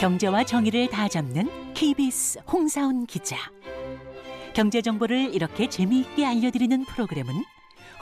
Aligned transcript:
경제와 0.00 0.44
정의를 0.44 0.88
다 0.88 1.08
잡는 1.08 1.74
KBS 1.74 2.38
홍사훈 2.50 3.04
기자. 3.04 3.36
경제 4.54 4.80
정보를 4.80 5.34
이렇게 5.34 5.68
재미있게 5.68 6.24
알려드리는 6.24 6.86
프로그램은 6.86 7.34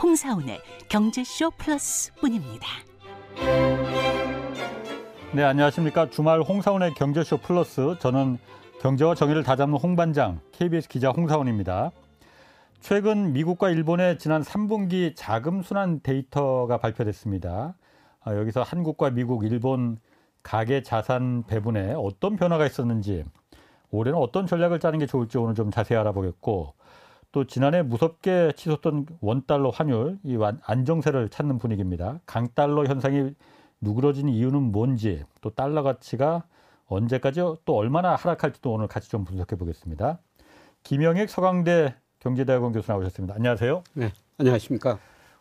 홍사훈의 0.01 0.61
경제쇼 0.89 1.51
플러스뿐입니다. 1.59 2.69
네, 5.33 5.43
안녕하십니까. 5.43 6.09
주말 6.09 6.41
홍사원의 6.41 6.95
경제쇼 6.95 7.39
플러스. 7.39 7.97
저는 7.99 8.39
경제와 8.81 9.17
정의를 9.17 9.43
다 9.43 9.57
잡는 9.57 9.77
홍반장, 9.77 10.39
KBS 10.53 10.87
기자 10.87 11.11
홍사원입니다. 11.11 11.91
최근 12.81 13.33
미국과 13.33 13.71
일본의 13.71 14.21
지난 14.21 14.43
3분기 14.43 15.15
자금 15.17 15.63
순환 15.63 15.99
데이터가 16.05 16.79
발표됐습니다. 16.79 17.75
아, 18.21 18.37
여기서 18.37 18.63
한국과 18.63 19.11
미국, 19.11 19.45
일본 19.45 19.99
가계 20.49 20.83
자산 20.83 21.45
배분에 21.47 21.93
어떤 21.93 22.37
변화가 22.37 22.65
있었는지, 22.65 23.23
올해는 23.91 24.19
어떤 24.19 24.47
전략을 24.47 24.81
짜는 24.81 24.99
게 24.99 25.05
좋을지 25.05 25.37
오늘 25.37 25.55
좀 25.55 25.71
자세히 25.71 25.99
알아보겠고, 25.99 26.73
또 27.33 27.45
지난해 27.45 27.83
무섭게 27.83 28.53
치솟던 28.57 29.05
원달러 29.21 29.69
환율, 29.69 30.19
이 30.25 30.39
안정세를 30.63 31.29
찾는 31.29 31.59
분위기입니다. 31.59 32.21
강달러 32.25 32.87
현상이 32.87 33.35
누그러진 33.83 34.31
이유는 34.31 34.73
뭔지, 34.73 35.23
또 35.43 35.51
달러 35.51 35.83
가치가 35.83 36.45
언제까지 36.87 37.41
또 37.67 37.77
얼마나 37.77 38.15
하락할지도 38.15 38.73
오늘 38.73 38.87
같이 38.87 39.11
좀 39.11 39.27
분석해 39.27 39.55
보겠습니다. 39.57 40.19
김영익 40.83 41.29
서강대 41.29 41.95
경제대학원 42.21 42.73
교수 42.73 42.91
나오셨습니다. 42.91 43.35
안녕하세요. 43.35 43.83
네, 43.93 44.13
안녕하십니까. 44.39 44.99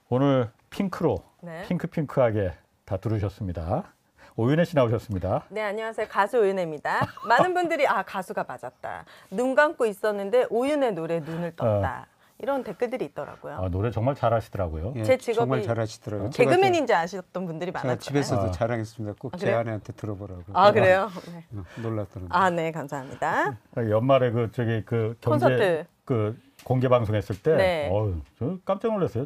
오늘 0.09 0.51
핑크로 0.69 1.23
네. 1.43 1.63
핑크핑크하게 1.65 2.51
다 2.83 2.97
들으셨습니다. 2.97 3.93
오윤혜 4.39 4.65
씨 4.65 4.75
나오셨습니다. 4.75 5.45
네, 5.49 5.63
안녕하세요. 5.63 6.05
가수 6.11 6.37
오윤혜입니다. 6.37 7.07
많은 7.27 7.55
분들이 7.55 7.87
아 7.87 8.03
가수가 8.03 8.45
맞았다. 8.47 9.03
눈 9.31 9.55
감고 9.55 9.87
있었는데 9.87 10.45
오윤혜 10.51 10.91
노래 10.91 11.19
눈을 11.21 11.55
떴다. 11.55 12.05
어. 12.07 12.17
이런 12.37 12.63
댓글들이 12.63 13.05
있더라고요. 13.05 13.55
아, 13.55 13.67
노래 13.69 13.89
정말 13.89 14.13
잘하시더라고요. 14.13 14.93
예, 14.97 15.03
제 15.03 15.17
직업이 15.17 15.37
정말 15.39 15.63
잘하시더라고요. 15.63 16.29
개그맨인지 16.29 16.93
아셨던 16.93 17.47
분들이 17.47 17.71
많았어요. 17.71 17.97
집에서도 17.97 18.41
아. 18.43 18.51
자랑했습니다. 18.51 19.15
꼭제 19.17 19.51
아, 19.51 19.61
아내한테 19.61 19.93
들어보라고. 19.93 20.43
아 20.53 20.71
그래요? 20.71 21.09
네. 21.33 21.43
어, 21.57 21.63
놀랐더라고요. 21.81 22.29
아, 22.29 22.51
네, 22.51 22.71
감사합니다. 22.71 23.57
연말에 23.89 24.29
그 24.29 24.51
저기 24.51 24.83
그 24.85 25.17
경제 25.19 25.45
콘서트. 25.47 25.85
그 26.05 26.37
공개 26.63 26.87
방송했을 26.87 27.41
때, 27.41 27.55
네. 27.55 27.89
어유, 27.91 28.21
저 28.37 28.59
깜짝 28.63 28.93
놀랐어요. 28.93 29.25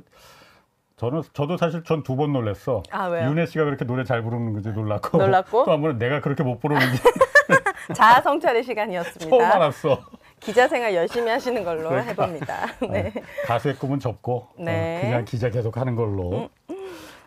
저는 1.01 1.23
저도 1.33 1.57
사실 1.57 1.83
전 1.83 2.03
두 2.03 2.15
번 2.15 2.31
놀랐어. 2.31 2.83
아, 2.91 3.07
왜요? 3.07 3.27
윤혜 3.31 3.47
씨가 3.47 3.65
그렇게 3.65 3.85
노래 3.85 4.03
잘 4.03 4.21
부르는 4.21 4.53
건지 4.53 4.69
놀랐고, 4.69 5.17
놀랐고? 5.17 5.65
또 5.65 5.71
한 5.71 5.81
번은 5.81 5.97
내가 5.97 6.21
그렇게 6.21 6.43
못 6.43 6.59
부르는지. 6.59 7.01
자아 7.95 8.21
성찰의 8.21 8.63
시간이었습니다. 8.63 9.25
처음 9.29 9.41
알았어. 9.41 9.99
기자 10.39 10.67
생활 10.67 10.93
열심히 10.93 11.29
하시는 11.31 11.63
걸로 11.63 11.89
그러니까. 11.89 12.11
해봅니다. 12.11 12.65
네. 12.91 13.13
어, 13.15 13.21
가수의 13.47 13.75
꿈은 13.77 13.99
접고 13.99 14.47
네. 14.59 14.99
어, 14.99 15.01
그냥 15.01 15.25
기자 15.25 15.49
계속 15.49 15.75
하는 15.77 15.95
걸로. 15.95 16.49
음. 16.69 16.75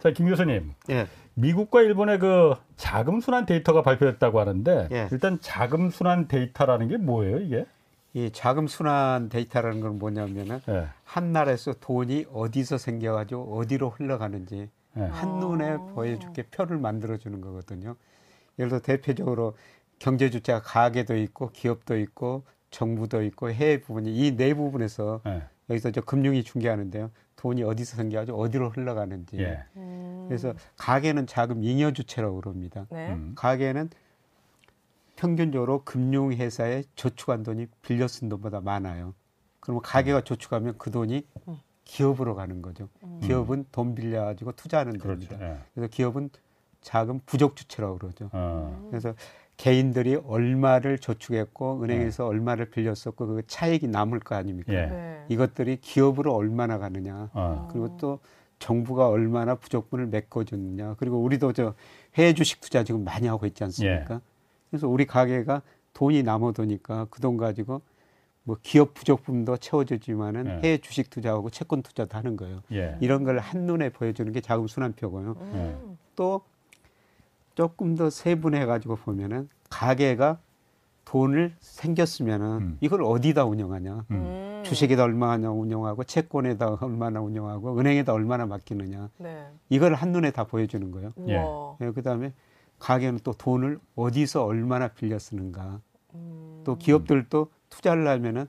자, 0.00 0.10
김 0.10 0.28
교수님. 0.28 0.72
예. 0.90 1.06
미국과 1.34 1.82
일본의 1.82 2.20
그 2.20 2.54
자금 2.76 3.20
순환 3.20 3.44
데이터가 3.44 3.82
발표됐다고 3.82 4.38
하는데 4.38 4.88
예. 4.92 5.08
일단 5.10 5.38
자금 5.40 5.90
순환 5.90 6.28
데이터라는 6.28 6.86
게 6.88 6.96
뭐예요, 6.96 7.38
이게? 7.38 7.64
이 8.14 8.30
자금 8.32 8.68
순환 8.68 9.28
데이터라는 9.28 9.80
건 9.80 9.98
뭐냐면은 9.98 10.60
예. 10.68 10.86
한 11.02 11.32
나라에서 11.32 11.74
돈이 11.80 12.26
어디서 12.32 12.78
생겨가지고 12.78 13.58
어디로 13.58 13.90
흘러가는지 13.90 14.70
예. 14.96 15.00
한눈에 15.02 15.70
아. 15.70 15.76
보여주게 15.78 16.44
표를 16.44 16.78
만들어주는 16.78 17.40
거거든요. 17.40 17.96
예를 18.58 18.68
들어 18.70 18.80
대표적으로 18.80 19.56
경제 19.98 20.30
주체가 20.30 20.62
가계도 20.62 21.16
있고 21.16 21.50
기업도 21.50 21.98
있고 21.98 22.44
정부도 22.70 23.22
있고 23.24 23.50
해외 23.50 23.80
부분이 23.80 24.10
이 24.16 24.36
네 24.36 24.54
부분에서 24.54 25.20
예. 25.26 25.42
여기서 25.70 25.90
저 25.90 26.00
금융이 26.00 26.44
중개하는데요. 26.44 27.10
돈이 27.36 27.64
어디서 27.64 27.96
생겨가지고 27.96 28.38
어디로 28.40 28.70
흘러가는지. 28.70 29.38
예. 29.38 29.64
음. 29.76 30.26
그래서 30.28 30.54
가계는 30.76 31.26
자금 31.26 31.64
잉여 31.64 31.92
주체라고 31.92 32.40
그럽니다. 32.40 32.86
네. 32.90 33.08
음. 33.12 33.32
가계는 33.34 33.90
평균적으로 35.16 35.82
금융회사에 35.84 36.84
저축한 36.96 37.42
돈이 37.42 37.66
빌려 37.82 38.08
쓴 38.08 38.28
돈보다 38.28 38.60
많아요. 38.60 39.14
그러면 39.60 39.82
가계가 39.82 40.18
음. 40.18 40.24
저축하면 40.24 40.74
그 40.78 40.90
돈이 40.90 41.26
음. 41.48 41.58
기업으로 41.84 42.34
가는 42.34 42.62
거죠. 42.62 42.88
음. 43.02 43.20
기업은 43.22 43.66
돈 43.72 43.94
빌려가지고 43.94 44.52
투자하는 44.52 44.98
그렇죠. 44.98 45.28
겁니다. 45.28 45.38
예. 45.40 45.58
그래서 45.74 45.88
기업은 45.90 46.30
자금 46.80 47.20
부족 47.24 47.56
주체라고 47.56 47.98
그러죠. 47.98 48.28
어. 48.32 48.86
그래서 48.90 49.14
개인들이 49.56 50.16
얼마를 50.16 50.98
저축했고 50.98 51.82
은행에서 51.82 52.24
네. 52.24 52.28
얼마를 52.28 52.70
빌렸었고 52.70 53.26
그 53.26 53.42
차익이 53.46 53.86
남을 53.86 54.20
거 54.20 54.34
아닙니까? 54.34 54.72
예. 54.72 54.86
네. 54.86 55.24
이것들이 55.28 55.78
기업으로 55.80 56.34
얼마나 56.34 56.78
가느냐. 56.78 57.30
어. 57.32 57.68
그리고 57.70 57.96
또 57.96 58.18
정부가 58.58 59.08
얼마나 59.08 59.54
부족분을 59.54 60.06
메꿔줬느냐. 60.06 60.96
그리고 60.98 61.18
우리도 61.22 61.52
저 61.52 61.74
해외 62.16 62.34
주식 62.34 62.60
투자 62.60 62.82
지금 62.84 63.04
많이 63.04 63.26
하고 63.26 63.46
있지 63.46 63.62
않습니까? 63.64 64.20
예. 64.74 64.78
그래서 64.78 64.88
우리 64.88 65.06
가게가 65.06 65.62
돈이 65.92 66.22
남아도니까 66.24 67.06
그 67.10 67.20
돈 67.20 67.36
가지고 67.36 67.80
뭐 68.42 68.56
기업 68.62 68.92
부족분도 68.94 69.56
채워주지만은 69.56 70.46
예. 70.46 70.50
해외 70.66 70.78
주식 70.78 71.08
투자하고 71.10 71.50
채권 71.50 71.82
투자도 71.82 72.16
하는 72.18 72.36
거예요. 72.36 72.60
예. 72.72 72.96
이런 73.00 73.24
걸 73.24 73.38
한눈에 73.38 73.90
보여주는 73.90 74.30
게 74.32 74.40
자금 74.40 74.66
순환표고요. 74.66 75.36
음. 75.40 75.98
또 76.16 76.42
조금 77.54 77.94
더 77.94 78.10
세분해 78.10 78.66
가지고 78.66 78.96
보면은 78.96 79.48
가게가 79.70 80.38
돈을 81.04 81.54
생겼으면은 81.60 82.46
음. 82.46 82.78
이걸 82.80 83.02
어디다 83.02 83.44
운영하냐? 83.44 84.04
음. 84.10 84.62
주식에다 84.64 85.04
얼마나 85.04 85.50
운영하고 85.50 86.04
채권에다 86.04 86.78
얼마나 86.80 87.20
운영하고 87.20 87.78
은행에다 87.78 88.12
얼마나 88.12 88.46
맡기느냐? 88.46 89.10
네. 89.18 89.46
이걸 89.68 89.94
한눈에 89.94 90.32
다 90.32 90.44
보여주는 90.44 90.90
거예요. 90.90 91.12
예. 91.28 91.40
네, 91.78 91.92
그다음에 91.92 92.32
가게는 92.78 93.20
또 93.24 93.32
돈을 93.32 93.78
어디서 93.96 94.44
얼마나 94.44 94.88
빌려 94.88 95.18
쓰는가? 95.18 95.80
음. 96.14 96.62
또 96.64 96.76
기업들도 96.76 97.50
투자를 97.70 98.06
하면은 98.08 98.46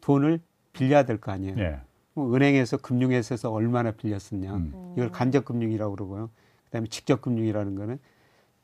돈을 0.00 0.40
빌려야 0.72 1.04
될 1.04 1.18
거 1.20 1.32
아니에요. 1.32 1.56
예. 1.58 1.80
뭐 2.14 2.34
은행에서 2.34 2.78
금융회사에서 2.78 3.50
얼마나 3.52 3.90
빌렸었냐? 3.92 4.54
음. 4.54 4.94
이걸 4.96 5.10
간접 5.10 5.44
금융이라고 5.44 5.94
그러고요. 5.94 6.30
그다음에 6.66 6.86
직접 6.88 7.20
금융이라는 7.22 7.74
거는 7.74 7.98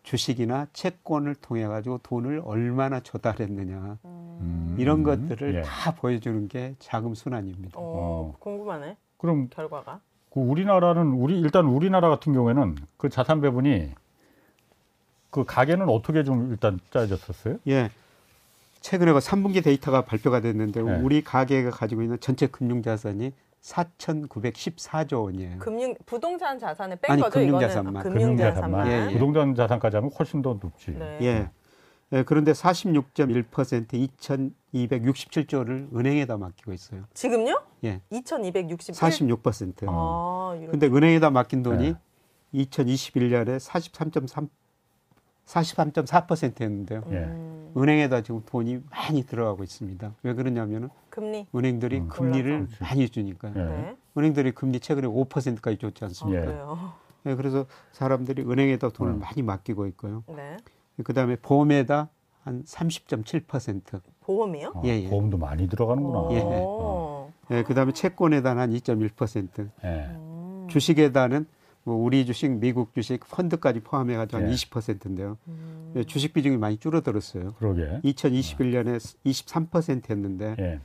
주식이나 0.02 0.68
채권을 0.72 1.34
통해 1.36 1.66
가지고 1.66 1.98
돈을 1.98 2.40
얼마나 2.44 3.00
조달했느냐 3.00 3.98
음. 4.04 4.76
이런 4.78 5.02
것들을 5.02 5.56
예. 5.56 5.62
다 5.62 5.94
보여주는 5.94 6.46
게 6.48 6.74
자금 6.78 7.14
순환입니다. 7.14 7.78
어, 7.78 7.82
어. 7.82 8.36
궁금하네. 8.38 8.96
그럼 9.16 9.48
결과가 9.50 10.00
그 10.30 10.40
우리나라는 10.40 11.12
우리 11.12 11.40
일단 11.40 11.66
우리나라 11.66 12.08
같은 12.08 12.32
경우에는 12.32 12.76
그 12.96 13.08
자산 13.08 13.40
배분이 13.40 13.90
그 15.30 15.44
가계는 15.44 15.88
어떻게 15.88 16.24
좀 16.24 16.50
일단 16.50 16.78
짜졌었어요? 16.90 17.58
예. 17.68 17.90
최근에 18.80 19.12
그 19.12 19.18
3분기 19.18 19.64
데이터가 19.64 20.02
발표가 20.02 20.40
됐는데 20.40 20.80
예. 20.80 21.00
우리 21.00 21.22
가계가 21.22 21.70
가지고 21.70 22.02
있는 22.02 22.20
전체 22.20 22.46
금융 22.46 22.82
자산이 22.82 23.32
4,914조 23.62 25.24
원이에요. 25.24 25.58
금융 25.58 25.94
부동산 26.06 26.58
자산을 26.58 26.96
뺀 26.96 27.12
아니, 27.12 27.22
거죠? 27.22 27.40
금융 27.40 27.58
자산만. 27.58 28.02
금융 28.02 28.36
자산만. 28.36 28.86
예, 28.86 29.08
예. 29.08 29.12
부동산 29.12 29.54
자산까지 29.54 29.96
하면 29.96 30.10
훨씬 30.16 30.40
더 30.40 30.56
높지. 30.60 30.92
네. 30.92 31.18
예. 31.22 31.50
예. 32.12 32.22
그런데 32.22 32.52
46.1% 32.52 33.88
2,267조를 34.72 35.96
은행에다 35.96 36.36
맡기고 36.36 36.72
있어요. 36.72 37.02
지금요? 37.12 37.60
예. 37.84 38.00
2,267. 38.10 38.94
46%. 38.94 39.86
아, 39.88 40.56
근데 40.70 40.86
은행에다 40.86 41.30
맡긴 41.30 41.64
돈이 41.64 41.94
네. 41.94 41.96
2021년에 42.54 43.58
43.3 43.58 44.48
43.4%였는데요. 45.46 47.02
예. 47.10 47.80
은행에다 47.80 48.22
지금 48.22 48.42
돈이 48.46 48.80
많이 48.90 49.22
들어가고 49.24 49.62
있습니다. 49.62 50.12
왜 50.22 50.34
그러냐면은 50.34 50.88
금리 51.10 51.46
은행들이 51.54 51.98
음, 52.00 52.08
금리를 52.08 52.52
올라서. 52.52 52.76
많이 52.80 53.08
주니까요. 53.08 53.52
예. 53.56 53.62
네. 53.64 53.96
은행들이 54.18 54.52
금리 54.52 54.80
최근에 54.80 55.06
5%까지 55.06 55.78
줬지 55.78 56.04
않습니까? 56.04 56.50
아, 56.50 56.94
네, 57.22 57.34
그래서 57.34 57.66
사람들이 57.92 58.42
은행에다 58.42 58.90
돈을 58.90 59.12
음. 59.14 59.18
많이 59.20 59.42
맡기고 59.42 59.86
있고요. 59.88 60.24
네. 60.28 60.56
그다음에 61.04 61.36
보험에다 61.36 62.08
한 62.42 62.62
30.7%. 62.64 64.00
보험이요? 64.20 64.72
아, 64.74 64.82
예, 64.84 65.02
예. 65.02 65.08
보험도 65.08 65.36
많이 65.36 65.68
들어가는구나. 65.68 66.28
예. 66.32 66.42
어. 66.44 67.32
예, 67.50 67.62
그다음에 67.62 67.92
채권에다 67.92 68.56
한 68.56 68.70
2.1%. 68.70 69.68
예. 69.84 69.88
음. 69.88 70.66
주식에다는 70.70 71.46
뭐 71.86 71.94
우리 71.94 72.26
주식, 72.26 72.50
미국 72.50 72.92
주식, 72.94 73.20
펀드까지 73.20 73.78
포함해 73.78 74.16
가지고 74.16 74.42
한 74.42 74.50
20%인데요. 74.50 75.38
예. 75.46 75.52
음. 75.52 75.92
예, 75.94 76.02
주식 76.04 76.32
비중이 76.32 76.56
많이 76.56 76.78
줄어들었어요. 76.78 77.54
그러게. 77.54 78.00
2021년에 78.02 78.98
23%였는데 79.24 80.56
예. 80.58 80.80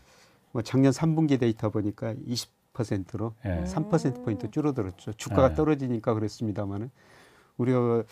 뭐 0.52 0.62
작년 0.62 0.92
3분기 0.92 1.40
데이터 1.40 1.72
보니까 1.72 2.14
20%로 2.14 3.34
예. 3.46 3.64
3% 3.64 4.24
포인트 4.24 4.52
줄어들었죠. 4.52 5.14
주가가 5.14 5.50
예. 5.50 5.56
떨어지니까 5.56 6.14
그랬습니다만은 6.14 6.92
우리가 7.58 8.04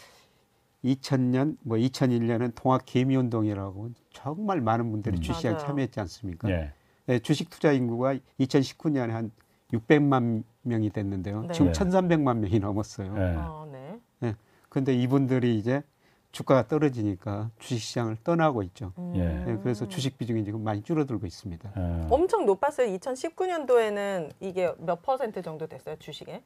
2000년 0.84 1.58
뭐 1.62 1.78
2001년은 1.78 2.54
통합 2.56 2.82
개미 2.88 3.16
운동이라고 3.18 3.92
정말 4.14 4.62
많은 4.62 4.90
분들이 4.90 5.18
음. 5.18 5.22
주시장 5.22 5.60
참여했지 5.60 6.00
않습니까? 6.00 6.50
예. 6.50 6.74
네, 7.06 7.20
주식 7.20 7.52
투자 7.52 7.72
인구가 7.72 8.16
2019년에 8.40 9.10
한 9.10 9.30
600만 9.74 10.44
명이 10.64 10.90
됐는데요. 10.92 11.44
네. 11.44 11.54
지금 11.54 11.72
1,300만 11.72 12.38
명이 12.38 12.60
넘었어요. 12.60 13.14
네. 13.14 13.36
아, 13.38 13.68
네. 13.72 14.00
네. 14.20 14.36
근데 14.70 14.94
이분들이 14.94 15.58
이제 15.58 15.84
주가가 16.32 16.68
떨어지니까 16.68 17.50
주식시장을 17.60 18.18
떠나고 18.24 18.62
있죠. 18.64 18.94
음. 19.00 19.14
예. 19.16 19.52
네, 19.52 19.58
그래서 19.64 19.88
주식 19.88 20.18
비중이 20.18 20.46
지금 20.46 20.64
많이 20.64 20.84
줄어들고 20.84 21.26
있습니다. 21.26 21.72
예. 21.76 22.08
엄청 22.10 22.46
높았어요. 22.46 22.96
2019년도에는 22.98 24.32
이게 24.40 24.72
몇 24.78 25.02
퍼센트 25.02 25.42
정도 25.42 25.66
됐어요, 25.66 25.96
주식에? 25.98 26.44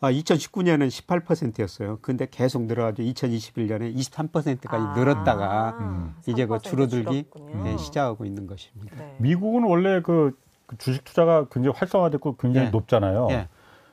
아, 0.00 0.12
2019년은 0.12 0.88
18%였어요. 0.88 1.98
근데 2.02 2.26
계속 2.30 2.62
늘어가지고 2.62 3.08
2021년에 3.08 3.94
23%까지 3.96 4.68
아, 4.68 4.94
늘었다가 4.94 5.78
음. 5.80 6.14
이제 6.26 6.46
그 6.46 6.58
줄어들기 6.58 7.24
네, 7.64 7.76
시작하고 7.78 8.26
있는 8.26 8.46
것입니다. 8.46 8.96
네. 8.96 9.16
미국은 9.18 9.64
원래 9.64 10.02
그, 10.02 10.36
그 10.38 10.45
주식 10.78 11.04
투자가 11.04 11.46
굉장히 11.48 11.76
활성화됐고 11.76 12.36
굉장히 12.36 12.66
네. 12.66 12.70
높잖아요. 12.70 13.26
네. 13.28 13.48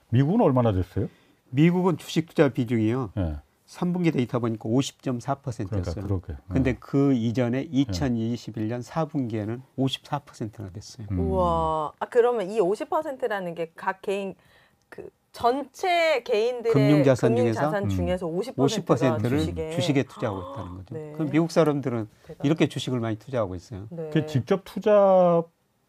미국은 0.10 0.42
얼마나 0.42 0.72
됐어요? 0.72 1.08
미국은 1.50 1.98
주식 1.98 2.28
투자 2.28 2.50
비중이요. 2.50 3.12
네. 3.16 3.36
3분기 3.68 4.14
데이터 4.14 4.40
보니까 4.40 4.70
50.4%였어요. 4.70 6.04
그러니까, 6.06 6.38
근데 6.52 6.76
그 6.80 7.14
이전에 7.14 7.68
2021년 7.70 8.84
4분기에는 8.84 9.62
54%나 9.78 10.70
됐어요. 10.72 11.08
음. 11.12 11.20
우와. 11.20 11.94
아 12.00 12.06
그러면 12.08 12.50
이 12.52 12.60
50%라는 12.60 13.56
게 13.56 13.72
각 13.76 14.02
개인 14.02 14.36
그 14.90 15.10
전체 15.32 16.22
개인들의 16.22 16.72
금융자산, 16.74 17.34
금융자산 17.34 17.90
중에서, 17.90 18.28
음. 18.30 18.38
50%가 18.40 18.64
50%를 19.18 19.40
주식에, 19.40 19.72
주식에 19.72 20.04
투자하고 20.04 20.52
있다는 20.52 20.72
거죠. 20.76 20.94
네. 20.96 21.12
그럼 21.14 21.32
미국 21.32 21.50
사람들은 21.52 22.08
대단. 22.28 22.46
이렇게 22.46 22.68
주식을 22.68 23.00
많이 23.00 23.16
투자하고 23.18 23.56
있어요. 23.56 23.88
네. 23.90 24.12
그 24.14 24.28
직접 24.28 24.62
투자 24.64 25.42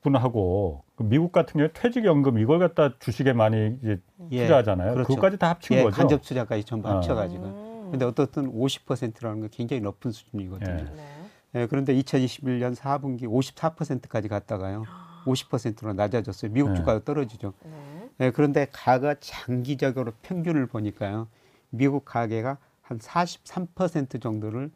분하고 0.05 0.85
그 0.95 1.03
미국 1.03 1.33
같은 1.33 1.55
경우에 1.55 1.71
퇴직연금 1.73 2.39
이걸 2.39 2.61
갖다 2.61 2.97
주식에 3.01 3.33
많이 3.33 3.77
이제 3.83 4.01
예, 4.31 4.43
투자하잖아요. 4.43 4.93
그렇죠. 4.93 5.09
그것까지 5.09 5.39
다 5.39 5.49
합친 5.49 5.79
예, 5.79 5.83
거죠. 5.83 5.97
간접 5.97 6.23
투자까지 6.23 6.65
전부 6.65 6.89
어. 6.89 6.97
합쳐가지고. 6.97 7.45
음. 7.45 7.89
근데 7.91 8.05
어떻든 8.05 8.53
50%라는 8.53 9.41
건 9.41 9.49
굉장히 9.51 9.81
높은 9.81 10.13
수준이거든요. 10.13 10.71
예. 10.71 10.97
네. 10.97 11.25
예, 11.57 11.67
그런데 11.67 11.95
2021년 11.95 12.77
4분기 12.77 13.23
54%까지 13.23 14.29
갔다가요. 14.29 14.85
50%로 15.25 15.95
낮아졌어요. 15.95 16.53
미국 16.53 16.71
네. 16.71 16.77
주가가 16.77 17.03
떨어지죠. 17.05 17.55
네. 17.65 18.11
네, 18.19 18.31
그런데 18.31 18.67
가가 18.71 19.17
장기적으로 19.19 20.13
평균을 20.23 20.67
보니까요. 20.67 21.29
미국 21.71 22.05
가계가 22.05 22.59
한 22.83 22.99
43% 22.99 24.21
정도를 24.21 24.71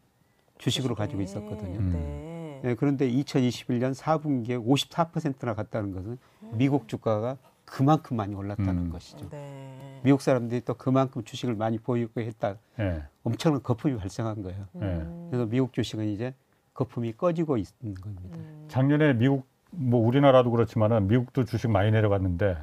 주식으로 0.57 0.95
가지고 0.95 1.21
있었거든요. 1.21 1.79
네. 1.91 2.28
네, 2.61 2.75
그런데 2.75 3.09
2021년 3.09 3.95
4분기에 3.95 4.63
54%나 4.65 5.53
갔다는 5.53 5.93
것은 5.93 6.17
미국 6.53 6.87
주가가 6.87 7.37
그만큼 7.65 8.17
많이 8.17 8.35
올랐다는 8.35 8.87
음. 8.87 8.89
것이죠. 8.89 9.29
네. 9.29 9.99
미국 10.03 10.21
사람들이 10.21 10.61
또 10.61 10.73
그만큼 10.73 11.23
주식을 11.23 11.55
많이 11.55 11.77
보유고 11.77 12.21
했다. 12.21 12.55
네. 12.77 13.03
엄청난 13.23 13.61
거품이 13.61 13.97
발생한 13.97 14.41
거예요. 14.41 14.65
네. 14.73 15.05
그래서 15.29 15.45
미국 15.45 15.73
주식은 15.73 16.07
이제 16.07 16.33
거품이 16.73 17.13
꺼지고 17.13 17.57
있는 17.57 17.95
겁니다. 17.95 18.37
음. 18.37 18.65
작년에 18.69 19.13
미국 19.13 19.45
뭐 19.71 20.05
우리나라도 20.05 20.49
그렇지만은 20.49 21.07
미국도 21.07 21.45
주식 21.45 21.69
많이 21.69 21.91
내려갔는데 21.91 22.57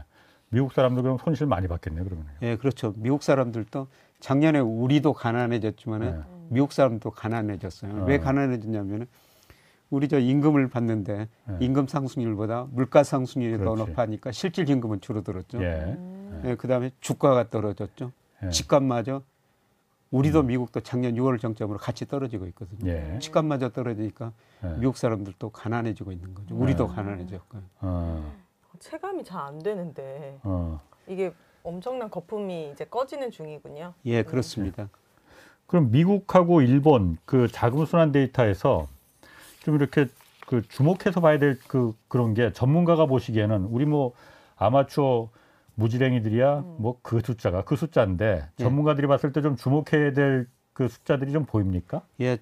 미국 0.49 0.73
사람들 0.73 1.03
그럼 1.03 1.19
손실 1.19 1.47
많이 1.47 1.69
받겠네 1.69 2.03
그러면. 2.03 2.27
예, 2.43 2.57
그렇죠. 2.57 2.95
미국 2.97 3.23
사람들도 3.23 3.87
작년에 4.21 4.59
우리도 4.59 5.13
가난해졌지만은 5.13 6.19
네. 6.19 6.25
미국 6.49 6.73
사람도 6.73 7.11
가난해졌어요. 7.11 8.03
어. 8.03 8.05
왜 8.07 8.19
가난해졌냐면은 8.19 9.07
우리 9.91 10.09
저 10.09 10.19
임금을 10.19 10.69
받는데 10.69 11.29
네. 11.45 11.57
임금 11.61 11.87
상승률보다 11.87 12.67
물가 12.71 13.05
상승률이 13.05 13.59
그렇지. 13.59 13.79
더 13.79 13.87
높아니까 13.87 14.33
실질 14.33 14.69
임금은 14.69 15.01
줄어들었죠. 15.01 15.63
예. 15.63 15.75
음. 15.99 16.43
예, 16.45 16.55
그다음에 16.57 16.91
주가가 17.01 17.49
떨어졌죠. 17.51 18.13
예. 18.45 18.51
집값마저 18.51 19.23
우리도 20.11 20.41
음. 20.41 20.47
미국도 20.49 20.81
작년 20.81 21.15
6월 21.15 21.41
정점으로 21.41 21.79
같이 21.79 22.07
떨어지고 22.07 22.47
있거든요. 22.49 22.91
예. 22.91 23.19
집값마저 23.21 23.71
떨어지니까 23.71 24.33
예. 24.65 24.69
미국 24.79 24.97
사람들도 24.97 25.51
가난해지고 25.51 26.13
있는 26.13 26.35
거죠. 26.35 26.57
우리도 26.57 26.89
예. 26.91 26.95
가난해졌고요. 26.95 27.63
어. 27.81 28.33
체감이 28.81 29.25
잘 29.25 29.41
안 29.41 29.59
되는데 29.61 30.39
어. 30.43 30.81
이게 31.07 31.33
엄청난 31.63 32.11
거품이 32.11 32.71
이제 32.73 32.85
꺼지는 32.85 33.31
중이군요. 33.31 33.95
예, 34.05 34.23
그렇습니다. 34.23 34.89
그럼 35.67 35.91
미국하고 35.91 36.61
일본 36.61 37.19
그 37.25 37.49
자금 37.49 37.87
순환 37.87 38.13
데이터에서 38.13 38.87
좀 39.67 39.75
이렇게 39.75 40.07
그 40.47 40.63
주목해서 40.69 41.21
봐야 41.21 41.39
될 41.39 41.59
그 41.67 41.93
그런 42.09 42.33
게 42.35 42.53
전문가가 42.53 43.07
보시기에는 43.07 43.65
우리 43.65 43.85
뭐 43.85 44.13
아마추어 44.57 45.29
무지랭이들이야 45.75 46.59
음. 46.61 46.77
뭐그 46.79 47.21
숫자가 47.25 47.65
그 47.65 47.75
숫자인데 47.77 48.49
예. 48.59 48.63
전문가들이 48.63 49.07
봤을 49.09 49.33
때 49.33 49.43
좀 49.43 49.57
주목해야 49.57 50.13
될 50.13 50.47
그 50.73 50.89
숫자들이 50.89 51.33
좀 51.33 51.47
보입니까? 51.47 52.03
예. 52.21 52.37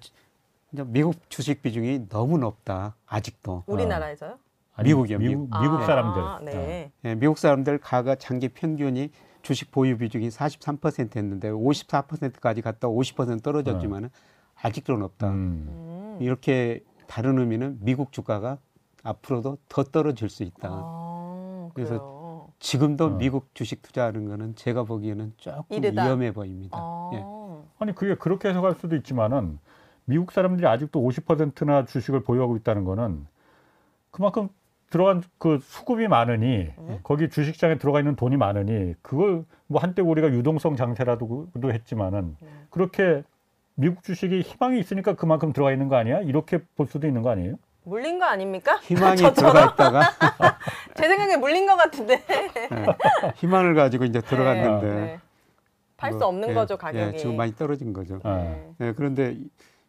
미국 0.71 1.15
주식 1.29 1.61
비중이 1.61 2.09
너무 2.09 2.37
높다. 2.37 2.95
아직도. 3.07 3.63
우리나라에서요? 3.65 4.37
아니, 4.75 4.89
미국이요. 4.89 5.19
미국, 5.19 5.49
미국 5.61 5.79
아, 5.79 5.85
사람들. 5.85 6.21
아, 6.21 6.39
네. 6.43 6.91
네. 7.01 7.15
미국 7.15 7.37
사람들 7.37 7.77
가가 7.77 8.15
장기 8.15 8.49
평균이 8.49 9.09
주식 9.41 9.71
보유 9.71 9.97
비중이 9.97 10.27
43%였는데 10.27 11.49
54%까지 11.49 12.61
갔다 12.61 12.89
50% 12.89 13.41
떨어졌지만은 13.41 14.09
아직도 14.61 14.97
높다. 14.97 15.29
음. 15.29 16.17
이렇게 16.19 16.81
다른 17.07 17.39
의미는 17.39 17.77
미국 17.81 18.11
주가가 18.11 18.57
앞으로도 19.03 19.57
더 19.69 19.83
떨어질 19.83 20.29
수 20.29 20.43
있다. 20.43 20.69
아, 20.71 21.69
그래서 21.73 22.49
지금도 22.59 23.05
어. 23.05 23.09
미국 23.09 23.53
주식 23.53 23.81
투자하는 23.81 24.27
거는 24.27 24.55
제가 24.55 24.83
보기에는 24.83 25.33
조금 25.37 25.77
이르다. 25.77 26.05
위험해 26.05 26.31
보입니다. 26.33 26.77
아. 26.79 27.11
예. 27.13 27.23
아니 27.79 27.93
그게 27.93 28.15
그렇게 28.15 28.49
해석할 28.49 28.75
수도 28.75 28.95
있지만은 28.95 29.59
미국 30.05 30.31
사람들이 30.31 30.65
아직도 30.67 31.01
50%나 31.01 31.85
주식을 31.85 32.23
보유하고 32.23 32.55
있다는 32.57 32.85
거는 32.85 33.25
그만큼 34.11 34.49
들어간 34.89 35.23
그 35.37 35.59
수급이 35.61 36.07
많으니 36.07 36.71
네. 36.77 36.99
거기 37.03 37.29
주식장에 37.29 37.77
들어가 37.77 37.99
있는 37.99 38.15
돈이 38.15 38.37
많으니 38.37 38.93
그걸 39.01 39.43
뭐 39.67 39.81
한때 39.81 40.01
우리가 40.01 40.29
유동성 40.29 40.75
장세라도 40.75 41.49
했지만은 41.63 42.37
네. 42.39 42.47
그렇게 42.69 43.23
미국 43.75 44.03
주식이 44.03 44.41
희망이 44.41 44.79
있으니까 44.79 45.15
그만큼 45.15 45.51
들어가 45.53 45.71
있는 45.71 45.89
거 45.89 45.97
아니야? 45.97 46.21
이렇게 46.21 46.59
볼 46.75 46.87
수도 46.87 47.07
있는 47.07 47.21
거 47.21 47.29
아니에요? 47.29 47.55
물린 47.83 48.19
거 48.19 48.25
아닙니까? 48.25 48.77
희망이 48.77 49.17
들어가 49.35 49.65
있다가 49.65 50.01
제 50.95 51.07
생각에 51.07 51.37
물린 51.37 51.67
것 51.67 51.75
같은데 51.75 52.23
네. 52.25 52.85
희망을 53.35 53.75
가지고 53.75 54.05
이제 54.05 54.21
들어갔는데 54.21 54.87
네. 54.87 55.19
팔수 55.97 56.19
뭐, 56.19 56.27
없는 56.29 56.49
예, 56.49 56.53
거죠 56.53 56.77
가격이 56.77 57.13
예, 57.13 57.17
지금 57.17 57.37
많이 57.37 57.55
떨어진 57.55 57.93
거죠. 57.93 58.19
네. 58.23 58.73
예, 58.81 58.93
그런데 58.93 59.37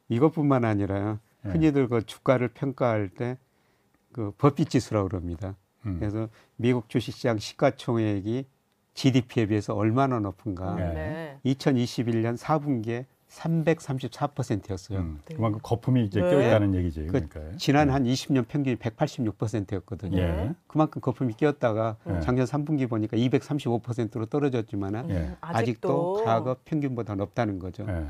이것뿐만 0.09 0.64
아니라 0.64 1.19
흔히들 1.43 1.88
그 1.88 2.05
주가를 2.05 2.49
평가할 2.49 3.09
때그 3.09 4.33
법빛 4.38 4.69
지수라고 4.69 5.09
그럽니다. 5.09 5.57
음. 5.87 5.99
그래서 5.99 6.28
미국 6.57 6.88
주식시장 6.88 7.38
시가총액이 7.38 8.47
GDP에 8.95 9.47
비해서 9.47 9.75
얼마나 9.75 10.19
높은가. 10.19 10.75
네. 10.75 11.38
2021년 11.45 12.37
4분기에 12.37 13.05
334%였어요. 13.37 14.99
음, 14.99 15.21
그만큼 15.25 15.61
거품이 15.62 16.05
이제 16.05 16.21
네. 16.21 16.31
껴있다는 16.31 16.75
얘기죠. 16.75 17.07
그 17.07 17.28
지난 17.59 17.88
네. 17.88 17.93
한 17.93 18.05
20년 18.05 18.49
평균이 18.49 18.76
186%였거든요. 18.76 20.19
예. 20.19 20.55
그만큼 20.66 21.00
거품이 21.00 21.35
끼었다가 21.35 21.97
예. 22.09 22.21
작년 22.21 22.47
3분기 22.47 22.88
보니까 22.88 23.16
235%로 23.16 24.26
떨어졌지만 24.26 25.11
예. 25.11 25.37
아직도 25.40 26.23
과거 26.25 26.57
평균보다 26.64 27.14
높다는 27.16 27.59
거죠. 27.59 27.87
예. 27.88 28.07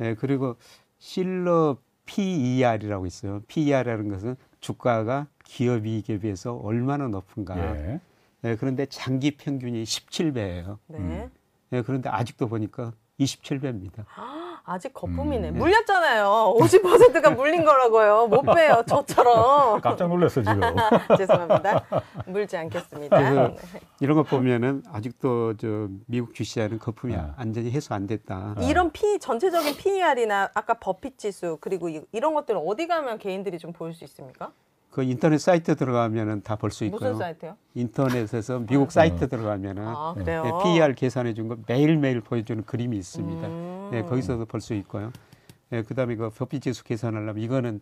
예, 0.00 0.14
그리고 0.14 0.56
실러 0.98 1.76
PER이라고 2.06 3.06
있어요. 3.06 3.42
PER이라는 3.46 4.08
것은 4.08 4.36
주가가 4.60 5.28
기업 5.44 5.86
이익에 5.86 6.18
비해서 6.18 6.54
얼마나 6.56 7.06
높은가. 7.08 7.56
예. 7.58 8.00
네, 8.42 8.56
그런데 8.56 8.86
장기 8.86 9.36
평균이 9.36 9.84
17배예요. 9.84 10.78
네. 10.88 10.98
음. 10.98 11.30
네, 11.70 11.82
그런데 11.82 12.08
아직도 12.08 12.48
보니까 12.48 12.92
27배입니다. 13.20 14.04
아직 14.66 14.94
거품이네. 14.94 15.50
음. 15.50 15.58
물렸잖아요. 15.58 16.54
50%가 16.58 17.30
물린 17.30 17.64
거라고요. 17.64 18.26
못 18.28 18.42
빼요. 18.54 18.82
저처럼. 18.88 19.80
깜짝 19.80 20.08
놀랐어 20.08 20.42
지금. 20.42 20.60
죄송합니다. 21.18 21.84
물지 22.26 22.56
않겠습니다. 22.56 23.16
그래서 23.16 23.48
네. 23.48 23.56
이런 24.00 24.16
거 24.16 24.22
보면은 24.22 24.82
아직도 24.90 25.56
저 25.58 25.88
미국 26.06 26.34
주시장은 26.34 26.78
거품이 26.78 27.14
아. 27.14 27.34
완전히 27.38 27.70
해소 27.70 27.94
안 27.94 28.06
됐다. 28.06 28.56
이런 28.62 28.90
P 28.90 29.18
전체적인 29.18 29.76
PER이나 29.76 30.50
아까 30.54 30.74
버핏 30.74 31.18
지수 31.18 31.58
그리고 31.60 31.88
이 31.88 32.02
런 32.18 32.32
것들은 32.34 32.60
어디 32.66 32.86
가면 32.86 33.18
개인들이 33.18 33.58
좀 33.58 33.72
보일 33.74 33.92
수 33.92 34.02
있습니까? 34.04 34.50
그 34.94 35.02
인터넷 35.02 35.38
사이트 35.38 35.74
들어가면은 35.74 36.42
다 36.42 36.54
볼 36.54 36.70
수 36.70 36.84
있고요. 36.84 37.00
무슨 37.10 37.18
사이트요? 37.18 37.56
인터넷에서 37.74 38.60
미국 38.60 38.92
사이트 38.92 39.28
들어가면은 39.28 39.82
아, 39.88 40.14
네, 40.16 40.40
PER 40.62 40.94
계산해 40.94 41.34
준 41.34 41.48
거 41.48 41.56
매일 41.66 41.96
매일 41.98 42.20
보여주는 42.20 42.62
그림이 42.64 42.96
있습니다. 42.96 43.48
음. 43.48 43.88
네, 43.90 44.02
거기서도 44.02 44.44
볼 44.46 44.60
수 44.60 44.72
있고요. 44.74 45.10
예, 45.72 45.82
그다음에 45.82 46.14
그 46.14 46.30
법비 46.30 46.60
지수 46.60 46.84
계산하려면 46.84 47.38
이거는 47.42 47.80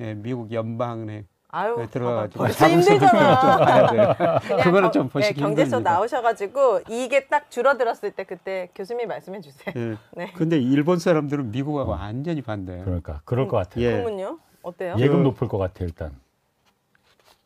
예, 0.00 0.14
미국 0.14 0.50
연방은행 0.52 1.26
아유, 1.50 1.76
네, 1.78 1.86
들어가가지고 1.86 2.38
벌써 2.44 2.68
힘들잖아. 2.68 4.40
그거는 4.64 4.90
좀 4.90 5.08
보시기 5.10 5.34
네, 5.34 5.40
경제서 5.40 5.76
힘듭니다. 5.76 5.92
나오셔가지고 5.92 6.80
이게 6.88 7.26
딱 7.26 7.50
줄어들었을 7.50 8.12
때 8.12 8.24
그때 8.24 8.70
교수님 8.74 9.06
말씀해 9.08 9.40
주세요. 9.42 9.74
예. 9.76 9.96
네. 10.16 10.32
근데 10.34 10.58
일본 10.58 10.98
사람들은 10.98 11.50
미국하고 11.50 11.90
완전히 11.90 12.40
반대예요. 12.40 12.84
그러니까 12.84 13.20
그럴 13.26 13.48
것 13.48 13.58
같아요. 13.58 13.84
예. 13.84 13.92
그러면요? 13.92 14.38
어때요? 14.62 14.94
예금 14.98 15.18
그- 15.18 15.22
높을 15.24 15.46
것 15.48 15.58
같아요 15.58 15.86
일단. 15.88 16.12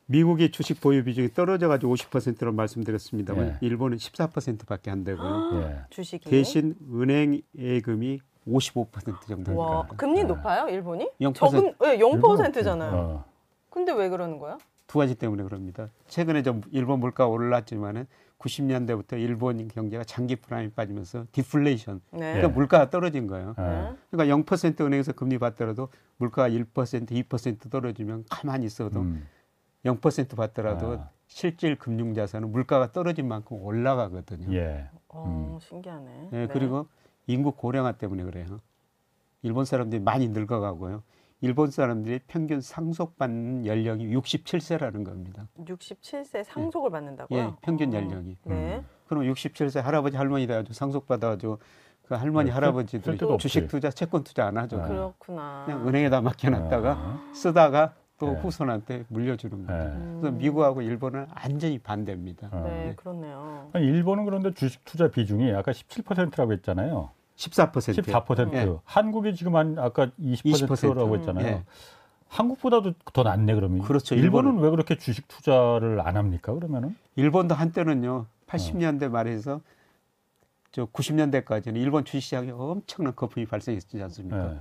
미국의 0.09 0.51
주식 0.51 0.81
보유 0.81 1.05
비중이 1.05 1.35
떨어져가지고 1.35 1.95
50%로 1.95 2.53
말씀드렸습니다만 2.53 3.47
예. 3.47 3.59
일본은 3.61 3.99
14%밖에 3.99 4.91
안 4.91 5.05
되고요. 5.05 5.63
예. 5.63 5.81
주식이 5.91 6.31
대신 6.31 6.75
은행 6.95 7.41
예금이 7.57 8.21
55% 8.47 9.27
정도 9.27 9.57
와. 9.57 9.87
금리 9.97 10.25
높아요 10.25 10.69
일본이? 10.69 11.09
0%. 11.21 11.35
저금 11.35 11.73
네, 11.81 11.99
0%잖아요. 11.99 12.93
어. 12.95 13.25
근데 13.69 13.93
왜 13.93 14.09
그러는 14.09 14.39
거야? 14.39 14.57
두 14.87 14.99
가지 14.99 15.15
때문에 15.15 15.43
그럽니다. 15.43 15.89
최근에 16.07 16.43
좀 16.43 16.63
일본 16.71 17.01
물가 17.01 17.27
올랐지만은 17.27 18.07
90년대부터 18.39 19.21
일본 19.21 19.69
경제가 19.69 20.05
장기 20.05 20.37
불황에 20.37 20.71
빠지면서 20.71 21.27
디플레이션, 21.33 22.01
네. 22.13 22.19
그러니까 22.19 22.49
물가가 22.49 22.89
떨어진 22.89 23.27
거예요. 23.27 23.55
예. 23.59 23.63
네. 23.63 23.93
그러니까 24.11 24.37
0% 24.37 24.81
은행에서 24.81 25.13
금리 25.13 25.37
받더라도 25.37 25.89
물가가 26.17 26.49
1%, 26.49 26.65
2% 27.29 27.71
떨어지면 27.71 28.25
가만히 28.31 28.65
있어도 28.65 29.01
음. 29.01 29.27
0% 29.85 30.37
받더라도 30.37 30.93
아. 30.93 31.11
실질 31.27 31.77
금융 31.77 32.15
자산은 32.15 32.51
물가가 32.51 32.91
떨어진 32.93 33.29
만큼 33.29 33.59
올라가거든요. 33.63 34.53
예. 34.57 34.89
어 35.09 35.59
신기하네. 35.61 36.29
예, 36.33 36.37
네. 36.39 36.47
그리고 36.49 36.87
인구 37.27 37.53
고령화 37.53 37.93
때문에 37.93 38.25
그래요. 38.25 38.61
일본 39.43 39.65
사람들이 39.65 40.01
많이 40.01 40.29
늙어가고요. 40.29 41.03
일본 41.41 41.71
사람들이 41.71 42.21
평균 42.27 42.61
상속받는 42.61 43.67
연령이 43.67 44.09
67세라는 44.09 45.05
겁니다. 45.05 45.47
67세 45.59 46.43
상속을 46.43 46.91
받는다고요? 46.91 47.39
예, 47.39 47.53
평균 47.61 47.95
어. 47.95 47.97
연령이. 47.97 48.37
네. 48.45 48.83
그럼 49.07 49.23
67세 49.25 49.81
할아버지 49.81 50.17
할머니 50.17 50.47
돼가지고 50.47 50.75
상속받아가지고 50.75 51.59
그 52.09 52.15
할머니 52.15 52.47
네, 52.47 52.55
할아버지들이 52.55 53.19
없지. 53.23 53.43
주식 53.49 53.69
투자, 53.69 53.91
채권 53.91 54.25
투자 54.25 54.47
안 54.47 54.57
하죠. 54.57 54.81
아. 54.81 54.89
그렇구나. 54.89 55.63
그냥 55.67 55.87
은행에다 55.87 56.23
맡겨놨다가 56.23 56.91
아. 56.91 57.31
쓰다가 57.35 57.95
또 58.19 58.33
네. 58.33 58.41
후손한테 58.41 59.05
물려주는 59.09 59.67
거죠. 59.67 59.79
예. 59.79 59.83
음. 59.85 60.19
그래서 60.21 60.37
미국하고 60.37 60.83
일본은 60.83 61.27
완전히 61.35 61.79
반대입니다. 61.79 62.49
어. 62.51 62.65
네, 62.69 62.95
그렇네요. 62.97 63.71
아니, 63.73 63.87
일본은 63.87 64.25
그런데 64.25 64.53
주식 64.53 64.85
투자 64.85 65.09
비중이 65.09 65.53
아까 65.53 65.73
17%라고 65.73 66.53
했잖아요. 66.53 67.11
14%. 67.37 68.25
14%. 68.27 68.55
예. 68.55 68.77
한국이 68.85 69.35
지금 69.35 69.55
한 69.55 69.79
아까 69.79 70.11
20%라고 70.21 71.15
20%. 71.15 71.19
했잖아요. 71.19 71.47
예. 71.47 71.65
한국보다도 72.27 72.93
더 73.13 73.23
낫네 73.23 73.55
그러면. 73.55 73.83
그렇죠. 73.83 74.15
일본은 74.17 74.51
일본은. 74.51 74.65
왜 74.65 74.71
그렇게 74.71 74.97
주식 74.99 75.29
투자를 75.29 76.01
안 76.01 76.17
합니까 76.17 76.53
그러면은? 76.53 76.97
일본도 77.17 77.55
한때는요. 77.55 78.11
어. 78.11 78.27
80년대 78.49 79.09
말에서 79.09 79.61
저 80.73 80.87
90년대까지는 80.87 81.77
일본 81.77 82.05
주식시장에 82.05 82.51
엄청난 82.51 83.15
거품이 83.15 83.47
발생했지 83.47 84.03
않습니까? 84.03 84.55
예. 84.55 84.59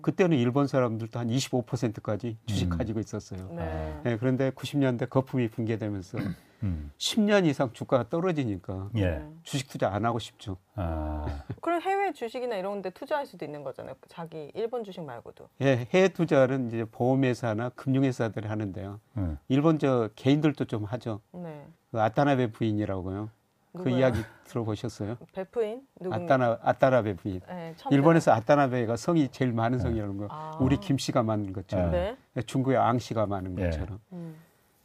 음. 0.00 0.02
그때는 0.02 0.36
일본 0.38 0.66
사람들도 0.66 1.18
한 1.18 1.28
25%까지 1.28 2.36
주식 2.46 2.72
음. 2.72 2.78
가지고 2.78 3.00
있었어요. 3.00 3.48
네. 3.52 4.00
예, 4.06 4.16
그런데 4.16 4.50
90년대 4.50 5.08
거품이 5.08 5.48
붕괴되면서 5.48 6.18
음. 6.62 6.90
10년 6.98 7.46
이상 7.46 7.72
주가가 7.72 8.08
떨어지니까 8.08 8.90
예. 8.96 9.00
네. 9.06 9.28
주식 9.42 9.68
투자 9.68 9.88
안 9.90 10.04
하고 10.04 10.18
싶죠. 10.18 10.56
아. 10.74 11.24
그럼 11.60 11.80
해외 11.80 12.12
주식이나 12.12 12.56
이런 12.56 12.82
데 12.82 12.90
투자할 12.90 13.26
수도 13.26 13.44
있는 13.44 13.62
거잖아요. 13.62 13.94
자기 14.08 14.50
일본 14.54 14.84
주식 14.84 15.02
말고도. 15.02 15.48
예, 15.62 15.86
해외 15.92 16.08
투자는 16.08 16.68
이제 16.68 16.84
보험회사나 16.84 17.70
금융회사들이 17.70 18.46
하는데요. 18.46 19.00
예. 19.18 19.36
일본 19.48 19.78
저 19.78 20.10
개인들도 20.16 20.64
좀 20.66 20.84
하죠. 20.84 21.20
네. 21.32 21.66
그 21.90 22.00
아타나베 22.00 22.52
부인이라고요. 22.52 23.30
그 23.72 23.78
누구야? 23.78 23.98
이야기 23.98 24.20
들어보셨어요? 24.44 25.16
베프인? 25.32 25.86
아타나 26.10 26.58
아타나베 26.62 27.14
부인. 27.16 27.40
네, 27.48 27.74
처음 27.76 27.92
일본에서 27.92 28.32
아타나베가 28.32 28.96
성이 28.96 29.28
제일 29.28 29.52
많은 29.52 29.78
성이라는 29.78 30.16
거. 30.16 30.26
아. 30.30 30.58
우리 30.60 30.76
김 30.78 30.98
씨가 30.98 31.22
많은 31.22 31.52
것처럼, 31.52 31.90
네. 31.92 32.16
중국의 32.46 32.76
앙 32.76 32.98
씨가 32.98 33.26
많은 33.26 33.56
예. 33.58 33.64
것처럼. 33.64 34.00
음. 34.12 34.36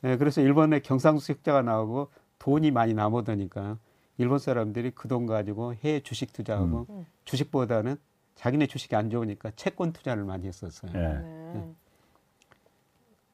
네, 0.01 0.17
그래서 0.17 0.41
일본에 0.41 0.79
경상수익자가 0.79 1.63
나오고 1.63 2.09
돈이 2.37 2.69
많이 2.71 2.93
남아도니까 2.93 3.77
일본 4.17 4.37
사람들이 4.39 4.91
그 4.91 5.07
돈 5.07 5.25
가지고 5.25 5.73
해외 5.73 5.99
주식 6.01 6.31
투자하고 6.31 6.85
음. 6.89 7.05
주식보다는 7.25 7.97
자기네 8.35 8.67
주식이 8.67 8.95
안 8.95 9.09
좋으니까 9.09 9.51
채권 9.55 9.93
투자를 9.93 10.25
많이 10.25 10.45
했었어요. 10.45 10.91
예. 10.93 10.99
네. 10.99 11.73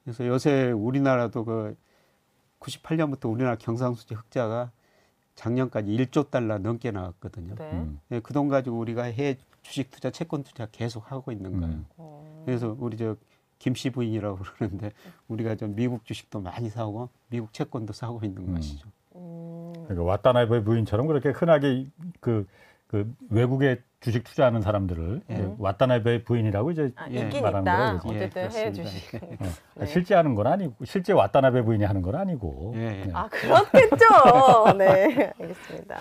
그래서 0.04 0.26
요새 0.26 0.72
우리나라도 0.72 1.44
그 1.44 1.76
98년부터 2.60 3.30
우리나라 3.32 3.56
경상수지 3.58 4.14
흑자가 4.14 4.72
작년까지 5.42 5.90
1조 5.92 6.30
달러 6.30 6.60
넘게 6.60 6.92
나왔거든요. 6.92 7.56
네. 7.56 7.72
음. 7.72 8.00
그돈 8.22 8.48
가지고 8.48 8.78
우리가 8.78 9.04
해외 9.04 9.38
주식 9.64 9.90
투자, 9.90 10.12
채권 10.12 10.44
투자 10.44 10.68
계속 10.72 11.12
하고 11.12 11.32
있는 11.32 11.60
거예요. 11.60 11.76
음. 11.76 11.86
어. 11.98 12.44
그래서 12.46 12.76
우리 12.80 12.96
저 12.98 13.16
김씨 13.58 13.90
부인이라고 13.90 14.38
그러는데 14.38 14.92
우리가 15.28 15.56
좀 15.56 15.76
미국 15.76 16.06
주식도 16.06 16.42
많이 16.42 16.70
사고 16.70 17.10
미국 17.30 17.54
채권도 17.54 17.94
사고 17.94 18.20
있는 18.24 18.50
음. 18.50 18.56
것이죠. 18.56 18.88
음. 19.16 19.74
그러니까 19.74 20.04
와타나베 20.04 20.64
부인처럼 20.64 21.08
그렇게 21.08 21.30
흔하게 21.30 21.88
그, 22.20 22.46
그 22.92 23.10
외국에 23.30 23.82
주식 24.02 24.26
투자하는 24.26 24.62
사람들을 24.62 25.22
예. 25.30 25.36
그 25.36 25.56
와타나베 25.60 26.24
부인이라고 26.26 26.72
이제 26.72 26.92
아, 26.98 27.08
예, 27.10 27.24
말하는. 27.40 27.64
거예요, 27.64 27.98
그죠? 28.00 28.10
어쨌든 28.10 28.42
예, 28.42 28.48
그렇습니다. 28.50 28.84
주식. 28.84 29.16
어, 29.16 29.20
네. 29.80 29.86
실제 29.86 30.14
하는 30.16 30.36
건 30.36 30.48
아니고 30.48 30.84
실제 30.84 31.14
와타나베 31.14 31.62
부인이 31.62 31.86
하는 31.86 32.02
건 32.02 32.16
아니고 32.16 32.74
예, 32.76 32.82
예. 33.02 33.06
네. 33.06 33.12
아 33.14 33.30
그렇겠죠. 33.30 34.74
네, 34.78 35.32
알겠습니다. 35.40 35.98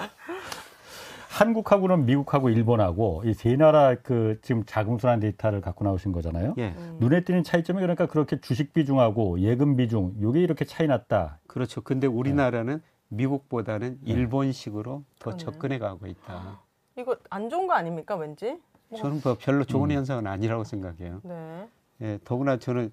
한국하고는 1.29 2.07
미국하고 2.07 2.51
일본하고 2.51 3.23
이 3.25 3.35
세 3.35 3.55
나라 3.55 3.95
그 4.03 4.41
지금 4.43 4.65
자금순환 4.67 5.21
데이터를 5.21 5.61
갖고 5.61 5.85
나오신 5.85 6.11
거잖아요. 6.11 6.55
예, 6.59 6.75
음. 6.77 6.97
눈에 6.99 7.23
띄는 7.23 7.45
차이점이 7.45 7.81
그러니까 7.81 8.07
그렇게 8.07 8.41
주식 8.41 8.73
비중하고 8.73 9.39
예금 9.41 9.77
비중 9.77 10.15
요게 10.21 10.41
이렇게 10.41 10.65
차이 10.65 10.89
났다. 10.89 11.39
그렇죠. 11.47 11.83
근데 11.83 12.09
우리나라는 12.09 12.83
미국보다는 13.11 13.99
네. 14.03 14.13
일본식으로 14.13 15.05
더 15.21 15.25
그러네. 15.31 15.37
접근해 15.39 15.79
가고 15.79 16.07
있다. 16.09 16.61
이거 16.97 17.17
안 17.31 17.49
좋은 17.49 17.67
거 17.67 17.75
아닙니까, 17.75 18.17
왠지? 18.17 18.59
뭐- 18.89 18.99
저는 19.01 19.21
뭐 19.23 19.37
별로 19.39 19.65
좋은 19.65 19.91
음. 19.91 19.97
현상은 19.97 20.27
아니라고 20.27 20.65
생각해요. 20.65 21.21
네. 21.25 21.69
예, 22.03 22.19
더구나 22.25 22.59
저는 22.59 22.91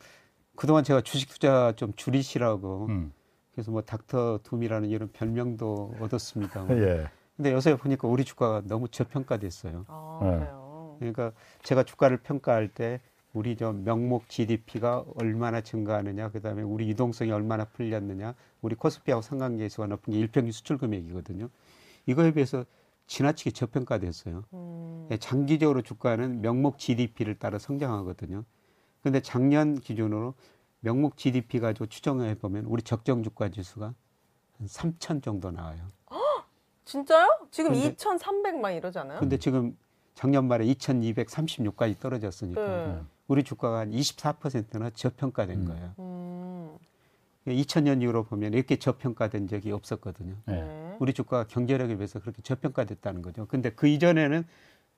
그동안 0.56 0.84
제가 0.84 1.02
주식 1.02 1.30
투자 1.30 1.74
좀 1.76 1.94
줄이시라고 1.96 2.86
음. 2.90 3.14
그래서 3.54 3.72
뭐 3.72 3.82
닥터 3.82 4.40
둠이라는 4.44 4.90
이런 4.90 5.10
별명도 5.12 5.96
얻었습니다. 6.00 6.66
예. 6.78 7.10
근데 7.36 7.52
요새 7.54 7.76
보니까 7.76 8.08
우리 8.08 8.24
주가가 8.26 8.62
너무 8.66 8.88
저평가됐어요. 8.90 9.86
아, 9.88 10.20
네. 10.24 10.30
그래요. 10.38 10.96
그러니까 11.00 11.32
제가 11.64 11.84
주가를 11.84 12.18
평가할 12.18 12.68
때 12.70 13.00
우리 13.34 13.56
저 13.56 13.72
명목 13.72 14.30
GDP가 14.30 15.06
얼마나 15.20 15.62
증가하느냐, 15.62 16.30
그다음에 16.32 16.64
우리 16.64 16.90
유동성이 16.90 17.32
얼마나 17.32 17.66
풀렸느냐, 17.66 18.34
우리 18.62 18.74
코스피하고 18.76 19.22
상관계수가 19.22 19.86
높은 19.88 20.14
게 20.14 20.20
일평균 20.20 20.52
수출 20.52 20.80
금액이거든요. 20.80 21.50
이거에 22.08 22.32
비해서 22.32 22.66
지나치게 23.08 23.52
저평가됐어요. 23.52 24.44
음. 24.54 25.08
예, 25.12 25.18
장기적으로 25.18 25.82
주가는 25.82 26.42
명목 26.42 26.78
GDP를 26.78 27.40
따라 27.40 27.58
성장하거든요. 27.58 28.44
근데 29.02 29.22
작년 29.22 29.80
기준으로 29.80 30.34
명목 30.82 31.18
GDP 31.18 31.60
가지고 31.60 31.86
추정해 31.88 32.36
보면 32.36 32.66
우리 32.66 32.82
적정 32.84 33.24
주가 33.24 33.50
지수가 33.50 33.86
한 34.58 34.68
3천 34.68 35.24
정도 35.24 35.52
나와요. 35.52 35.80
진짜요? 36.86 37.28
지금 37.52 37.72
근데- 37.74 37.96
2,300만 37.96 38.76
이러잖아요. 38.78 39.20
근데 39.20 39.38
지금 39.38 39.78
작년 40.14 40.48
말에 40.48 40.66
2,236까지 40.66 42.00
떨어졌으니까 42.00 42.88
네. 42.88 43.02
우리 43.28 43.44
주가가 43.44 43.80
한 43.80 43.92
24%나 43.92 44.90
저평가된 44.92 45.60
음. 45.60 45.66
거예요. 45.66 45.94
음. 46.00 46.78
2000년 47.48 48.02
이후로 48.02 48.24
보면 48.24 48.54
이렇게 48.54 48.76
저평가된 48.78 49.48
적이 49.48 49.72
없었거든요. 49.72 50.36
예. 50.50 50.52
네. 50.52 50.87
우리 51.00 51.14
주가가 51.14 51.46
경제력에 51.48 51.96
비해서 51.96 52.20
그렇게 52.20 52.42
저평가됐다는 52.42 53.22
거죠. 53.22 53.46
근데 53.48 53.70
그 53.70 53.88
이전에는 53.88 54.46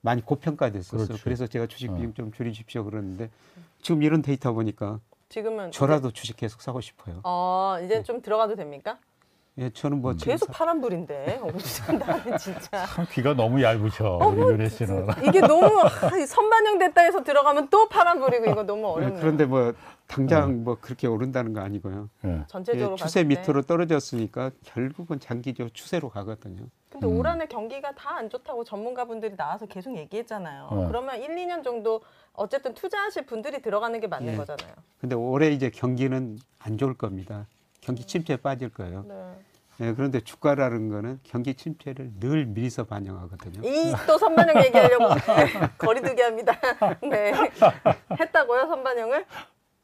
많이 0.02 0.22
고평가됐었어요. 0.22 1.08
그렇죠. 1.08 1.24
그래서 1.24 1.48
제가 1.48 1.68
주식 1.68 1.92
어. 1.92 1.96
비중 1.96 2.14
좀 2.14 2.32
줄이십시오 2.32 2.86
그러는데 2.86 3.30
지금 3.82 4.04
이런 4.04 4.22
데이터 4.22 4.54
보니까 4.54 5.00
지금은 5.30 5.72
저라도 5.72 6.12
주식 6.12 6.38
계속 6.38 6.62
사고 6.62 6.82
싶어요. 6.82 7.22
어, 7.24 7.78
이제 7.84 8.02
좀 8.04 8.22
들어가도 8.22 8.56
됩니까? 8.56 8.98
예, 9.60 9.70
저는 9.72 10.02
뭐 10.02 10.14
계속 10.14 10.50
파란불인데 10.52 11.42
나는 12.00 12.38
진짜 12.38 12.86
참 12.88 13.06
귀가 13.12 13.34
너무 13.34 13.62
얇으셔 13.62 14.06
어, 14.22 14.28
우리 14.28 14.38
뭐, 14.42 14.54
윤혜 14.54 14.70
씨는. 14.70 15.08
이게 15.28 15.42
너무 15.42 15.82
아, 15.84 16.26
선반영 16.26 16.80
됐다 16.80 17.02
해서 17.02 17.22
들어가면 17.24 17.70
또 17.70 17.90
파란불이고 17.90 18.46
이거 18.52 18.64
너무 18.64 18.84
예, 18.84 18.92
어렵네요. 18.92 19.20
그런데 19.20 19.46
뭐 19.46 19.74
당장 20.08 20.44
어. 20.44 20.48
뭐 20.54 20.78
그렇게 20.80 21.08
오른다는 21.08 21.52
거 21.54 21.60
아니고요. 21.60 22.10
예. 22.26 22.44
전체적으로 22.48 22.94
예, 22.94 22.96
추세. 22.96 23.24
밑으로 23.26 23.64
떨어졌으니까 23.64 24.52
결국은 24.64 25.20
장기적 25.20 25.74
추세로 25.74 26.10
가거든요. 26.10 26.64
근데 26.90 27.06
음. 27.06 27.18
올 27.18 27.28
한해 27.28 27.46
경기가 27.48 27.92
다 27.94 28.10
안 28.20 28.30
좋다고 28.30 28.64
전문가분들이 28.64 29.36
나와서 29.38 29.66
계속 29.66 29.96
얘기했잖아요. 29.96 30.68
어. 30.72 30.88
그러면 30.88 31.22
1, 31.22 31.36
2년 31.36 31.64
정도 31.64 32.02
어쨌든 32.34 32.74
투자하실 32.74 33.26
분들이 33.26 33.62
들어가는 33.62 34.00
게 34.00 34.08
맞는 34.08 34.34
예. 34.34 34.38
거잖아요. 34.38 34.74
근데 35.00 35.16
올해 35.16 35.50
이제 35.52 35.70
경기는 35.70 36.38
안 36.60 36.78
좋을 36.78 36.94
겁니다. 36.96 37.46
경기 37.90 38.04
침체에 38.06 38.38
빠질 38.38 38.70
거예요. 38.70 39.04
네. 39.08 39.16
예, 39.82 39.94
그런데 39.96 40.20
주가라는 40.20 40.90
거는 40.90 41.20
경기 41.24 41.56
침체를 41.56 42.12
늘 42.20 42.46
미리서 42.46 42.84
반영하거든요. 42.84 43.68
이 43.68 43.94
또 44.06 44.18
선반영 44.18 44.64
얘기하려고 44.66 45.06
거리두기 45.80 46.22
합니다. 46.22 46.54
네. 47.02 47.34
했다고요, 48.20 48.68
선반영을? 48.68 49.26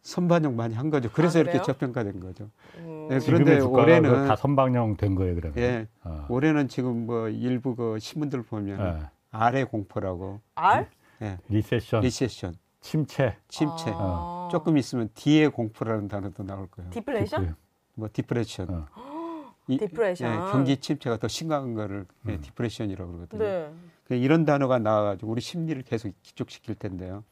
선반영 0.04 0.56
많이 0.56 0.76
한 0.76 0.92
거죠. 0.92 1.10
그래서 1.12 1.40
아, 1.40 1.42
이렇게? 1.42 1.60
저평가된 1.64 2.20
거죠. 2.20 2.48
음. 2.78 3.08
예, 3.12 3.20
지금의 3.20 3.44
그런데 3.46 3.60
주가가 3.62 3.82
올해는 3.84 4.28
다 4.28 4.36
선방영 4.36 4.98
된 4.98 5.16
거예요 5.16 5.34
그러면. 5.34 5.58
예, 5.58 5.88
어. 6.04 6.28
올해는 6.30 6.68
지금 6.68 7.08
뭐 7.08 7.28
일부 7.30 7.76
그 7.76 7.98
신문들 7.98 8.44
보면 8.44 8.80
예. 9.02 9.08
아래 9.32 9.64
공포라고 9.64 10.42
R? 10.54 10.86
예, 11.24 11.38
recession, 11.50 12.01
recession, 12.01 12.54
침체, 12.82 13.36
침체. 13.48 13.92
아. 13.96 14.50
조금 14.52 14.78
있으면 14.78 15.10
뒤에 15.16 15.48
공포라는 15.48 16.08
단어도 16.08 16.44
나올 16.44 16.68
거예요. 16.68 16.92
디플레이션? 16.92 17.56
뭐 17.96 18.10
depression. 18.12 18.68
어. 18.96 19.54
이- 19.68 19.78
depression. 19.77 20.32
예, 20.32 20.52
경기 20.52 20.78
침체가 20.78 21.18
더 21.18 21.28
심각한 21.28 21.74
거를 21.74 22.06
예, 22.28 22.34
음. 22.34 22.42
depression이라고 22.42 23.12
그러거든요. 23.12 23.40
네. 23.44 23.72
그 24.04 24.14
이런 24.14 24.46
단어가 24.46 24.78
나와가지고 24.78 25.32
우리 25.32 25.42
심리를 25.42 25.82
계속 25.84 26.14
위축시킬 26.22 26.75
텐데요. 26.75 27.24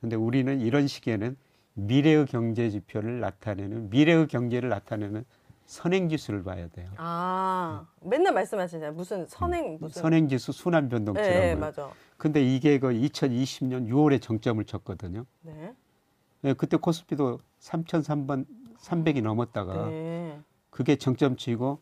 근데 0.00 0.14
우리는 0.16 0.60
이런 0.60 0.86
시기에는 0.86 1.36
미래의 1.74 2.26
경제 2.26 2.70
지표를 2.70 3.18
나타내는 3.20 3.90
미래의 3.90 4.28
경제를 4.28 4.68
나타내는 4.68 5.24
선행지수를 5.66 6.44
봐야 6.44 6.68
돼요. 6.68 6.90
아, 6.98 7.86
맨날 8.02 8.34
말씀하시잖아요. 8.34 8.92
무슨 8.92 9.26
선행, 9.26 9.78
무슨. 9.80 10.02
선행지수 10.02 10.52
순환 10.52 10.88
변동치라고. 10.90 11.32
네. 11.32 11.54
맞아. 11.56 11.90
근데 12.18 12.44
이게 12.44 12.78
그 12.78 12.88
2020년 12.90 13.88
6월에 13.88 14.20
정점을 14.22 14.62
쳤거든요. 14.66 15.24
네. 15.40 15.74
예, 16.44 16.52
그때 16.52 16.76
코스피도 16.76 17.40
3,300이 17.60 18.46
300이 18.84 19.22
넘었다가 19.22 19.88
네. 19.88 20.40
그게 20.70 20.96
정점 20.96 21.36
치고 21.36 21.78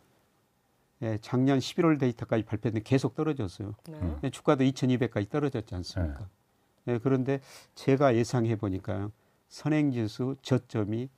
예, 1.02 1.18
작년 1.20 1.58
11월 1.58 1.98
데이터까지 1.98 2.44
발표했는데 2.44 2.88
계속 2.88 3.16
떨어졌어요. 3.16 3.74
네. 3.88 3.98
음. 3.98 4.20
예, 4.22 4.30
주가도 4.30 4.62
2,200까지 4.62 5.28
떨어졌지 5.28 5.74
않습니까? 5.74 6.28
예, 6.86 6.98
그런데 6.98 7.40
제가 7.74 8.14
예상해 8.14 8.54
보니까요. 8.56 9.10
선행지수 9.48 10.36
저점이 10.42 11.08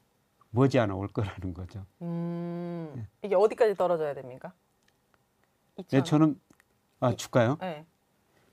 머지않아 0.51 0.95
올 0.95 1.09
거라는 1.09 1.53
거죠. 1.53 1.85
음, 2.01 3.07
이게 3.23 3.35
어디까지 3.35 3.75
떨어져야 3.75 4.15
됩니까? 4.15 4.53
예, 5.79 5.99
2,000. 5.99 6.05
저는 6.05 6.41
아 7.01 7.15
주가요? 7.15 7.59
네. 7.61 7.85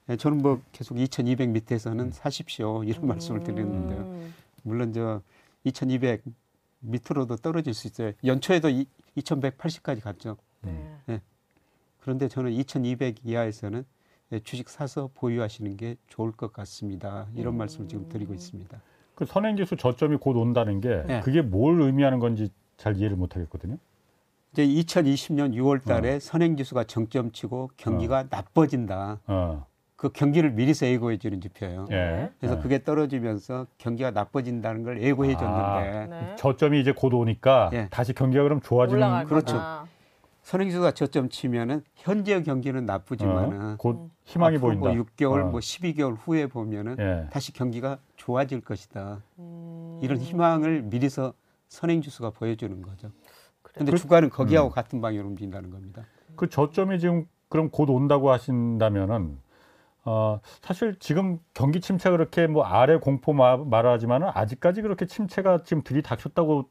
예, 0.09 0.17
저는 0.17 0.41
뭐 0.41 0.61
계속 0.73 0.97
2,200 0.97 1.49
밑에서는 1.49 2.11
사십시오 2.11 2.83
이런 2.83 3.07
말씀을 3.07 3.39
음. 3.39 3.43
드리는데요. 3.45 4.31
물론 4.63 4.91
저 4.91 5.21
2,200 5.63 6.23
밑으로도 6.81 7.37
떨어질 7.37 7.73
수 7.73 7.87
있어요. 7.87 8.11
연초에도 8.23 8.69
2,180까지 9.17 10.01
갔죠. 10.01 10.37
네. 10.61 11.21
그런데 12.01 12.27
저는 12.27 12.51
2,200 12.51 13.17
이하에서는 13.23 13.85
예, 14.33 14.39
주식 14.39 14.69
사서 14.69 15.09
보유하시는 15.13 15.77
게 15.77 15.95
좋을 16.07 16.31
것 16.31 16.53
같습니다. 16.53 17.27
이런 17.35 17.55
음. 17.55 17.57
말씀을 17.59 17.87
지금 17.87 18.07
드리고 18.09 18.33
있습니다. 18.33 18.81
그 19.15 19.25
선행지수 19.25 19.75
저점이 19.75 20.17
곧 20.17 20.37
온다는 20.37 20.81
게 20.81 21.03
네. 21.05 21.19
그게 21.21 21.41
뭘 21.41 21.81
의미하는 21.81 22.19
건지 22.19 22.49
잘 22.77 22.97
이해를 22.97 23.17
못 23.17 23.35
하겠거든요. 23.35 23.77
이제 24.53 24.65
2020년 24.65 25.53
6월 25.53 25.83
달에 25.83 26.15
어. 26.15 26.19
선행지수가 26.19 26.85
정점 26.85 27.31
치고 27.31 27.71
경기가 27.77 28.25
나빠진다. 28.29 29.19
어. 29.27 29.65
그 30.01 30.09
경기를 30.09 30.49
미리서 30.49 30.87
예고해 30.87 31.17
주는 31.17 31.39
지표예요. 31.39 31.85
예. 31.91 32.31
그래서 32.39 32.57
예. 32.57 32.59
그게 32.63 32.83
떨어지면서 32.83 33.67
경기가 33.77 34.09
나빠진다는 34.09 34.81
걸 34.81 34.99
예고해 34.99 35.37
줬는데 35.37 36.07
네. 36.09 36.35
저점이 36.37 36.81
이제 36.81 36.91
곧 36.91 37.13
오니까 37.13 37.69
예. 37.73 37.87
다시 37.91 38.11
경기가 38.11 38.41
그럼 38.41 38.61
좋아지는 38.61 39.25
그렇죠. 39.25 39.53
거다. 39.57 39.85
선행지수가 40.41 40.93
저점 40.93 41.29
치면은 41.29 41.83
현재 41.93 42.41
경기는 42.41 42.83
나쁘지만은 42.83 43.61
어, 43.61 43.75
곧 43.77 44.09
희망이 44.23 44.57
앞으로 44.57 44.69
보인다. 44.79 44.89
뭐 44.91 45.05
6개월, 45.05 45.43
어. 45.43 45.51
뭐 45.51 45.59
12개월 45.59 46.17
후에 46.19 46.47
보면은 46.47 46.95
예. 46.97 47.27
다시 47.29 47.53
경기가 47.53 47.99
좋아질 48.15 48.61
것이다. 48.61 49.21
음. 49.37 49.99
이런 50.01 50.17
희망을 50.17 50.81
미리서 50.81 51.31
선행지수가 51.67 52.31
보여주는 52.31 52.81
거죠. 52.81 53.11
그래. 53.61 53.73
근데 53.77 53.91
그- 53.91 53.99
주가는 53.99 54.31
거기하고 54.31 54.69
음. 54.69 54.73
같은 54.73 54.99
방향으로 54.99 55.27
움직인다는 55.27 55.69
겁니다. 55.69 56.05
그 56.35 56.49
저점이 56.49 56.99
지금 56.99 57.27
그럼 57.49 57.69
곧 57.69 57.87
온다고 57.91 58.31
하신다면은 58.31 59.37
어, 60.03 60.39
사실 60.61 60.95
지금 60.99 61.39
경기 61.53 61.79
침체가 61.79 62.17
그렇게 62.17 62.47
뭐 62.47 62.63
아래 62.63 62.97
공포 62.97 63.33
마- 63.33 63.57
말하지만은 63.57 64.29
아직까지 64.33 64.81
그렇게 64.81 65.05
침체가 65.05 65.63
지금 65.63 65.83
들이닥쳤다고 65.83 66.69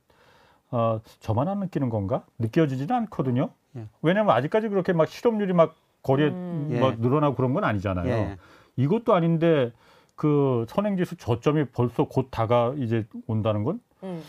어, 0.73 1.01
저만 1.21 1.49
안 1.49 1.61
느끼는 1.61 1.91
건가? 1.91 2.25
느껴지지는 2.39 2.95
않거든요. 2.97 3.51
예. 3.77 3.87
왜냐하면 4.03 4.35
아직까지 4.35 4.69
그렇게 4.69 4.93
막 4.93 5.09
실업률이 5.09 5.53
막 5.53 5.75
거리에 6.03 6.29
음. 6.29 6.79
막 6.81 6.93
예. 6.93 6.97
늘어나고 6.97 7.37
그런 7.37 7.55
건 7.55 7.65
아니잖아요. 7.65 8.09
예. 8.09 8.39
이것도 8.77 9.15
아닌데 9.15 9.73
그 10.17 10.65
선행지수 10.69 11.17
저점이 11.17 11.67
벌써 11.73 12.05
곧 12.05 12.29
다가 12.31 12.75
이제 12.79 13.07
온다는 13.27 13.65
건 13.65 13.81
음. 14.03 14.23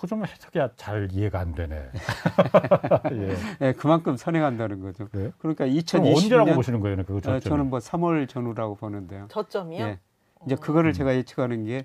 그거 0.00 0.06
좀 0.06 0.24
해석이 0.24 0.58
잘 0.76 1.08
이해가 1.12 1.40
안 1.40 1.54
되네. 1.54 1.76
예. 3.12 3.36
예, 3.60 3.72
그만큼 3.72 4.16
선행한다는 4.16 4.80
거죠. 4.80 5.08
그래요? 5.08 5.32
그러니까 5.38 5.66
그럼 5.66 6.06
언제라고 6.06 6.50
2020년 6.50 6.54
보시는 6.54 6.80
거예요, 6.80 7.04
그 7.04 7.16
어, 7.16 7.20
저점? 7.20 7.40
저는 7.40 7.70
뭐 7.70 7.78
3월 7.78 8.28
전후라고 8.28 8.76
보는데요. 8.76 9.26
저점이요? 9.30 9.84
예. 9.84 9.98
이제 10.46 10.54
그거를 10.56 10.90
음. 10.90 10.92
제가 10.94 11.14
예측하는 11.14 11.64
게 11.64 11.84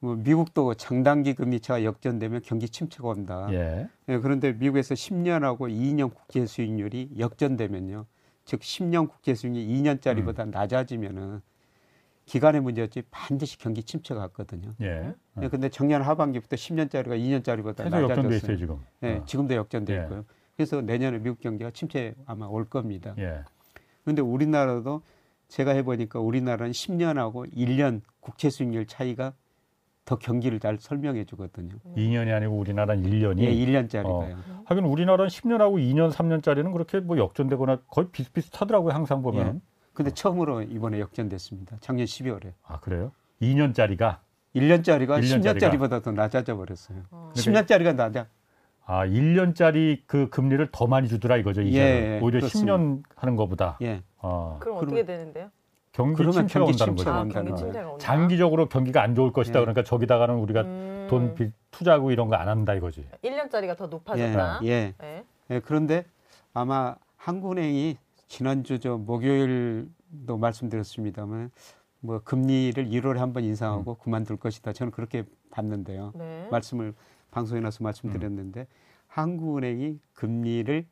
뭐 0.00 0.14
미국도 0.14 0.74
장단기 0.74 1.34
금리차가 1.34 1.84
역전되면 1.84 2.42
경기 2.44 2.68
침체가 2.68 3.08
온다. 3.08 3.48
예. 3.50 3.88
예, 4.08 4.18
그런데 4.18 4.52
미국에서 4.52 4.94
10년하고 4.94 5.68
2년 5.68 6.14
국제 6.14 6.46
수익률이 6.46 7.16
역전되면요. 7.18 8.06
즉 8.44 8.60
10년 8.60 9.08
국제 9.08 9.34
수익률이 9.34 9.66
2년짜리보다 9.66 10.40
음. 10.40 10.50
낮아지면은 10.50 11.42
기간의 12.28 12.60
문제였지 12.60 13.04
반드시 13.10 13.58
경기 13.58 13.82
침체가 13.82 14.20
왔거든요. 14.20 14.74
예. 14.82 15.14
예, 15.42 15.48
근데 15.48 15.70
작년 15.70 16.02
하반기부터 16.02 16.56
10년짜리가 16.56 17.18
2년짜리보다 17.18 17.84
계속 17.84 18.02
역전돼 18.02 18.36
있어요 18.36 18.52
낮아졌어요. 18.52 18.56
지금. 18.58 18.78
예, 19.02 19.16
어. 19.16 19.24
지금도 19.24 19.54
역전돼 19.54 19.96
예. 19.96 20.02
있고요. 20.02 20.24
그래서 20.54 20.82
내년에 20.82 21.18
미국 21.18 21.40
경기가 21.40 21.70
침체 21.70 22.14
아마 22.26 22.46
올 22.46 22.68
겁니다. 22.68 23.14
예. 23.18 23.40
그런데 24.04 24.20
우리나라도 24.20 25.00
제가 25.48 25.72
해보니까 25.72 26.20
우리나라는 26.20 26.72
10년하고 26.72 27.50
1년 27.54 28.02
국채 28.20 28.50
수익률 28.50 28.86
차이가 28.86 29.32
더 30.04 30.16
경기를 30.16 30.60
잘 30.60 30.76
설명해 30.78 31.24
주거든요. 31.24 31.76
2년이 31.96 32.34
아니고 32.34 32.58
우리나라는 32.58 33.04
1년이. 33.04 33.40
예, 33.40 33.50
1년짜리가요. 33.54 34.36
하긴 34.66 34.84
우리나라는 34.84 35.28
10년하고 35.28 35.78
2년, 35.78 36.12
3년짜리는 36.12 36.72
그렇게 36.72 37.00
뭐 37.00 37.16
역전되거나 37.16 37.82
거의 37.88 38.08
비슷비슷하더라고요. 38.10 38.92
항상 38.92 39.22
보면. 39.22 39.46
예. 39.56 39.60
근데 39.98 40.12
처음으로 40.12 40.62
이번에 40.62 41.00
역전됐습니다. 41.00 41.78
작년 41.80 42.06
12월에. 42.06 42.52
아 42.64 42.78
그래요? 42.78 43.10
2년짜리가 43.42 44.18
1년짜리가 44.54 45.18
1년짜리가. 45.18 45.58
10년짜리보다 45.58 46.00
더 46.04 46.12
낮아져 46.12 46.56
버렸어요. 46.56 46.98
어. 47.10 47.32
10년짜리가 47.34 47.96
낮아. 47.96 48.26
아 48.86 49.04
1년짜리 49.08 50.02
그 50.06 50.28
금리를 50.28 50.68
더 50.70 50.86
많이 50.86 51.08
주더라 51.08 51.36
이거죠. 51.38 51.62
이제 51.62 51.80
예, 51.80 52.20
오히려 52.22 52.38
그렇습니다. 52.38 52.76
10년 52.76 53.02
하는 53.16 53.34
거보다. 53.34 53.76
예. 53.82 54.04
아, 54.20 54.56
그럼 54.60 54.76
어떻게 54.76 55.04
되는데요? 55.04 55.50
경기 55.90 56.14
그러면 56.18 56.46
침체가 56.46 56.64
경기 56.66 56.80
온다는 56.84 56.94
거죠. 56.94 57.10
아, 57.10 57.14
경기 57.24 57.50
거예요. 57.50 57.56
침체가 57.56 57.88
온다. 57.90 57.98
장기적으로 58.06 58.68
경기가 58.68 59.02
안 59.02 59.16
좋을 59.16 59.32
것이다. 59.32 59.58
예. 59.58 59.62
그러니까 59.64 59.82
저기다가는 59.82 60.36
우리가 60.36 60.60
음. 60.60 61.06
돈 61.10 61.34
빚, 61.34 61.52
투자하고 61.72 62.12
이런 62.12 62.28
거 62.28 62.36
안 62.36 62.48
한다 62.48 62.74
이거지. 62.74 63.04
1년짜리가 63.24 63.76
더 63.76 63.86
예. 63.86 63.88
높아졌다. 63.88 64.60
예. 64.62 64.94
네. 64.96 65.24
예, 65.50 65.58
그런데 65.58 66.04
아마 66.54 66.94
한국은행이 67.16 67.98
지난주 68.28 68.78
저 68.78 68.96
목요일도 68.96 70.36
말씀드렸습니다만 70.38 71.50
뭐 72.00 72.20
금리를 72.22 72.86
1월에 72.88 73.16
한 73.16 73.32
번 73.32 73.42
인상하고 73.44 73.96
그만둘 73.96 74.36
것이다. 74.36 74.72
저는 74.72 74.92
그렇게 74.92 75.24
봤는데요. 75.50 76.12
네. 76.14 76.46
말씀을 76.50 76.94
방송에 77.30 77.60
나서 77.60 77.82
말씀드렸는데 77.82 78.66
한국은행이 79.08 79.98
금리를 80.12 80.86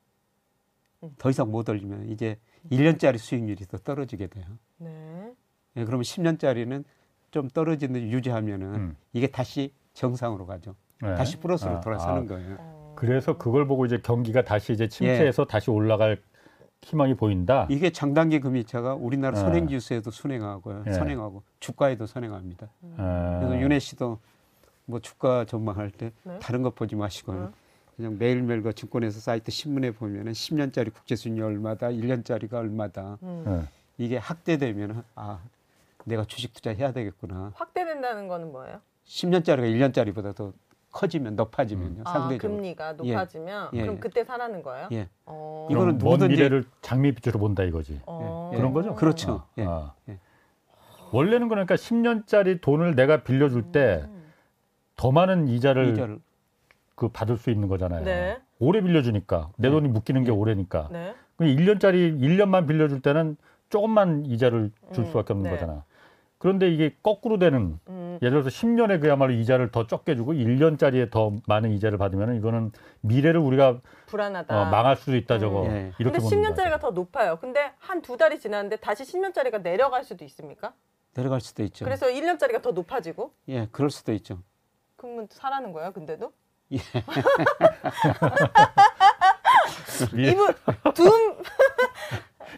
음. 1.05 1.11
더 1.19 1.31
이상 1.31 1.51
못 1.51 1.69
올리면 1.69 2.09
이제 2.09 2.39
1년짜리 2.71 3.19
수익률이 3.19 3.67
더 3.67 3.79
떨어지게 3.79 4.27
돼요. 4.29 4.47
네. 4.79 5.33
예, 5.77 5.85
그러면 5.85 6.03
10년짜리는 6.03 6.85
좀 7.31 7.49
떨어지는 7.49 8.11
유지하면은 8.11 8.75
음. 8.75 8.97
이게 9.13 9.27
다시 9.27 9.73
정상으로 9.93 10.47
가죠. 10.47 10.75
예. 11.05 11.15
다시 11.15 11.39
플러스로 11.39 11.73
아, 11.77 11.81
돌아서는 11.81 12.23
아, 12.23 12.27
거예요. 12.27 12.57
어. 12.59 12.95
그래서 12.97 13.37
그걸 13.37 13.67
보고 13.67 13.85
이제 13.85 13.99
경기가 13.99 14.43
다시 14.43 14.73
이제 14.73 14.89
침체해서 14.89 15.43
예. 15.43 15.47
다시 15.47 15.71
올라갈 15.71 16.23
희망이 16.87 17.15
보인다. 17.15 17.67
이게 17.69 17.91
장단기 17.91 18.39
금리차가 18.39 18.95
우리나라 18.95 19.37
예. 19.37 19.41
선행 19.41 19.67
지수에도 19.67 20.13
선행하고요. 20.13 20.85
예. 20.87 20.93
선행하고 20.93 21.43
주가에도 21.59 22.07
선행합니다. 22.07 22.69
음. 22.85 22.95
그래서 23.41 23.61
윤혜 23.61 23.81
씨도 23.81 24.21
뭐 24.85 25.01
주가 25.01 25.45
전망할 25.47 25.91
때 25.91 26.13
네? 26.23 26.39
다른 26.39 26.63
것 26.63 26.77
보지 26.77 26.95
마시고요. 26.95 27.41
네. 27.41 27.49
그냥 27.97 28.17
매일매일 28.19 28.63
그 28.63 28.73
증권회사 28.73 29.19
사이트 29.19 29.51
신문에 29.51 29.91
보면은 29.91 30.31
10년짜리 30.31 30.95
국제 30.95 31.17
수익률 31.17 31.45
얼마다, 31.47 31.89
1년짜리가 31.89 32.55
얼마다. 32.55 33.19
음. 33.25 33.43
네. 33.45 33.63
이게 33.99 34.17
확대되면 34.19 35.03
아 35.17 35.41
내가 36.05 36.25
주식 36.25 36.55
투자 36.55 36.71
해야 36.71 36.93
되겠구나. 36.93 37.51
확대된다는 37.57 38.29
거는 38.29 38.53
뭐예요? 38.53 38.81
10년짜리가 39.07 39.65
1년짜리보다 39.65 40.37
더 40.37 40.53
커지면 40.97 41.37
높아지면요. 41.37 41.99
음. 41.99 42.05
상대적으로. 42.05 42.55
아, 42.55 42.57
금리가 42.57 42.95
예. 43.05 43.13
높아지면 43.13 43.69
예. 43.75 43.83
그럼 43.83 44.01
그때 44.01 44.25
사라는 44.25 44.63
거예요? 44.63 44.89
예. 44.93 45.09
어. 45.27 45.69
이거는 45.71 45.99
누구든지 45.99 46.35
미래를 46.35 46.65
장미빛으로 46.81 47.39
본다 47.39 47.65
이거지. 47.65 48.01
어. 48.07 48.51
그런 48.55 48.73
거죠? 48.73 48.95
그렇죠. 48.95 49.43
아, 49.59 49.63
아. 49.63 49.95
예. 50.09 50.19
원래는 51.13 51.49
그러니까 51.49 51.75
10년짜리 51.75 52.61
돈을 52.63 52.95
내가 52.97 53.23
빌려줄 53.23 53.73
때더 53.73 54.09
음. 54.09 55.15
많은 55.15 55.49
이자를, 55.49 55.93
이자를, 55.93 56.19
그 56.95 57.09
받을 57.09 57.37
수 57.37 57.51
있는 57.51 57.69
거잖아요. 57.69 58.03
네. 58.03 58.41
오래 58.59 58.81
빌려주니까 58.81 59.51
내 59.57 59.69
네. 59.69 59.73
돈이 59.73 59.89
묶이는 59.89 60.25
게 60.25 60.31
네. 60.31 60.37
오래니까. 60.37 60.89
네. 60.91 61.15
1년짜리 61.39 62.19
1년만 62.19 62.67
빌려줄 62.67 63.03
때는 63.03 63.37
조금만 63.69 64.25
이자를 64.25 64.71
줄 64.95 65.05
음. 65.05 65.09
수밖에 65.09 65.35
없는 65.35 65.51
네. 65.51 65.59
거잖아. 65.59 65.85
그런데 66.39 66.69
이게 66.71 66.95
거꾸로 67.03 67.39
되는 67.39 67.79
음. 67.89 68.19
예를 68.23 68.43
들어서 68.43 68.51
10년에 68.51 69.01
그야말로 69.01 69.33
이자를 69.33 69.71
더 69.71 69.87
적게 69.87 70.15
주고 70.17 70.33
1년짜리에 70.35 71.11
더 71.11 71.33
많은 71.47 71.71
이자를 71.73 71.97
받으면 71.99 72.37
이거는 72.37 72.73
미래를 73.01 73.41
우리가 73.41 73.79
불안하다. 74.07 74.61
어, 74.63 74.65
망할 74.67 74.97
수도 74.97 75.17
있다 75.17 75.39
저거. 75.39 75.63
음. 75.65 75.71
예. 75.71 75.93
이렇게 75.99 76.19
근데 76.19 76.37
10년짜리가 76.37 76.79
더 76.81 76.91
높아요. 76.91 77.39
근데 77.41 77.73
한 77.79 78.03
두 78.03 78.17
달이 78.17 78.39
지났는데 78.39 78.77
다시 78.77 79.03
10년짜리가 79.05 79.63
내려갈 79.63 80.05
수도 80.05 80.25
있습니까? 80.27 80.75
내려갈 81.15 81.41
수도 81.41 81.63
있죠. 81.65 81.85
그래서 81.87 82.07
1년짜리가 82.07 82.61
더 82.63 82.73
높아지고? 82.73 83.33
예, 83.49 83.67
그럴 83.73 83.89
수도 83.91 84.13
있죠. 84.13 84.39
그러면 84.97 85.27
사라는 85.31 85.73
거예요, 85.73 85.93
근데도? 85.93 86.33
예. 86.73 86.77
예. 90.19 90.31
이분 90.31 90.53
둠 90.95 91.39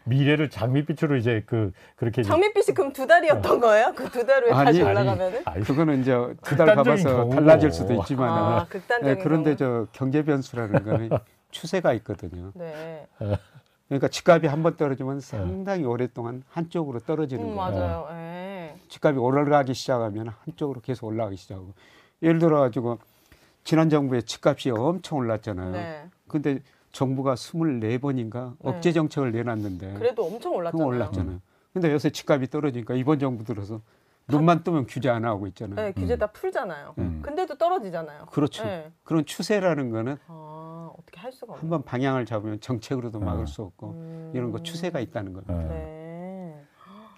미래를 0.08 0.50
장밋빛으로 0.50 1.16
이제 1.16 1.42
그 1.46 1.72
그렇게 1.96 2.22
장밋빛이 2.22 2.74
그럼 2.74 2.92
두 2.92 3.06
달이었던 3.06 3.56
어. 3.56 3.60
거예요? 3.60 3.92
그 3.94 4.08
두 4.10 4.26
달 4.26 4.42
후에 4.44 4.52
아니, 4.52 4.64
다시 4.66 4.82
올라가면은? 4.82 5.42
아니, 5.44 5.64
그거는 5.64 6.00
이제 6.00 6.12
두 6.42 6.56
달 6.56 6.74
가봐서 6.74 7.16
경우. 7.16 7.34
달라질 7.34 7.70
수도 7.70 7.92
있지만 7.94 8.28
아, 8.30 8.66
네, 9.02 9.16
그런데 9.16 9.54
경우. 9.54 9.56
저 9.56 9.86
경제 9.92 10.22
변수라는 10.24 10.84
거는 10.84 11.10
추세가 11.50 11.92
있거든요. 11.94 12.52
네. 12.54 13.06
그러니까 13.88 14.08
집값이 14.08 14.46
한 14.46 14.62
번 14.62 14.76
떨어지면 14.76 15.20
상당히 15.20 15.84
오랫동안 15.84 16.42
한쪽으로 16.50 17.00
떨어지는 17.00 17.44
음, 17.52 17.56
거예요. 17.56 17.70
맞아요. 17.78 18.08
네. 18.10 18.74
집값이 18.88 19.18
올라가기 19.18 19.72
시작하면 19.74 20.32
한쪽으로 20.44 20.80
계속 20.80 21.06
올라가기 21.06 21.36
시작하고 21.36 21.72
예를 22.22 22.38
들어 22.38 22.60
가지고 22.60 22.98
지난 23.64 23.88
정부에 23.90 24.22
집값이 24.22 24.70
엄청 24.70 25.18
올랐잖아요. 25.18 25.72
네. 25.72 26.04
근데 26.28 26.60
정부가 26.98 27.34
24번인가 27.34 28.56
억제 28.60 28.90
정책을 28.92 29.30
내놨는데 29.30 29.94
그래도 29.94 30.26
엄청 30.26 30.54
올랐잖아요. 30.54 30.88
올랐잖아요. 30.88 31.40
근데 31.72 31.92
요새 31.92 32.10
집값이 32.10 32.50
떨어지니까 32.50 32.94
이번 32.94 33.20
정부 33.20 33.44
들어서 33.44 33.80
눈만 34.26 34.64
뜨면 34.64 34.86
규제 34.88 35.08
안 35.08 35.24
하고 35.24 35.46
있잖아요. 35.46 35.76
네, 35.76 35.92
규제 35.92 36.16
다 36.16 36.26
풀잖아요. 36.26 36.94
음. 36.98 37.22
근데도 37.22 37.56
떨어지잖아요. 37.56 38.26
그렇죠. 38.26 38.64
네. 38.64 38.90
그런 39.04 39.24
추세라는 39.24 39.90
거는 39.90 40.16
아, 40.26 40.90
어떻게 40.98 41.20
할 41.20 41.30
수가 41.30 41.54
한번 41.54 41.84
방향을 41.84 42.26
잡으면 42.26 42.58
정책으로도 42.60 43.20
막을 43.20 43.44
어. 43.44 43.46
수 43.46 43.62
없고 43.62 43.90
음. 43.92 44.32
이런 44.34 44.50
거 44.50 44.60
추세가 44.64 44.98
있다는 44.98 45.34
거예요. 45.34 45.68
네. 45.68 45.97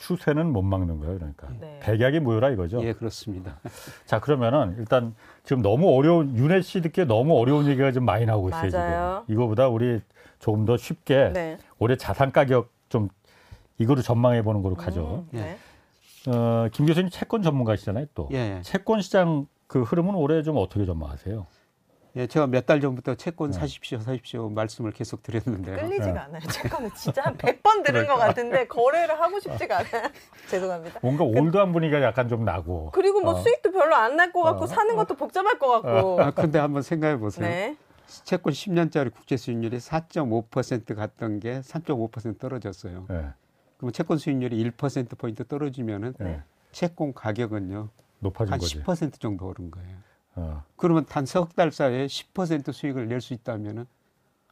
네. 0.00 0.06
추세는 0.06 0.52
못 0.52 0.62
막는 0.62 0.98
거예요. 0.98 1.18
그러니까 1.18 1.48
네. 1.60 1.78
백약이 1.82 2.20
모여라 2.20 2.50
이거죠. 2.50 2.82
예, 2.82 2.92
그렇습니다. 2.92 3.58
자 4.06 4.18
그러면은 4.18 4.74
일단 4.78 5.14
지금 5.44 5.62
너무 5.62 5.94
어려운 5.94 6.34
윤혜 6.36 6.62
씨 6.62 6.80
듣기에 6.80 7.04
너무 7.04 7.38
어려운 7.38 7.66
얘기가 7.66 7.92
좀 7.92 8.04
많이 8.04 8.24
나오고 8.24 8.48
있어요. 8.48 8.70
맞아요. 8.72 9.22
지금 9.26 9.34
이거보다 9.34 9.68
우리 9.68 10.00
조금 10.38 10.64
더 10.64 10.76
쉽게 10.76 11.30
네. 11.34 11.58
올해 11.78 11.96
자산 11.96 12.32
가격 12.32 12.70
좀 12.88 13.08
이거로 13.78 14.02
전망해 14.02 14.42
보는 14.42 14.62
거로 14.62 14.74
가죠. 14.74 15.26
음, 15.32 15.38
네. 15.38 15.58
어, 16.28 16.68
김 16.72 16.86
교수님 16.86 17.10
채권 17.10 17.42
전문가시잖아요. 17.42 18.06
또 18.14 18.28
예, 18.32 18.56
예. 18.58 18.62
채권 18.62 19.00
시장 19.02 19.46
그 19.66 19.82
흐름은 19.82 20.14
올해 20.14 20.42
좀 20.42 20.56
어떻게 20.56 20.84
전망하세요? 20.84 21.46
예, 22.16 22.26
제가 22.26 22.46
몇 22.48 22.66
달 22.66 22.80
전부터 22.80 23.14
채권 23.14 23.50
네. 23.52 23.58
사십시오, 23.58 24.00
사십시오 24.00 24.48
말씀을 24.48 24.90
계속 24.92 25.22
드렸는데 25.22 25.76
끌리지가 25.76 26.12
네. 26.12 26.18
않아요. 26.18 26.40
채권은 26.40 26.90
진짜 26.94 27.22
한 27.22 27.36
100번 27.38 27.84
들은 27.84 28.06
것 28.06 28.16
같은데 28.16 28.66
거래를 28.66 29.20
하고 29.20 29.38
싶지가 29.38 29.78
않아요. 29.78 30.10
죄송합니다. 30.50 31.00
뭔가 31.02 31.24
그 31.24 31.30
올드한 31.30 31.72
분위기가 31.72 32.02
약간 32.02 32.28
좀 32.28 32.44
나고. 32.44 32.90
그리고 32.92 33.20
뭐 33.20 33.34
어. 33.34 33.40
수익도 33.40 33.70
별로 33.72 33.94
안 33.94 34.16
날 34.16 34.32
것 34.32 34.42
같고 34.42 34.64
어. 34.64 34.66
사는 34.66 34.94
것도 34.96 35.14
복잡할 35.14 35.58
것 35.58 35.82
같고. 35.82 36.20
아, 36.20 36.30
근데 36.32 36.58
한번 36.58 36.82
생각해 36.82 37.16
보세요. 37.18 37.46
네. 37.48 37.76
채권 38.24 38.52
10년짜리 38.52 39.12
국제 39.14 39.36
수익률이 39.36 39.78
4.5% 39.78 40.94
갔던 40.96 41.38
게 41.38 41.60
3.5% 41.60 42.38
떨어졌어요. 42.40 43.06
네. 43.08 43.26
그럼 43.78 43.92
채권 43.92 44.18
수익률이 44.18 44.62
1% 44.72 45.16
포인트 45.16 45.46
떨어지면은 45.46 46.14
네. 46.18 46.42
채권 46.72 47.14
가격은요 47.14 47.88
높아진 48.18 48.52
한 48.52 48.58
거지. 48.58 48.82
10% 48.82 49.20
정도 49.20 49.46
오른 49.46 49.70
거예요. 49.70 49.96
어. 50.36 50.62
그러면 50.76 51.04
단 51.06 51.24
석 51.26 51.54
달 51.54 51.70
사이에 51.72 52.06
10% 52.06 52.72
수익을 52.72 53.08
낼 53.08 53.20
수 53.20 53.34
있다면은 53.34 53.86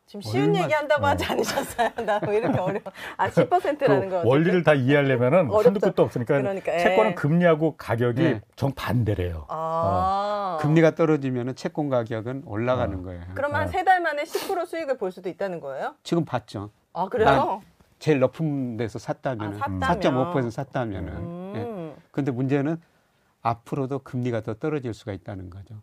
지금 0.06 0.22
쉬운 0.22 0.56
얘기 0.56 0.72
한다고 0.72 1.04
어. 1.04 1.08
하지 1.08 1.24
않으셨어요? 1.26 1.90
나 2.06 2.18
왜 2.26 2.38
이렇게 2.38 2.58
어려워? 2.58 2.80
아, 3.18 3.28
10%라는 3.28 4.08
거. 4.08 4.22
원리를 4.24 4.62
다 4.62 4.72
이해하려면은 4.72 5.50
한두 5.52 5.78
끝도 5.80 6.02
없으니까 6.02 6.38
그러니까, 6.38 6.72
예. 6.74 6.78
채권은 6.78 7.14
금리하고 7.14 7.76
가격이 7.76 8.22
네. 8.22 8.40
정반대래요. 8.56 9.44
아. 9.48 10.56
어. 10.58 10.62
금리가 10.62 10.94
떨어지면은 10.94 11.54
채권 11.56 11.90
가격은 11.90 12.44
올라가는 12.46 12.98
어. 12.98 13.02
거예요. 13.02 13.22
그럼 13.34 13.54
한세 13.54 13.84
달 13.84 14.00
만에 14.00 14.22
10% 14.22 14.66
수익을 14.66 14.96
볼 14.96 15.12
수도 15.12 15.28
있다는 15.28 15.60
거예요? 15.60 15.94
지금 16.02 16.24
봤죠. 16.24 16.70
아, 16.94 17.06
그래요? 17.08 17.60
제일 17.98 18.18
높은 18.20 18.76
데서 18.78 18.98
샀다면은 18.98 19.60
아, 19.60 19.66
4.5% 19.94 20.50
샀다면은. 20.50 21.12
음. 21.16 21.52
예. 21.54 22.02
근데 22.12 22.30
문제는 22.32 22.80
앞으로도 23.42 24.00
금리가 24.00 24.42
더 24.42 24.54
떨어질 24.54 24.94
수가 24.94 25.12
있다는 25.12 25.50
거죠. 25.50 25.82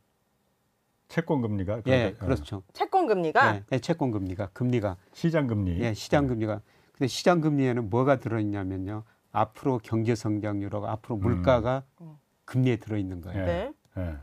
채권 1.07 1.41
금리가 1.41 1.83
예, 1.87 2.15
그렇죠. 2.17 2.63
채권 2.73 3.05
금리가 3.05 3.51
네, 3.51 3.63
네, 3.69 3.79
채권 3.79 4.11
금리가 4.11 4.49
금리가 4.53 4.97
시장 5.13 5.47
금리. 5.47 5.79
예, 5.79 5.93
시장 5.93 6.27
금리가. 6.27 6.61
근데 6.93 7.07
시장 7.07 7.41
금리에는 7.41 7.89
뭐가 7.89 8.19
들어 8.19 8.39
있냐면요. 8.39 9.03
앞으로 9.31 9.79
경제 9.83 10.15
성장률하고 10.15 10.87
앞으로 10.87 11.17
물가가 11.17 11.83
음. 12.01 12.15
금리에 12.45 12.77
들어 12.77 12.97
있는 12.97 13.21
거예요. 13.21 13.45
네. 13.45 13.73
네. 13.95 14.15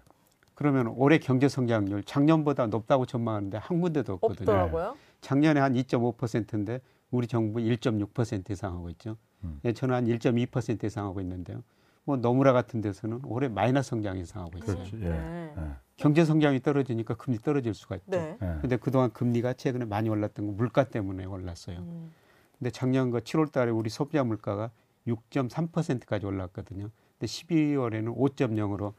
그러면 0.54 0.88
올해 0.88 1.18
경제 1.18 1.48
성장률 1.48 2.04
작년보다 2.04 2.66
높다고 2.66 3.06
전망하는데 3.06 3.58
한 3.58 3.80
군데도 3.80 4.14
없거든요. 4.14 4.50
없더라고요. 4.50 4.96
작년에 5.20 5.60
한 5.60 5.74
2.5%인데 5.74 6.80
우리 7.10 7.26
정부 7.26 7.60
1.6% 7.60 8.50
예상하고 8.50 8.90
있죠. 8.90 9.16
음. 9.44 9.60
예, 9.64 9.72
저는 9.72 9.94
한 9.94 10.06
1.2% 10.06 10.84
예상하고 10.84 11.20
있는데요. 11.20 11.62
뭐 12.04 12.16
너무라 12.16 12.52
같은 12.52 12.80
데서는 12.80 13.20
올해 13.24 13.48
마이너스 13.48 13.90
성장 13.90 14.18
예상하고 14.18 14.58
있어요. 14.58 14.76
그렇지. 14.76 14.96
예. 15.02 15.08
네. 15.08 15.54
예. 15.56 15.70
경제 15.96 16.24
성장이 16.24 16.60
떨어지니까 16.60 17.14
금리 17.14 17.38
떨어질 17.38 17.74
수가 17.74 17.96
있죠. 17.96 18.10
네. 18.10 18.36
예. 18.42 18.58
근데 18.60 18.76
그동안 18.76 19.12
금리가 19.12 19.52
최근에 19.54 19.84
많이 19.84 20.08
올랐던 20.08 20.46
건 20.46 20.56
물가 20.56 20.84
때문에 20.84 21.24
올랐어요. 21.24 21.78
음. 21.78 22.12
근데 22.58 22.70
작년 22.70 23.10
그 23.10 23.20
7월 23.20 23.52
달에 23.52 23.70
우리 23.70 23.88
소비자 23.88 24.24
물가가 24.24 24.70
6.3%까지 25.06 26.26
올랐거든요. 26.26 26.90
근데 27.18 27.26
12월에는 27.26 28.16
5.0으로 28.16 28.94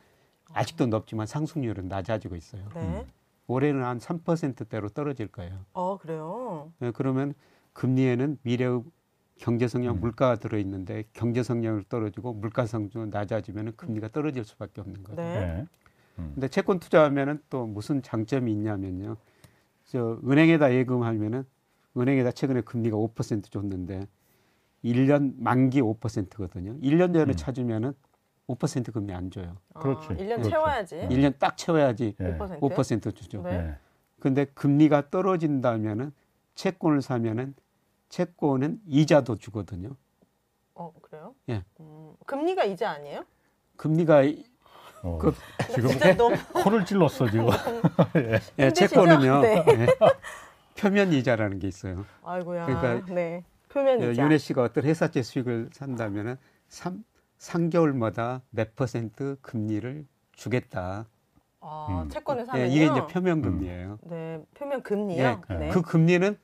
아직도 0.54 0.88
높지만 0.88 1.28
상승률은 1.28 1.88
낮아지고 1.88 2.36
있어요. 2.36 2.64
네. 2.74 2.82
음. 2.82 3.04
올해는 3.48 3.84
한 3.84 4.00
3%대로 4.00 4.88
떨어질 4.90 5.28
거예요. 5.28 5.66
어, 5.74 5.98
그래요? 5.98 6.72
네, 6.80 6.92
그러면 6.92 7.34
금리에는 7.74 8.38
미래의 8.44 8.84
경제 9.38 9.68
성장 9.68 9.96
음. 9.96 10.00
물가가 10.00 10.36
들어 10.36 10.58
있는데 10.60 11.04
경제 11.14 11.44
성장을 11.44 11.84
떨어지고 11.90 12.34
물가 12.34 12.66
성장이 12.66 13.10
낮아지면 13.10 13.74
금리가 13.76 14.10
떨어질 14.10 14.44
수밖에 14.44 14.82
없는 14.82 15.04
거죠. 15.04 15.22
네. 15.22 15.40
네. 15.40 15.66
음. 16.20 16.32
근데 16.36 16.48
채권 16.48 16.80
투자하면은 16.80 17.42
또 17.50 17.66
무슨 17.66 18.02
장점이 18.02 18.52
있냐면요. 18.52 19.18
저 19.86 20.20
은행에다 20.26 20.74
예금하면은 20.74 21.46
은행에다 21.98 22.32
최근에 22.32 22.62
금리가 22.62 22.96
5% 22.96 23.52
줬는데 23.52 24.08
1년 24.84 25.34
만기 25.38 25.82
5%거든요. 25.82 26.78
1년 26.80 27.14
전에 27.14 27.34
음. 27.34 27.36
찾으면은 27.36 27.94
5% 28.48 28.94
금리 28.94 29.14
안 29.14 29.32
줘요. 29.32 29.56
아, 29.74 29.80
그렇지. 29.80 30.10
1년 30.10 30.36
그렇죠. 30.36 30.50
채워야지. 30.50 30.96
1년 31.10 31.40
딱 31.40 31.58
채워야지 31.58 32.16
네. 32.18 32.38
5%? 32.38 32.60
5% 32.60 33.16
주죠. 33.16 33.42
네. 33.42 33.76
근데 34.20 34.46
금리가 34.46 35.10
떨어진다면은 35.10 36.12
채권을 36.56 37.02
사면은 37.02 37.56
채권은 38.14 38.80
이자도 38.86 39.40
주거든요. 39.40 39.96
어 40.76 40.94
그래요? 41.02 41.34
예. 41.50 41.64
음, 41.80 42.14
금리가 42.28 42.64
이자 42.64 42.92
아니에요? 42.92 43.26
금리가 43.76 44.22
어, 45.02 45.18
그, 45.18 45.34
지금 45.74 45.90
너무... 46.16 46.36
코를 46.54 46.86
찔렀어 46.86 47.28
지금. 47.32 47.48
예, 48.18 48.40
예 48.60 48.72
채권은요. 48.72 49.42
네. 49.42 49.66
예, 49.68 49.88
표면 50.78 51.12
이자라는 51.12 51.58
게 51.58 51.68
있어요. 51.68 52.06
아이고야. 52.24 52.68
그러니까 52.68 53.12
네. 53.12 53.44
표면 53.70 54.12
이자. 54.12 54.24
윤혜 54.24 54.38
씨가 54.38 54.62
어떤 54.62 54.84
회사채 54.84 55.24
수익을 55.24 55.70
산다면은 55.74 56.38
3 56.70 57.04
3개월마다 57.40 58.42
몇 58.52 58.76
퍼센트 58.76 59.38
금리를 59.42 60.06
주겠다. 60.34 61.08
아, 61.62 62.04
음. 62.04 62.10
채권을 62.10 62.46
사면요. 62.46 62.68
예, 62.68 62.76
이게 62.76 62.86
이제 62.86 63.08
표면 63.08 63.42
금리예요. 63.42 63.98
음. 64.04 64.10
네, 64.10 64.46
표면 64.54 64.84
금리요. 64.84 65.42
예, 65.50 65.56
네. 65.56 65.70
그 65.70 65.82
금리는 65.82 66.38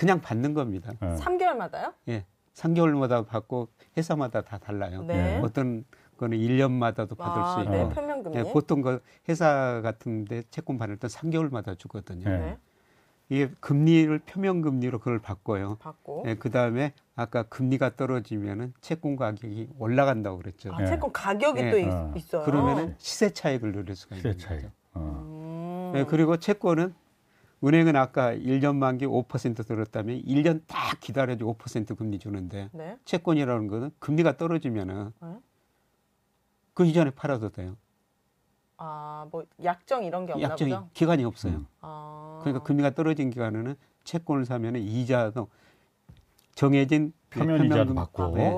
그냥 0.00 0.22
받는 0.22 0.54
겁니다. 0.54 0.94
네. 0.98 1.14
3개월마다요? 1.16 1.92
예. 2.08 2.24
3개월마다 2.54 3.26
받고 3.26 3.68
회사마다 3.98 4.40
다 4.40 4.56
달라요. 4.56 5.02
네. 5.02 5.38
어떤 5.44 5.84
거는 6.16 6.38
1년마다도 6.38 7.18
받을 7.18 7.42
아, 7.42 7.54
수 7.54 7.60
있고. 7.60 7.70
네, 7.70 7.88
표면금리. 7.90 8.38
예, 8.38 8.42
보통 8.44 8.80
그 8.80 9.02
회사 9.28 9.82
같은데 9.82 10.42
채권 10.50 10.78
받을 10.78 10.96
때 10.96 11.06
3개월마다 11.06 11.78
주거든요. 11.78 12.30
네. 12.30 12.56
이게 13.28 13.50
금리를 13.60 14.18
표면 14.20 14.62
금리로 14.62 15.00
그걸 15.00 15.18
바꿔요. 15.18 15.76
바꿔. 15.80 16.22
예, 16.24 16.34
그다음에 16.34 16.94
아까 17.14 17.42
금리가 17.42 17.96
떨어지면은 17.96 18.72
채권 18.80 19.16
가격이 19.16 19.68
올라간다고 19.78 20.38
그랬죠. 20.38 20.72
아, 20.72 20.86
채권 20.86 21.12
가격이 21.12 21.60
예. 21.60 21.70
또 21.70 21.76
어. 21.76 22.14
있어요. 22.16 22.44
그러면은 22.44 22.94
시세 22.96 23.34
차익을 23.34 23.72
누릴 23.72 23.94
수가 23.94 24.16
있는 24.16 24.32
시세 24.32 24.46
차익. 24.46 24.70
어. 24.94 25.90
음. 25.92 25.98
예, 25.98 26.04
그리고 26.04 26.38
채권은 26.38 26.94
은행은 27.62 27.94
아까 27.96 28.32
1년 28.32 28.76
만기 28.76 29.06
5% 29.06 29.66
들었다면 29.66 30.22
1년 30.22 30.62
딱 30.66 30.98
기다려주고 31.00 31.56
5% 31.56 31.96
금리 31.96 32.18
주는데 32.18 32.70
네? 32.72 32.96
채권이라는 33.04 33.66
거는 33.68 33.90
금리가 33.98 34.36
떨어지면은 34.38 35.12
네? 35.20 35.36
그 36.72 36.86
이전에 36.86 37.10
팔아도 37.10 37.50
돼요. 37.50 37.76
아, 38.78 39.26
뭐 39.30 39.44
약정 39.62 40.04
이런 40.04 40.24
게 40.24 40.32
없나 40.32 40.48
약정이 40.48 40.70
보죠? 40.72 40.88
기간이 40.94 41.24
없어요. 41.24 41.52
음. 41.52 41.66
아. 41.82 42.38
그러니까 42.40 42.64
금리가 42.64 42.90
떨어진 42.92 43.28
기간에는 43.28 43.76
채권을 44.04 44.46
사면은 44.46 44.80
이자도 44.80 45.48
정해진 46.54 47.12
표면 47.28 47.66
이자도 47.66 47.94
받고 47.94 48.36
네. 48.36 48.56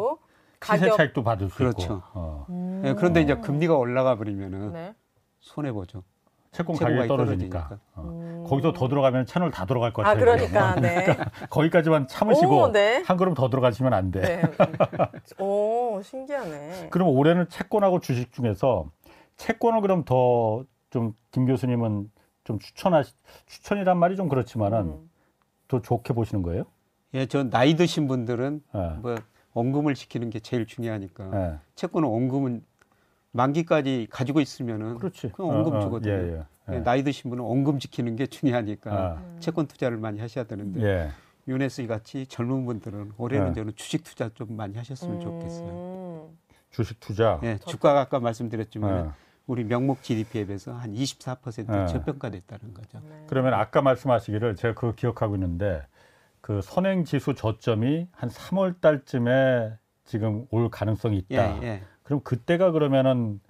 시세 0.65 0.91
차익도 0.91 1.25
받을 1.25 1.51
수 1.51 1.57
그렇죠. 1.57 1.83
있고. 1.83 2.03
어. 2.15 2.47
음. 2.51 2.81
네, 2.85 2.95
그런데 2.95 3.21
이제 3.21 3.35
금리가 3.35 3.75
올라가 3.77 4.15
버리면은 4.15 4.73
네. 4.73 4.95
손해 5.41 5.73
보죠. 5.73 6.05
채권 6.53 6.77
가격이 6.77 7.09
떨어지니까. 7.09 7.69
떨어지니까. 7.69 7.79
어. 7.95 8.03
음. 8.03 8.45
거기서 8.47 8.73
더 8.75 8.87
들어가면 8.88 9.25
채널 9.27 9.51
다 9.51 9.65
들어갈 9.65 9.93
것 9.93 10.03
같아요. 10.03 10.17
아, 10.17 10.21
그러니까, 10.21 10.75
네. 10.81 11.05
그러니까 11.05 11.31
거기까지만 11.49 12.07
참으시고 12.09 12.62
오, 12.65 12.71
네. 12.71 13.03
한 13.07 13.17
걸음 13.17 13.33
더 13.35 13.49
들어가시면 13.49 13.93
안 13.95 14.11
돼. 14.11 14.21
네. 14.21 14.43
오, 15.43 16.01
신기하네. 16.03 16.88
그럼 16.91 17.09
올해는 17.09 17.49
채권하고 17.49 18.01
주식 18.01 18.33
중에서 18.33 18.87
채권을 19.37 19.81
그럼 19.81 20.05
더 20.05 20.65
좀 20.91 21.15
김 21.31 21.47
교수님은 21.47 22.11
좀 22.45 22.59
추천하 22.59 23.03
추천이란 23.47 23.97
말이 23.97 24.15
좀 24.17 24.29
그렇지만은 24.29 24.79
음. 24.81 25.11
더 25.69 25.81
좋게 25.81 26.12
보시는 26.12 26.43
거예요? 26.43 26.65
예, 27.15 27.25
전 27.25 27.49
나이 27.49 27.75
드신 27.77 28.07
분들은 28.07 28.62
네. 28.75 28.91
뭐 29.01 29.15
원금을 29.55 29.95
지키는 29.95 30.29
게 30.29 30.41
제일 30.41 30.67
중요하니까 30.67 31.25
네. 31.31 31.55
채권은 31.77 32.07
원금은 32.07 32.62
만기까지 33.33 34.09
가지고 34.11 34.40
있으면은 34.40 34.97
그렇지. 34.99 35.31
그냥 35.33 35.51
원금 35.51 35.75
어, 35.75 35.79
어, 35.79 35.81
주거든요. 35.81 36.12
예, 36.12 36.45
예, 36.71 36.75
예. 36.75 36.79
나이 36.81 37.03
드신 37.03 37.31
분은 37.31 37.42
원금 37.42 37.79
지키는 37.79 38.16
게 38.16 38.27
중요하니까 38.27 38.92
아. 38.92 39.23
채권 39.40 39.66
투자를 39.66 39.97
많이 39.97 40.21
하셔야 40.21 40.45
되는데 40.45 40.83
예. 40.83 41.11
유네스 41.49 41.87
같이 41.87 42.27
젊은 42.27 42.64
분들은 42.66 43.12
올해는 43.16 43.49
예. 43.51 43.55
저는 43.55 43.73
주식 43.75 44.05
투자 44.05 44.29
좀 44.29 44.57
많이 44.57 44.77
하셨으면 44.77 45.16
음. 45.16 45.21
좋겠어요. 45.21 46.31
주식 46.71 47.01
투자. 47.01 47.40
예, 47.42 47.59
주가가 47.66 48.01
아까 48.01 48.21
말씀드렸지만 48.21 49.07
예. 49.07 49.11
우리 49.47 49.64
명목 49.64 50.03
GDP에 50.03 50.47
비해서 50.47 50.73
한 50.73 50.92
24% 50.92 51.88
저평가됐다는 51.88 52.75
거죠. 52.75 53.01
네. 53.09 53.25
그러면 53.27 53.55
아까 53.55 53.83
말씀하시기를 53.83 54.57
제가 54.57 54.75
그거 54.75 54.92
기억하고 54.95 55.35
있는데 55.35 55.83
그 56.40 56.61
선행 56.62 57.05
지수 57.05 57.35
저점이 57.35 58.09
한 58.12 58.29
3월 58.31 58.81
달쯤에 58.81 59.77
지금 60.05 60.47
올 60.51 60.71
가능성이 60.71 61.18
있다. 61.18 61.62
예, 61.62 61.62
예. 61.62 61.83
그럼 62.12 62.20
그때가 62.25 62.72
그러면은 62.72 63.40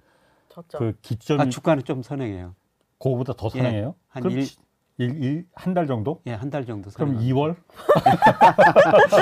저점. 0.47 0.79
그 0.79 0.93
기점이 1.01 1.41
아, 1.41 1.45
주가는 1.49 1.83
좀 1.83 2.01
선행해요. 2.01 2.55
그거보다 2.97 3.33
더 3.33 3.49
선행해요? 3.49 3.87
예, 3.97 4.03
한 4.07 4.23
그럼 4.23 4.39
일, 4.99 5.45
한달 5.53 5.85
정도? 5.87 6.21
예, 6.27 6.31
한 6.33 6.49
달 6.49 6.65
정도. 6.65 6.89
그럼 6.91 7.17
2월? 7.19 7.57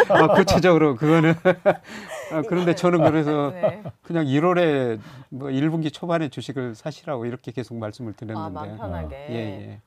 어, 0.10 0.28
구체적으로 0.36 0.96
그거는. 0.96 1.34
아, 2.32 2.42
그런데 2.48 2.76
저는 2.76 3.02
그래서 3.04 3.50
네. 3.52 3.82
그냥 4.04 4.26
1월에 4.26 5.00
뭐 5.30 5.48
1분기 5.48 5.92
초반에 5.92 6.30
주식을 6.30 6.76
사시라고 6.76 7.26
이렇게 7.26 7.52
계속 7.52 7.76
말씀을 7.78 8.14
드렸는데. 8.14 8.46
아, 8.46 8.50
마음 8.50 8.78
편하게. 8.78 9.16
어. 9.16 9.20
예, 9.30 9.36
예. 9.36 9.82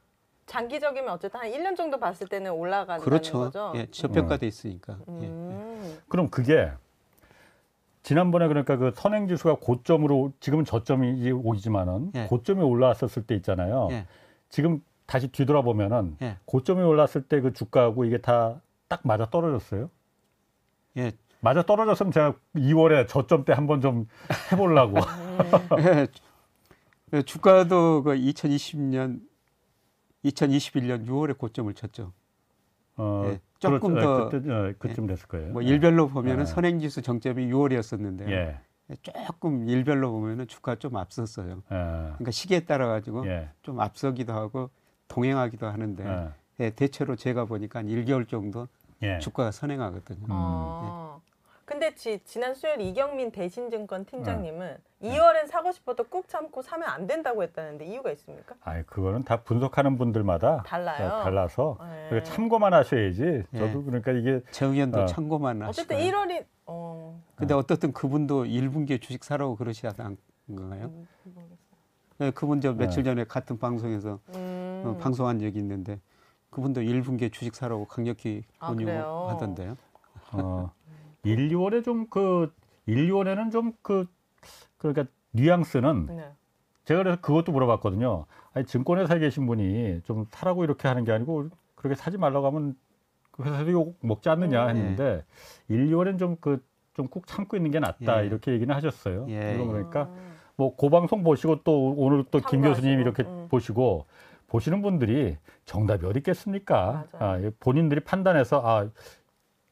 장기적이면 0.46 1.10
어쨌든 1.10 1.38
한 1.40 1.50
1년 1.52 1.76
정도 1.76 1.98
봤을 2.00 2.26
때는 2.26 2.50
올라가는 2.50 3.00
그렇죠. 3.04 3.38
거죠. 3.38 3.72
예, 3.76 3.86
저평가돼 3.92 4.46
있으니까. 4.48 4.98
예. 5.08 5.12
음. 5.12 5.80
예. 5.84 5.98
그럼 6.08 6.28
그게 6.30 6.72
지난번에 8.04 8.46
그러니까 8.46 8.76
그 8.76 8.92
선행 8.94 9.26
지수가 9.26 9.56
고점으로 9.56 10.32
지금은 10.38 10.64
저점이 10.64 11.32
오기지만은 11.32 12.12
예. 12.14 12.26
고점이 12.26 12.62
올라왔었을 12.62 13.26
때 13.26 13.34
있잖아요. 13.34 13.88
예. 13.90 14.06
지금 14.50 14.80
다시 15.06 15.28
뒤돌아보면은 15.28 16.16
예. 16.22 16.36
고점이 16.44 16.82
올랐을 16.82 17.22
때 17.28 17.40
그 17.40 17.52
주가하고 17.52 18.04
이게 18.04 18.18
다 18.18 18.60
딱 18.86 19.00
맞아 19.04 19.24
떨어졌어요. 19.30 19.90
예. 20.98 21.12
맞아 21.40 21.62
떨어졌으면 21.62 22.12
제가 22.12 22.34
2월에 22.54 23.08
저점 23.08 23.44
때 23.44 23.52
한번 23.54 23.80
좀 23.80 24.06
해보려고. 24.52 24.98
예. 25.80 26.06
예. 27.14 27.22
주가도 27.22 28.02
그 28.02 28.10
2020년, 28.12 29.20
2021년 30.24 31.06
6월에 31.06 31.36
고점을 31.38 31.72
쳤죠. 31.74 32.12
어, 32.96 33.24
예. 33.26 33.40
조금 33.70 33.94
그렇죠. 33.94 34.06
더 34.06 34.28
그때, 34.28 34.50
어, 34.52 34.74
그쯤 34.78 35.06
됐을 35.06 35.28
거예요. 35.28 35.52
뭐 35.52 35.62
일별로 35.62 36.08
보면은 36.08 36.42
예. 36.42 36.44
선행지수 36.46 37.02
정점이 37.02 37.46
6월이었었는데 37.50 38.30
예. 38.30 38.58
조금 39.02 39.68
일별로 39.68 40.10
보면은 40.12 40.46
주가 40.46 40.76
좀 40.76 40.96
앞섰어요. 40.96 41.62
예. 41.70 41.74
그러니까 41.74 42.30
시기에 42.30 42.60
따라 42.60 42.88
가지고 42.88 43.26
예. 43.26 43.48
좀 43.62 43.80
앞서기도 43.80 44.32
하고 44.32 44.70
동행하기도 45.08 45.66
하는데 45.66 46.04
예. 46.06 46.28
예, 46.60 46.70
대체로 46.70 47.16
제가 47.16 47.46
보니까 47.46 47.80
한 47.80 47.86
1개월 47.86 48.28
정도 48.28 48.68
예. 49.02 49.18
주가가 49.18 49.50
선행하거든요. 49.50 50.26
아. 50.28 51.18
근데 51.64 51.94
지, 51.94 52.20
지난 52.24 52.54
수요일 52.54 52.80
이경민 52.80 53.30
대신증권 53.30 54.04
팀장님은 54.04 54.76
네. 54.98 55.10
2월엔 55.10 55.46
사고 55.46 55.72
싶어도 55.72 56.04
꾹 56.04 56.28
참고 56.28 56.62
사면 56.62 56.88
안 56.88 57.06
된다고 57.06 57.42
했다는데 57.42 57.86
이유가 57.86 58.10
있습니까? 58.12 58.54
아, 58.62 58.82
그거는 58.82 59.24
다 59.24 59.42
분석하는 59.42 59.96
분들마다 59.96 60.62
달라요. 60.66 61.22
달라서 61.22 61.78
네. 62.10 62.22
참고만 62.22 62.74
하셔야지. 62.74 63.44
저도 63.52 63.78
네. 63.78 63.82
그러니까 63.84 64.12
이게 64.12 64.40
제 64.50 64.66
의견도 64.66 65.02
어. 65.02 65.06
참고만 65.06 65.62
하시고. 65.62 65.70
어쨌든 65.70 65.96
1월이 65.98 66.44
어. 66.66 67.20
근데 67.36 67.54
어떻든 67.54 67.92
그분도 67.92 68.44
1분기에 68.44 69.00
주식 69.00 69.24
사라고 69.24 69.56
그러시지 69.56 69.86
않은가요? 69.86 70.86
음, 70.86 71.08
네, 72.18 72.30
그분 72.30 72.60
저 72.60 72.72
며칠 72.74 73.02
네. 73.02 73.10
전에 73.10 73.24
같은 73.24 73.58
방송에서 73.58 74.20
음. 74.34 74.82
어, 74.84 74.96
방송한 75.02 75.38
적이 75.40 75.58
있는데 75.58 75.98
그분도 76.50 76.82
1분기에 76.82 77.32
주식 77.32 77.54
사라고 77.56 77.86
강력히 77.86 78.44
권유하던데요. 78.60 79.76
아, 80.30 80.36
어. 80.36 80.72
1, 81.24 81.48
2월에 81.50 81.84
좀그 81.84 82.52
1, 82.86 83.08
2월에는 83.08 83.50
좀 83.52 83.72
그 83.82 84.06
그러니까 84.78 85.06
뉘앙스는 85.32 86.06
네. 86.06 86.28
제가 86.84 87.02
그래서 87.02 87.20
그것도 87.20 87.52
물어봤거든요. 87.52 88.26
아니 88.52 88.66
증권회사에 88.66 89.18
계신 89.18 89.46
분이 89.46 90.02
좀 90.04 90.26
사라고 90.30 90.64
이렇게 90.64 90.86
하는 90.88 91.04
게 91.04 91.12
아니고 91.12 91.48
그렇게 91.74 91.94
사지 91.96 92.18
말라고 92.18 92.46
하면 92.48 92.76
그 93.30 93.42
회사도 93.42 93.72
욕 93.72 93.96
먹지 94.00 94.28
않느냐 94.28 94.66
음, 94.66 94.66
네. 94.66 94.80
했는데 94.80 95.24
네. 95.68 95.74
1, 95.74 95.90
2월엔 95.90 96.18
좀 96.18 96.36
그 96.36 96.58
좀 96.94 97.08
꾹 97.08 97.26
참고 97.26 97.56
있는 97.56 97.72
게 97.72 97.80
낫다 97.80 98.22
예. 98.22 98.26
이렇게 98.26 98.52
얘기는 98.52 98.72
하셨어요. 98.72 99.26
예. 99.28 99.56
그러니까 99.66 100.08
뭐 100.56 100.76
고방송 100.76 101.24
보시고 101.24 101.62
또 101.64 101.92
오늘 101.96 102.22
또 102.30 102.40
김 102.40 102.62
교수님 102.62 103.00
이렇게 103.00 103.24
음. 103.24 103.48
보시고 103.50 104.06
보시는 104.46 104.80
분들이 104.82 105.36
정답이 105.64 106.06
어디 106.06 106.18
있겠습니까? 106.20 107.06
아, 107.18 107.40
본인들이 107.58 108.00
판단해서 108.04 108.62
아 108.64 108.88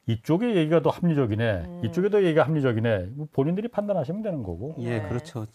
이쪽의 0.07 0.55
얘기가 0.57 0.81
더 0.81 0.89
합리적이네. 0.89 1.63
음. 1.65 1.85
이쪽에 1.85 2.09
더 2.09 2.23
얘기가 2.23 2.43
합리적이네. 2.43 3.09
뭐 3.15 3.27
본인들이 3.31 3.67
판단하시면 3.69 4.21
되는 4.21 4.43
거고. 4.43 4.75
예, 4.79 4.99
네. 4.99 5.07
그렇죠. 5.07 5.45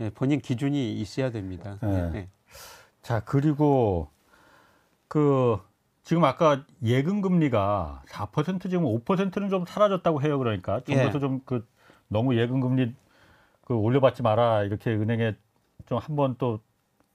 예, 0.00 0.10
본인 0.10 0.40
기준이 0.40 0.94
있어야 0.94 1.30
됩니다. 1.30 1.78
네. 1.82 2.10
네. 2.10 2.28
자, 3.02 3.20
그리고 3.20 4.08
그 5.08 5.58
지금 6.02 6.24
아까 6.24 6.64
예금 6.82 7.20
금리가 7.20 8.02
4% 8.08 8.68
지금 8.68 8.84
5%는 8.84 9.48
좀 9.48 9.64
사라졌다고 9.64 10.22
해요. 10.22 10.38
그러니까 10.38 10.80
정부에서 10.80 11.16
예. 11.16 11.20
좀그 11.20 11.66
너무 12.08 12.36
예금 12.36 12.60
금리 12.60 12.94
그 13.62 13.74
올려받지 13.74 14.22
마라 14.22 14.64
이렇게 14.64 14.90
은행에 14.92 15.34
좀 15.86 15.98
한 15.98 16.16
번 16.16 16.36
또 16.38 16.60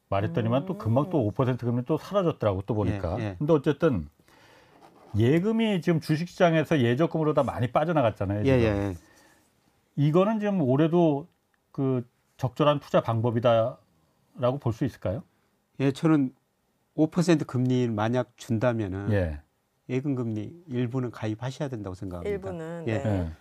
말했더니만 0.10 0.64
음. 0.64 0.66
또 0.66 0.78
금방 0.78 1.10
또 1.12 1.30
5% 1.32 1.60
금리 1.60 1.84
또 1.86 1.98
사라졌더라고 1.98 2.64
또 2.66 2.74
보니까. 2.74 3.20
예, 3.20 3.24
예. 3.24 3.36
근데 3.38 3.54
어쨌든 3.54 4.08
예금이 5.18 5.82
지금 5.82 6.00
주식시장에서 6.00 6.82
예적금으로 6.82 7.34
다 7.34 7.44
많이 7.44 7.72
빠져나갔잖아요. 7.72 8.46
예, 8.46 8.50
예. 8.52 8.94
이거는 9.96 10.40
지금 10.40 10.62
올해도 10.62 11.28
그 11.72 12.08
적절한 12.38 12.80
투자 12.80 13.02
방법이다라고 13.02 14.60
볼 14.62 14.74
수 14.74 14.86
있을까요? 14.86 15.24
예, 15.80 15.92
저는 15.92 16.34
5% 16.96 17.48
금리를 17.48 17.94
만약 17.94 18.32
준다면은 18.38 19.12
예. 19.12 19.42
예금 19.90 20.16
금리 20.16 20.54
일부는 20.68 21.12
가입하셔야 21.12 21.70
된다고 21.70 21.96
생각합니다. 21.96 22.30
일부는 22.30 22.86
예. 22.88 22.98
네. 23.00 23.32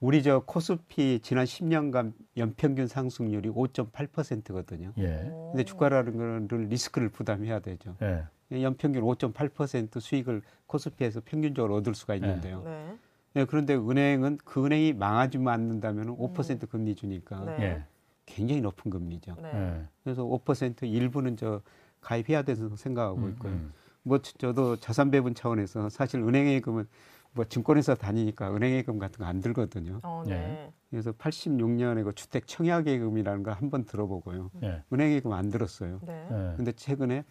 우리 0.00 0.22
저 0.22 0.40
코스피 0.40 1.20
지난 1.22 1.46
10년간 1.46 2.12
연평균 2.36 2.86
상승률이 2.86 3.48
5.8%거든요. 3.48 4.92
예. 4.98 5.30
근데 5.50 5.64
주가라는 5.64 6.16
거를 6.48 6.68
리스크를 6.68 7.08
부담해야 7.08 7.60
되죠. 7.60 7.96
예. 8.02 8.24
연평균 8.50 9.02
5.8% 9.02 10.00
수익을 10.00 10.42
코스피에서 10.66 11.20
평균적으로 11.24 11.76
얻을 11.76 11.94
수가 11.94 12.14
있는데요. 12.16 12.62
네. 12.64 12.96
네. 13.34 13.44
그런데 13.44 13.74
은행은 13.74 14.38
그 14.44 14.64
은행이 14.64 14.92
망하지만 14.94 15.54
않는다면 15.60 16.16
5% 16.16 16.62
음. 16.62 16.68
금리 16.68 16.94
주니까 16.94 17.44
네. 17.44 17.56
예. 17.62 17.84
굉장히 18.24 18.60
높은 18.60 18.90
금리죠. 18.90 19.36
네. 19.42 19.50
예. 19.54 19.82
그래서 20.04 20.22
5% 20.24 20.82
일부는 20.84 21.36
저 21.36 21.60
가입해야 22.00 22.42
돼서 22.42 22.74
생각하고 22.76 23.18
음, 23.18 23.30
있고요. 23.30 23.52
음. 23.52 23.72
뭐 24.02 24.18
저도 24.22 24.76
자산 24.76 25.10
배분 25.10 25.34
차원에서 25.34 25.88
사실 25.88 26.20
은행예금은 26.20 26.86
뭐 27.32 27.44
증권회사 27.44 27.94
다니니까 27.96 28.54
은행예금 28.54 28.98
같은 28.98 29.18
거 29.18 29.26
안 29.28 29.40
들거든요. 29.40 30.00
어, 30.04 30.22
네. 30.26 30.32
예. 30.34 30.72
그래서 30.90 31.12
86년에 31.12 32.04
그 32.04 32.14
주택 32.14 32.46
청약예금이라는 32.46 33.42
거 33.42 33.50
한 33.52 33.70
번 33.70 33.84
들어보고요. 33.84 34.50
네. 34.60 34.82
은행예금 34.92 35.32
안 35.32 35.50
들었어요. 35.50 36.00
네. 36.06 36.26
근데 36.56 36.72
최근에 36.72 37.24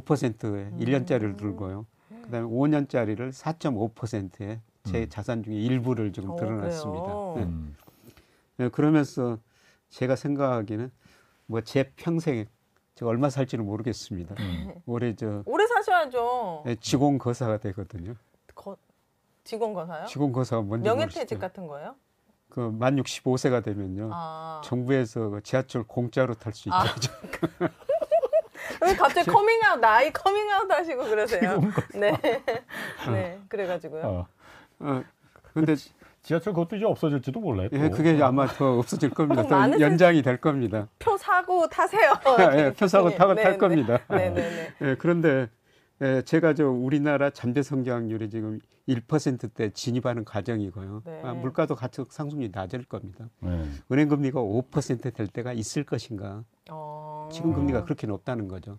5%에 0.00 0.48
음. 0.48 0.78
1년짜리를 0.78 1.36
들고요. 1.36 1.86
그다음에 2.22 2.46
5년짜리를 2.48 3.32
4.5%에 3.32 4.60
제 4.84 5.00
음. 5.02 5.08
자산 5.08 5.42
중에 5.42 5.54
일부를 5.54 6.12
지금 6.12 6.30
어, 6.30 6.36
드러났습니다. 6.36 7.06
네. 7.36 7.42
음. 7.44 7.76
네. 8.58 8.68
그러면서 8.68 9.38
제가 9.90 10.16
생각하기는 10.16 10.90
뭐 11.46 11.60
제 11.62 11.92
평생에 11.96 12.46
제가 12.94 13.10
얼마 13.10 13.28
살지는 13.30 13.64
모르겠습니다. 13.64 14.34
음. 14.40 14.74
올해 14.86 15.14
저 15.14 15.42
오래 15.46 15.66
사셔야죠. 15.66 16.62
네, 16.66 16.76
직원 16.80 17.18
거사가 17.18 17.58
되거든요. 17.58 18.14
거, 18.54 18.76
직원 19.44 19.74
거사요? 19.74 20.06
직원 20.06 20.32
거사가 20.32 20.62
뭔지 20.62 20.88
명예퇴직 20.88 21.38
같은 21.38 21.66
거예요? 21.66 21.94
그만 22.48 22.96
65세가 22.96 23.62
되면요. 23.62 24.10
아. 24.12 24.62
정부에서 24.64 25.28
그 25.28 25.42
지하철 25.42 25.82
공짜로 25.84 26.34
탈 26.34 26.52
수 26.54 26.68
있죠. 26.68 26.74
아. 26.74 26.84
왜 28.80 28.94
갑자기 28.94 29.30
커밍아웃 29.30 29.80
나이 29.80 30.12
커밍아웃 30.12 30.70
하시고 30.70 31.04
그러세요? 31.04 31.60
네. 31.94 32.12
네. 33.10 33.38
그래가지고요. 33.48 34.02
어. 34.04 34.26
어. 34.80 35.04
근데 35.54 35.74
지하철 36.22 36.52
그것도 36.52 36.76
이제 36.76 36.84
없어질지도 36.84 37.38
몰라요. 37.38 37.68
예, 37.72 37.88
그게 37.88 38.20
아마 38.20 38.46
더 38.48 38.78
없어질 38.78 39.10
겁니다. 39.10 39.44
더 39.44 39.80
연장이 39.80 40.22
될 40.22 40.38
겁니다. 40.38 40.88
표 40.98 41.16
사고 41.16 41.68
타세요. 41.68 42.12
예, 42.56 42.72
표 42.72 42.88
사고 42.88 43.10
타고 43.10 43.34
네, 43.34 43.42
탈 43.44 43.52
네. 43.52 43.58
겁니다. 43.58 44.00
네, 44.10 44.30
네, 44.30 44.34
네. 44.34 44.72
예, 44.82 44.96
그런데 44.98 45.48
예, 46.02 46.22
제가 46.22 46.54
저 46.54 46.68
우리나라 46.68 47.30
잠재 47.30 47.62
성장률이 47.62 48.28
지금 48.28 48.60
1%대 48.86 49.70
진입하는 49.70 50.24
과정이고요. 50.24 51.02
네. 51.04 51.22
아, 51.24 51.32
물가도 51.34 51.74
가축 51.74 52.12
상승률이 52.12 52.50
낮을 52.54 52.84
겁니다. 52.84 53.28
네. 53.40 53.64
은행 53.90 54.08
금리가 54.08 54.40
5%될 54.40 55.26
때가 55.26 55.52
있을 55.52 55.84
것인가? 55.84 56.44
어... 56.70 57.28
지금 57.32 57.54
금리가 57.54 57.84
그렇게 57.84 58.06
높다는 58.06 58.46
거죠. 58.46 58.78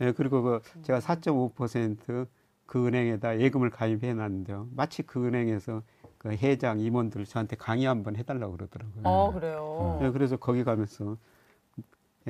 예, 0.00 0.12
그리고 0.12 0.42
그 0.42 0.60
제가 0.82 1.00
4.5%그 1.00 2.86
은행에다 2.86 3.40
예금을 3.40 3.70
가입해 3.70 4.14
놨는데요. 4.14 4.68
마치 4.74 5.02
그 5.02 5.26
은행에서 5.26 5.82
그 6.16 6.30
회장 6.30 6.80
임원들 6.80 7.26
저한테 7.26 7.56
강의 7.56 7.86
한번 7.86 8.16
해달라고 8.16 8.56
그러더라고요. 8.56 9.02
어, 9.04 9.32
그래요. 9.32 9.98
네, 10.00 10.10
그래서 10.10 10.36
거기 10.36 10.64
가면서 10.64 11.12
예, 11.12 11.16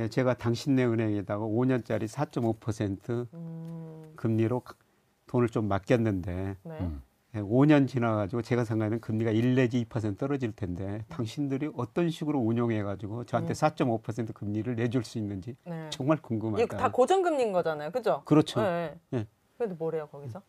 제가 0.06 0.34
당신네 0.34 0.84
은행에다가 0.84 1.44
5년짜리 1.44 2.06
4.5% 2.06 3.26
음. 3.34 4.12
금리로 4.16 4.62
돈을 5.26 5.48
좀 5.48 5.66
맡겼는데 5.66 6.56
네. 6.62 6.78
음. 6.80 7.02
5년 7.34 7.86
지나가지고 7.86 8.42
제가 8.42 8.64
생각하는 8.64 9.00
금리가 9.00 9.30
1 9.30 9.54
내지 9.54 9.84
2% 9.84 10.16
떨어질 10.18 10.52
텐데 10.52 11.04
당신들이 11.08 11.70
어떤 11.76 12.10
식으로 12.10 12.38
운용해가지고 12.40 13.24
저한테 13.24 13.52
음. 13.52 13.54
4.5% 13.54 14.32
금리를 14.34 14.74
내줄 14.76 15.04
수 15.04 15.18
있는지 15.18 15.54
네. 15.64 15.88
정말 15.90 16.18
궁금하다. 16.18 16.62
이거 16.62 16.76
다 16.76 16.90
고정금리인 16.90 17.52
거잖아요, 17.52 17.90
그죠? 17.90 18.22
그렇죠. 18.24 18.60
네. 18.62 18.98
네. 19.10 19.26
그래도 19.56 19.74
뭐래요 19.74 20.06
거기서? 20.08 20.42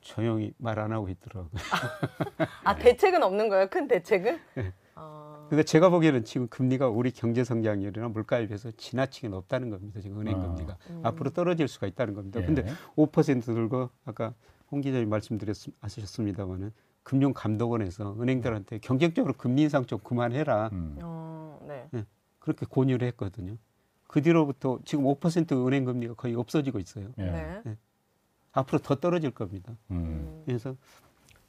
조용히 0.00 0.52
말 0.56 0.78
안 0.78 0.92
하고 0.92 1.08
있더라고요. 1.10 1.50
아 2.64 2.74
대책은 2.74 3.22
없는 3.22 3.48
거예요? 3.50 3.68
큰 3.68 3.86
대책은? 3.86 4.40
네. 4.54 4.72
아... 5.00 5.46
근데 5.48 5.64
제가 5.64 5.88
보기에는 5.88 6.24
지금 6.24 6.46
금리가 6.48 6.88
우리 6.88 7.10
경제 7.10 7.42
성장률이나 7.42 8.08
물가에 8.08 8.46
비해서 8.46 8.70
지나치게 8.70 9.28
높다는 9.28 9.70
겁니다. 9.70 10.00
지금 10.00 10.20
은행 10.20 10.36
아. 10.36 10.40
금리가 10.40 10.76
음. 10.90 11.00
앞으로 11.02 11.30
떨어질 11.30 11.66
수가 11.66 11.86
있다는 11.88 12.14
겁니다. 12.14 12.40
예. 12.40 12.46
근데 12.46 12.64
5% 12.96 13.44
들고 13.44 13.90
아까 14.04 14.32
홍 14.70 14.80
기자님 14.80 15.08
말씀드렸습니다만은 15.08 16.72
금융감독원에서 17.02 18.16
은행들한테 18.20 18.78
경쟁적으로 18.78 19.34
금리 19.34 19.62
인상 19.62 19.86
좀 19.86 19.98
그만해라. 19.98 20.70
음. 20.72 20.98
어, 21.02 21.58
네. 21.66 21.88
네. 21.90 22.06
그렇게 22.38 22.66
권유를 22.66 23.06
했거든요. 23.08 23.56
그 24.06 24.22
뒤로부터 24.22 24.78
지금 24.84 25.04
5% 25.04 25.66
은행 25.66 25.84
금리가 25.84 26.14
거의 26.14 26.34
없어지고 26.34 26.78
있어요. 26.78 27.08
예. 27.18 27.24
네. 27.24 27.62
네. 27.64 27.76
앞으로 28.52 28.78
더 28.78 28.96
떨어질 28.96 29.30
겁니다. 29.30 29.76
음. 29.90 30.42
그래서 30.46 30.76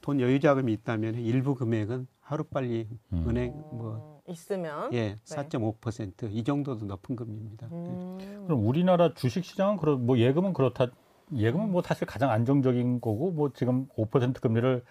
돈 0.01 0.19
여유 0.19 0.39
자금이 0.39 0.73
있다면 0.73 1.15
일부 1.15 1.55
금액은 1.55 2.07
하루 2.31 2.45
빨리 2.45 2.87
음. 3.11 3.25
은행 3.27 3.51
뭐 3.73 4.21
있으면 4.25 4.93
예, 4.93 5.17
4.5%이 5.25 6.43
정도도 6.45 6.85
높은 6.85 7.17
금리입니다. 7.17 7.67
음. 7.73 8.45
그럼 8.47 8.65
우리나라 8.65 9.13
주식 9.13 9.43
시장은 9.43 9.75
그렇 9.75 9.97
뭐 9.97 10.17
예금은 10.17 10.53
그렇다. 10.53 10.87
예금은 11.35 11.73
뭐 11.73 11.81
사실 11.81 12.07
가장 12.07 12.29
안정적인 12.31 13.01
거고 13.01 13.31
뭐 13.31 13.51
지금 13.53 13.87
5% 13.97 14.39
금리를 14.39 14.81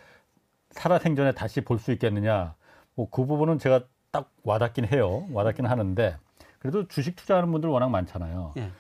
살아생전에 0.73 1.33
다시 1.33 1.63
볼 1.63 1.79
수 1.79 1.93
있겠느냐. 1.93 2.55
뭐 2.95 3.09
그 3.11 3.25
부분은 3.25 3.59
제가 3.59 3.85
딱 4.11 4.31
와닿긴 4.43 4.85
해요. 4.87 5.27
와닿긴 5.33 5.65
하는데 5.65 6.19
그래도 6.59 6.87
주식 6.89 7.17
투자하는 7.17 7.51
분들 7.53 7.71
워낙 7.71 7.89
많잖아요. 7.89 8.53
예. 8.59 8.71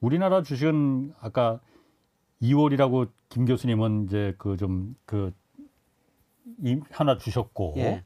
우리나라 0.00 0.42
주식은 0.42 1.12
아까 1.20 1.60
2월이라고 2.40 3.10
김 3.28 3.44
교수님은 3.44 4.04
이제 4.06 4.34
그 4.38 4.56
좀그 4.56 4.94
그 5.04 5.32
하나 6.90 7.18
주셨고 7.18 7.74
예. 7.78 8.04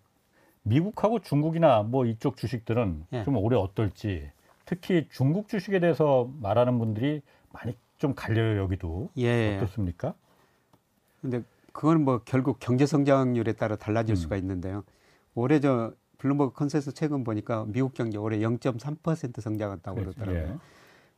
미국하고 0.62 1.20
중국이나 1.20 1.83
뭐 1.83 2.07
이쪽 2.07 2.37
주식들은 2.37 3.07
예. 3.12 3.24
좀 3.24 3.37
올해 3.37 3.57
어떨지 3.57 4.31
특히 4.64 5.09
중국 5.11 5.48
주식에 5.48 5.81
대해서 5.81 6.29
말하는 6.40 6.79
분들이 6.79 7.22
많이 7.53 7.74
좀 7.96 8.14
갈려요 8.14 8.61
여기도 8.61 9.11
예. 9.16 9.57
어떻습니까? 9.57 10.14
근데 11.20 11.42
그건 11.72 12.05
뭐 12.05 12.22
결국 12.24 12.59
경제 12.61 12.87
성장률에 12.87 13.53
따라 13.53 13.77
달라질 13.77 14.12
음. 14.12 14.16
수가 14.16 14.37
있는데요. 14.37 14.85
올해 15.35 15.61
저 15.61 15.92
블룸버그 16.18 16.55
컨센서스 16.55 16.94
최근 16.94 17.24
보니까 17.24 17.64
미국 17.68 17.94
경제 17.94 18.18
올해 18.18 18.38
0.3% 18.38 19.40
성장한다고 19.40 20.01
그러더라고요. 20.01 20.42
예. 20.42 20.57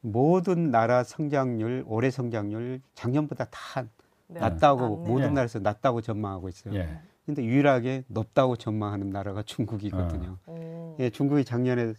모든 0.02 0.70
나라 0.70 1.04
성장률, 1.04 1.84
올해 1.86 2.10
성장률 2.10 2.80
작년보다 2.94 3.46
다 3.50 3.86
네. 4.26 4.40
낮다고 4.40 5.02
네. 5.04 5.10
모든 5.10 5.34
나라에서 5.34 5.58
낮다고 5.58 6.00
전망하고 6.00 6.48
있어요. 6.48 6.74
예. 6.74 7.00
근데 7.30 7.44
유일하게 7.44 8.04
높다고 8.08 8.56
전망하는 8.56 9.10
나라가 9.10 9.42
중국이거든요. 9.44 10.38
어. 10.46 10.96
예, 10.98 11.10
중국이 11.10 11.44
작년에 11.44 11.94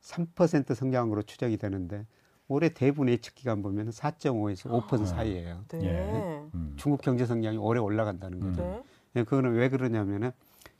3% 0.00 0.74
성장으로 0.74 1.22
추정이 1.22 1.56
되는데 1.56 2.06
올해 2.46 2.68
대부분 2.68 3.08
예측 3.08 3.34
기간 3.34 3.62
보면 3.62 3.90
4.5에서 3.90 4.70
5% 4.70 5.02
아. 5.02 5.04
사이예요. 5.04 5.64
네. 5.68 5.80
예. 5.82 6.48
음. 6.54 6.74
중국 6.76 7.02
경제 7.02 7.26
성장이 7.26 7.56
올해 7.56 7.80
올라간다는 7.80 8.38
거죠. 8.38 8.62
음. 8.62 8.82
예, 9.16 9.24
그거는 9.24 9.54
왜 9.54 9.68
그러냐면은 9.68 10.30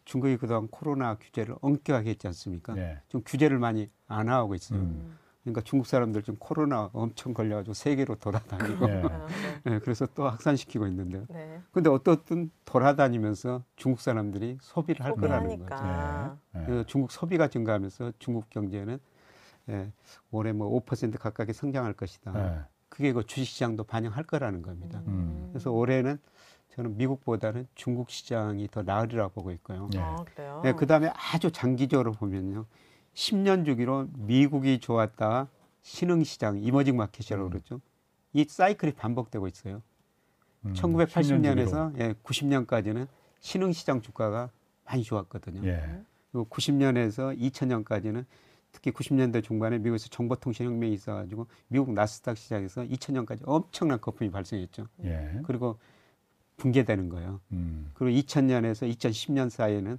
중국이 0.05 0.37
그동안 0.37 0.69
코로나 0.69 1.17
규제를 1.17 1.57
엄격하게 1.61 2.11
했지 2.11 2.29
않습니까? 2.29 2.77
예. 2.77 3.01
좀 3.09 3.23
규제를 3.27 3.59
많이 3.59 3.91
안 4.07 4.29
하고 4.29 4.55
있어요. 4.55 4.79
음. 4.79 5.19
그러니까 5.47 5.61
중국 5.61 5.87
사람들 5.87 6.23
지금 6.23 6.37
코로나 6.41 6.91
엄청 6.93 7.33
걸려가지고 7.33 7.73
세계로 7.73 8.17
돌아다니고 8.17 8.87
네. 8.89 9.03
네, 9.63 9.79
그래서 9.79 10.05
또 10.07 10.25
확산시키고 10.29 10.89
있는데요. 10.89 11.25
네. 11.29 11.61
근데 11.71 11.89
어떻든 11.89 12.51
돌아다니면서 12.65 13.63
중국 13.77 14.01
사람들이 14.01 14.59
소비를 14.61 15.05
할 15.05 15.15
거라는 15.15 15.65
거죠. 15.65 15.85
네. 16.53 16.67
네. 16.67 16.85
중국 16.89 17.13
소비가 17.13 17.47
증가하면서 17.47 18.15
중국 18.19 18.51
경제는 18.51 18.99
예, 19.69 19.93
올해 20.33 20.53
뭐 20.53 20.81
5% 20.81 21.17
가까이 21.19 21.53
성장할 21.53 21.93
것이다. 21.93 22.33
네. 22.33 22.61
그게 22.89 23.13
그 23.13 23.25
주식시장도 23.25 23.85
반영할 23.85 24.25
거라는 24.25 24.63
겁니다. 24.63 25.01
음. 25.07 25.49
그래서 25.53 25.71
올해는 25.71 26.19
저는 26.75 26.97
미국보다는 26.97 27.69
중국 27.77 28.11
시장이 28.11 28.69
더 28.71 28.83
나으리라고 28.83 29.33
보고 29.33 29.53
있고요. 29.53 29.89
아, 29.97 30.25
그래요? 30.25 30.61
네, 30.65 30.73
그 30.73 30.87
다음에 30.87 31.13
아주 31.15 31.53
장기적으로 31.53 32.13
보면요. 32.13 32.67
10년 33.17 33.65
주기로 33.65 34.09
미국이 34.13 34.79
좋았다 34.79 35.49
신흥시장 35.83 36.63
이머징 36.63 36.97
마켓이라고 36.97 37.47
음. 37.47 37.51
그러죠. 37.51 37.81
이 38.33 38.45
사이클이 38.45 38.93
반복되고 38.93 39.49
있어요. 39.49 39.83
음, 40.67 40.75
1980년에서 40.75 41.99
예, 41.99 42.13
90년까지는 42.13 43.09
신흥시장 43.41 44.03
주가가 44.03 44.51
많이 44.85 45.03
좋았거든요. 45.03 45.67
예. 45.67 46.03
그리고 46.31 46.47
90년에서 46.51 47.39
2000년까지는 47.39 48.27
특히 48.73 48.91
90년대 48.91 49.43
중반에 49.43 49.79
미국에서 49.79 50.09
정보통신 50.09 50.67
혁명이 50.67 50.93
있어가지고 50.93 51.47
미국 51.69 51.93
나스닥 51.93 52.37
시장에서 52.37 52.83
2000년까지 52.83 53.41
엄청난 53.47 53.99
거품이 53.99 54.31
발생했죠. 54.31 54.89
예. 55.05 55.41
그리고 55.45 55.79
붕괴되는 56.59 57.09
거예요. 57.09 57.41
음. 57.53 57.91
그리고 57.95 58.19
2000년에서 58.21 58.93
2010년 58.95 59.49
사이에는 59.49 59.99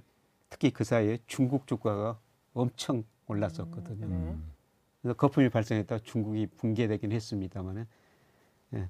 특히 0.50 0.70
그 0.70 0.84
사이에 0.84 1.18
중국 1.26 1.66
주가가 1.66 2.18
엄청 2.58 3.04
올랐었거든요. 3.26 4.06
음. 4.06 4.52
그래서 5.00 5.16
거품이 5.16 5.48
발생했다 5.48 6.00
중국이 6.00 6.46
붕괴되긴 6.46 7.12
했습니다만은 7.12 7.86
예. 8.74 8.88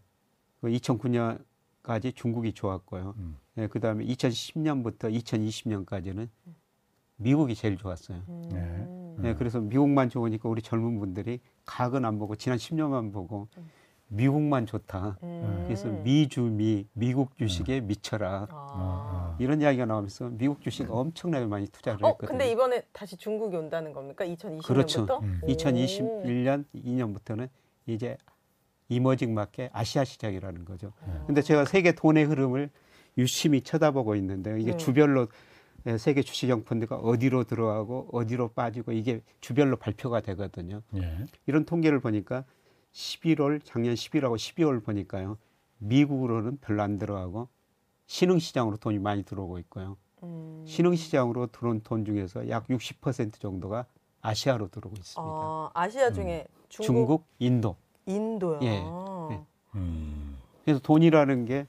그 0.61 0.69
2009년까지 0.69 2.15
중국이 2.15 2.53
좋았고요. 2.53 3.15
음. 3.19 3.37
예, 3.59 3.67
그 3.67 3.81
다음에 3.81 4.05
2010년부터 4.07 5.13
2020년까지는 5.15 6.29
미국이 7.17 7.55
제일 7.55 7.77
좋았어요. 7.77 8.23
음. 8.29 8.49
네. 8.53 9.31
네, 9.31 9.35
그래서 9.35 9.61
미국만 9.61 10.09
좋으니까 10.09 10.49
우리 10.49 10.63
젊은 10.63 10.99
분들이 10.99 11.41
각은 11.65 12.05
안 12.05 12.19
보고 12.19 12.37
지난 12.37 12.57
10년만 12.57 13.13
보고 13.13 13.49
미국만 14.09 14.67
좋다. 14.67 15.19
음. 15.23 15.65
그래서 15.67 15.89
미주미 15.89 16.87
미국 16.93 17.37
주식에 17.37 17.81
음. 17.81 17.87
미쳐라. 17.87 18.49
아. 18.51 19.37
이런 19.39 19.61
이야기가 19.61 19.87
나오면서 19.87 20.31
미국 20.31 20.61
주식 20.61 20.91
엄청나게 20.91 21.47
많이 21.47 21.69
투자를 21.69 22.05
어, 22.05 22.09
했거든요. 22.09 22.29
근데 22.29 22.51
이번에 22.51 22.83
다시 22.93 23.17
중국이 23.17 23.57
온다는 23.57 23.93
겁니까? 23.93 24.25
2020년부터? 24.25 24.67
그렇죠. 24.67 25.07
음. 25.23 25.41
2021년 25.45 26.65
2년부터는 26.75 27.49
이제 27.87 28.17
이머징 28.89 29.35
마켓 29.35 29.71
아시아 29.73 30.05
시장이라는 30.05 30.65
거죠. 30.65 30.93
음. 31.07 31.25
근데 31.27 31.43
제가 31.43 31.67
세계 31.67 31.93
돈의 31.93 32.25
흐름을 32.25 32.71
유심히 33.19 33.61
쳐다보고 33.61 34.15
있는데 34.17 34.59
이게 34.61 34.73
음. 34.73 34.79
주별로 34.79 35.29
예, 35.87 35.97
세계 35.97 36.23
주식형 36.23 36.65
펀드가 36.65 36.97
어디로 36.97 37.45
들어가고 37.45 38.09
어디로 38.13 38.49
빠지고 38.49 38.93
이게 38.93 39.21
주별로 39.41 39.77
발표가 39.77 40.21
되거든요. 40.21 40.83
예. 40.97 41.27
이런 41.47 41.65
통계를 41.65 42.01
보니까 42.01 42.45
11월 42.99 43.61
작년 43.65 43.95
11월하고 43.95 44.35
12월 44.37 44.85
보니까요. 44.85 45.39
미국으로는 45.79 46.59
별로 46.61 46.83
안 46.83 46.99
들어가고 46.99 47.49
신흥 48.07 48.39
시장으로 48.41 48.77
돈이 48.79 48.99
많이 48.99 49.23
들어오고 49.23 49.59
있고요. 49.61 49.97
음. 50.25 50.65
신흥 50.67 50.97
시장으로 50.97 51.47
들어온 51.49 51.81
돈 51.85 52.05
중에서 52.05 52.49
약 52.49 52.67
60% 52.67 53.39
정도가 53.41 53.87
아시아로 54.21 54.69
들어오고 54.69 54.97
있습니다. 54.99 55.23
아, 55.23 55.71
아시아 55.75 56.11
중에 56.11 56.45
음. 56.51 56.65
중국, 56.69 56.87
중국, 56.87 57.25
인도. 57.39 57.77
인도요. 58.07 58.59
예. 58.63 58.81
네. 59.31 59.45
음. 59.77 60.39
그래서 60.65 60.81
돈이라는 60.81 61.45
게 61.45 61.67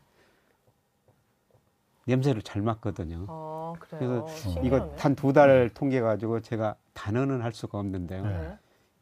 냄새를 2.05 2.41
잘 2.41 2.63
맡거든요. 2.63 3.25
아, 3.29 3.73
그래서 3.79 4.25
어. 4.25 4.61
이거 4.63 4.95
단 4.95 5.13
두 5.15 5.31
달 5.31 5.69
통계 5.69 6.01
가지고 6.01 6.39
제가 6.41 6.75
단언은 6.93 7.41
할 7.43 7.53
수가 7.53 7.77
없는데요. 7.77 8.23
네. 8.23 8.57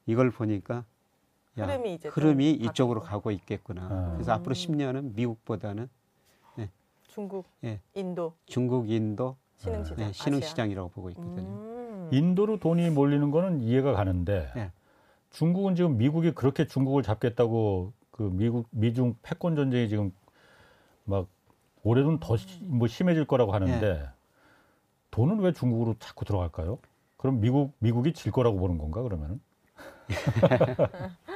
이걸 0.08 0.30
보니까 0.32 0.76
야, 0.76 0.84
흐름이, 1.64 1.94
이제 1.94 2.10
흐름이 2.10 2.52
이쪽으로 2.52 3.02
가고 3.02 3.32
있겠구나. 3.32 3.82
아. 3.90 4.12
그래서 4.14 4.32
앞으로 4.34 4.54
10년은 4.54 5.16
미국보다는 5.16 5.90
네. 6.56 6.70
중국, 7.08 7.46
예. 7.64 7.80
인도, 7.94 8.34
중국, 8.46 8.90
인도 8.90 9.38
신흥시장, 9.58 9.98
네, 9.98 10.12
신흥시장이라고 10.12 10.90
보고 10.90 11.10
있거든요. 11.12 11.48
음. 11.48 12.10
인도로 12.12 12.60
돈이 12.60 12.90
몰리는 12.92 13.32
거는 13.32 13.62
이해가 13.62 13.94
가는데 13.94 14.52
네. 14.56 14.72
중국은 15.32 15.76
지금 15.76 15.98
미국이 15.98 16.32
그렇게 16.32 16.66
중국을 16.68 17.04
잡겠다고 17.04 17.92
그 18.12 18.24
미국 18.34 18.68
미중 18.72 19.16
패권 19.22 19.56
전쟁이 19.56 19.90
지금 19.90 20.12
막 21.06 21.28
올해는 21.84 22.20
더 22.20 22.36
뭐 22.62 22.88
심해질 22.88 23.26
거라고 23.26 23.52
하는데 23.54 23.80
네. 23.94 24.06
돈은 25.12 25.40
왜 25.40 25.52
중국으로 25.52 25.96
자꾸 26.00 26.26
들어갈까요? 26.26 26.80
그럼 27.18 27.40
미국 27.40 27.74
미국이 27.80 28.14
질 28.14 28.32
거라고 28.32 28.58
보는 28.60 28.78
건가 28.78 29.02
그러면은? 29.02 29.42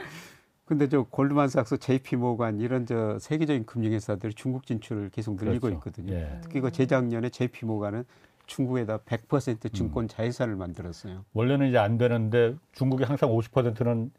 근데 0.71 0.87
저 0.87 1.03
골드만삭스, 1.03 1.79
JP 1.79 2.15
모간 2.15 2.61
이런 2.61 2.85
저 2.85 3.19
세계적인 3.19 3.65
금융회사들이 3.65 4.33
중국 4.33 4.65
진출을 4.65 5.09
계속 5.09 5.35
늘리고 5.35 5.67
그렇죠. 5.67 5.75
있거든요. 5.79 6.13
예. 6.13 6.39
특히 6.41 6.61
그 6.61 6.71
재작년에 6.71 7.27
JP 7.27 7.65
모간은 7.65 8.05
중국에다 8.45 8.99
100% 8.99 9.73
증권 9.73 10.05
음. 10.05 10.07
자회사를 10.07 10.55
만들었어요. 10.55 11.25
원래는 11.33 11.67
이제 11.67 11.77
안 11.77 11.97
되는데 11.97 12.55
중국이 12.71 13.03
항상 13.03 13.31
50%는 13.31 14.13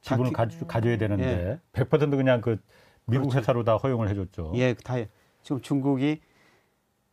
지분을 0.00 0.32
가지, 0.32 0.58
가져야 0.66 0.98
되는데 0.98 1.60
예. 1.74 1.80
100% 1.80 2.10
그냥 2.10 2.40
그 2.40 2.56
미국 3.04 3.28
그렇죠. 3.28 3.38
회사로 3.38 3.62
다 3.62 3.76
허용을 3.76 4.08
해줬죠. 4.08 4.54
예, 4.56 4.74
다 4.74 4.96
지금 5.44 5.60
중국이 5.60 6.20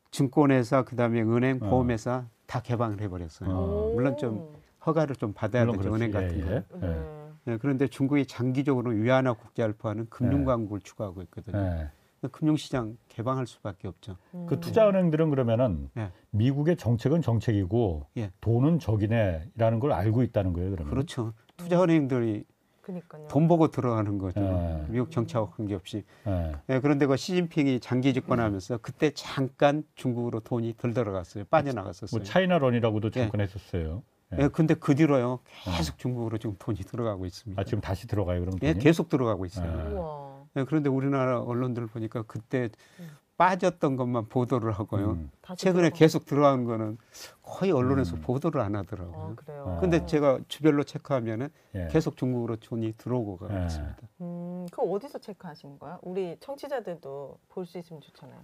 증권회사 0.09 0.85
그다음에 0.85 1.21
은행, 1.21 1.59
어. 1.61 1.69
보험회사 1.69 2.15
어. 2.15 2.29
다 2.47 2.61
개방을 2.61 2.99
해버렸어요. 3.01 3.47
어. 3.47 3.91
물론 3.93 4.17
좀 4.17 4.55
허가를 4.87 5.17
좀 5.17 5.33
받아야 5.33 5.67
되죠 5.67 5.93
은행 5.93 6.09
같은 6.09 6.39
예, 6.39 6.43
거. 6.43 6.51
예. 6.51 6.63
예. 6.81 7.14
네, 7.45 7.57
그런데 7.57 7.87
중국이 7.87 8.25
장기적으로 8.25 8.91
위안화 8.91 9.33
국제화를 9.33 9.75
포함하는 9.75 10.09
금융강국을 10.09 10.79
네. 10.79 10.83
추구하고 10.83 11.21
있거든요. 11.23 11.61
네. 11.61 11.89
금융시장 12.31 12.97
개방할 13.07 13.45
수밖에 13.45 13.87
없죠. 13.87 14.17
음. 14.33 14.47
그 14.47 14.59
투자은행들은 14.59 15.29
그러면은 15.29 15.91
네. 15.93 16.11
미국의 16.31 16.75
정책은 16.75 17.21
정책이고 17.21 18.07
예. 18.17 18.31
돈은 18.41 18.79
적이네라는 18.79 19.79
걸 19.79 19.91
알고 19.91 20.23
있다는 20.23 20.53
거예요. 20.53 20.71
그러면 20.71 20.89
그렇죠. 20.89 21.33
투자은행들이 21.57 22.45
그러니까요. 22.81 23.27
돈 23.27 23.47
보고 23.47 23.69
들어가는 23.69 24.17
거죠. 24.17 24.39
네. 24.39 24.85
미국 24.89 25.11
정치하고 25.11 25.51
관계없이. 25.51 26.03
네. 26.25 26.51
네, 26.65 26.79
그런데 26.79 27.05
그 27.05 27.15
시진핑이 27.15 27.79
장기 27.79 28.11
집권하면서 28.13 28.79
그때 28.79 29.11
잠깐 29.13 29.83
중국으로 29.93 30.39
돈이 30.39 30.75
덜 30.77 30.95
들어갔어요. 30.95 31.43
빠져나갔었어요. 31.45 32.19
뭐 32.19 32.25
차이나런이라고도 32.25 33.11
잠깐 33.11 33.41
했었어요. 33.41 34.01
예. 34.33 34.35
네, 34.37 34.47
근데 34.47 34.73
그 34.73 34.95
뒤로요 34.95 35.39
계속 35.77 35.97
중국으로 35.97 36.37
지금 36.37 36.55
돈이 36.57 36.77
들어가고 36.79 37.25
있습니다. 37.25 37.59
아 37.61 37.63
지금 37.63 37.81
다시 37.81 38.07
들어가요 38.07 38.41
그럼? 38.41 38.55
예, 38.63 38.73
계속 38.73 39.09
들어가고 39.09 39.45
있어요. 39.45 40.45
네. 40.53 40.61
네, 40.61 40.65
그런데 40.65 40.89
우리나라 40.89 41.41
언론들 41.41 41.87
보니까 41.87 42.23
그때 42.23 42.69
음. 42.99 43.09
빠졌던 43.37 43.97
것만 43.97 44.29
보도를 44.29 44.71
하고요. 44.71 45.11
음. 45.11 45.31
최근에 45.57 45.89
들어가. 45.89 45.95
계속 45.97 46.25
들어간 46.25 46.63
거는 46.63 46.97
거의 47.43 47.71
언론에서 47.73 48.15
음. 48.15 48.21
보도를 48.21 48.61
안 48.61 48.75
하더라고요. 48.77 49.31
아, 49.31 49.35
그래요. 49.35 49.77
근데 49.81 50.05
제가 50.05 50.39
주별로 50.47 50.83
체크하면은 50.83 51.49
예. 51.75 51.87
계속 51.91 52.15
중국으로 52.15 52.55
돈이 52.55 52.93
들어오고 52.97 53.37
가고 53.37 53.53
예. 53.59 53.65
있습니다. 53.65 53.97
음, 54.21 54.65
그 54.71 54.81
어디서 54.81 55.19
체크하시는 55.19 55.77
거야? 55.79 55.99
우리 56.01 56.37
청취자들도 56.39 57.37
볼 57.49 57.65
수 57.65 57.77
있으면 57.77 58.01
좋잖아요. 58.01 58.39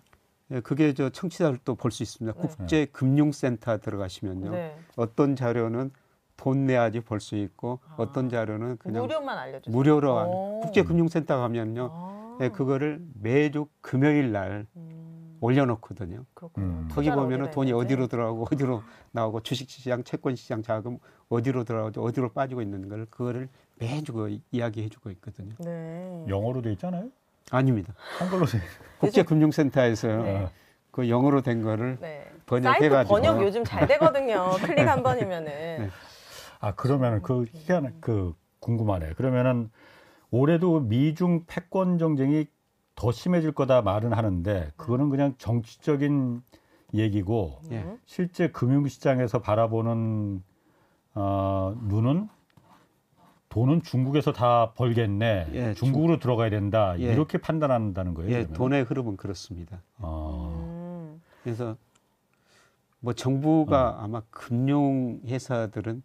예, 0.51 0.59
그게 0.59 0.93
저 0.93 1.09
청취자들 1.09 1.59
도 1.63 1.75
볼 1.75 1.91
수 1.91 2.03
있습니다. 2.03 2.39
네. 2.39 2.47
국제금융센터 2.47 3.77
들어가시면요. 3.79 4.51
네. 4.51 4.75
어떤 4.95 5.35
자료는 5.35 5.91
돈 6.37 6.65
내야지 6.65 6.99
볼 7.01 7.19
수 7.19 7.35
있고 7.35 7.79
아. 7.87 7.95
어떤 7.97 8.29
자료는 8.29 8.77
그냥 8.77 9.03
무료만 9.03 9.37
알려주세요. 9.37 9.75
무료로 9.75 10.59
국제금융센터 10.63 11.37
가면요. 11.37 11.89
아. 11.91 12.37
네, 12.39 12.49
그거를 12.49 13.01
매주 13.21 13.67
금요일 13.81 14.31
날 14.31 14.65
음. 14.75 15.37
올려놓거든요. 15.41 16.25
음. 16.57 16.87
거기 16.91 17.09
보면은 17.11 17.49
돈이 17.51 17.71
어디로 17.73 18.07
들어가고 18.07 18.47
어디로 18.51 18.83
나오고 19.11 19.41
주식시장, 19.41 20.03
채권시장 20.03 20.61
자금 20.63 20.97
어디로 21.29 21.63
들어가고 21.63 22.03
어디로 22.03 22.29
빠지고 22.33 22.61
있는 22.61 22.89
걸 22.89 23.05
그거를 23.07 23.49
매주 23.79 24.13
그 24.13 24.37
이야기해주고 24.51 25.09
있거든요. 25.11 25.55
네. 25.59 26.25
영어로 26.27 26.61
돼 26.61 26.71
있잖아요. 26.73 27.09
아닙니다. 27.51 27.93
한글로 28.17 28.45
국제금융센터에서요. 28.99 30.23
네. 30.23 30.47
그 30.89 31.09
영어로 31.09 31.41
된 31.41 31.61
거를 31.61 31.97
네. 32.01 32.25
번역해가지고 32.45 33.13
번역 33.13 33.41
요즘 33.43 33.63
잘 33.63 33.87
되거든요. 33.87 34.51
클릭 34.63 34.87
한 34.87 35.03
번이면은. 35.03 35.45
네. 35.45 35.89
아 36.59 36.73
그러면은 36.73 37.21
그 37.21 37.45
희한 37.51 37.97
그 38.01 38.33
궁금하네. 38.59 39.13
그러면은 39.13 39.69
올해도 40.31 40.81
미중 40.81 41.45
패권 41.45 41.97
정쟁이 41.97 42.47
더 42.95 43.11
심해질 43.11 43.53
거다 43.53 43.81
말은 43.81 44.13
하는데 44.13 44.71
그거는 44.77 45.09
그냥 45.09 45.33
정치적인 45.37 46.41
얘기고 46.93 47.61
예. 47.71 47.85
실제 48.05 48.49
금융시장에서 48.49 49.39
바라보는 49.39 50.43
어, 51.15 51.75
돈은 53.51 53.83
중국에서 53.83 54.31
다 54.31 54.71
벌겠네. 54.75 55.47
예, 55.53 55.73
중국으로 55.73 56.13
중... 56.13 56.19
들어가야 56.21 56.49
된다. 56.49 56.95
예. 56.99 57.11
이렇게 57.11 57.37
판단한다는 57.37 58.13
거예요. 58.13 58.31
예, 58.31 58.35
그러면? 58.35 58.53
돈의 58.53 58.83
흐름은 58.83 59.17
그렇습니다. 59.17 59.81
아. 59.97 60.53
음. 60.55 61.21
그래서 61.43 61.75
뭐 63.01 63.13
정부가 63.13 63.89
어. 63.89 64.03
아마 64.03 64.21
금융 64.31 65.19
회사들은 65.25 66.01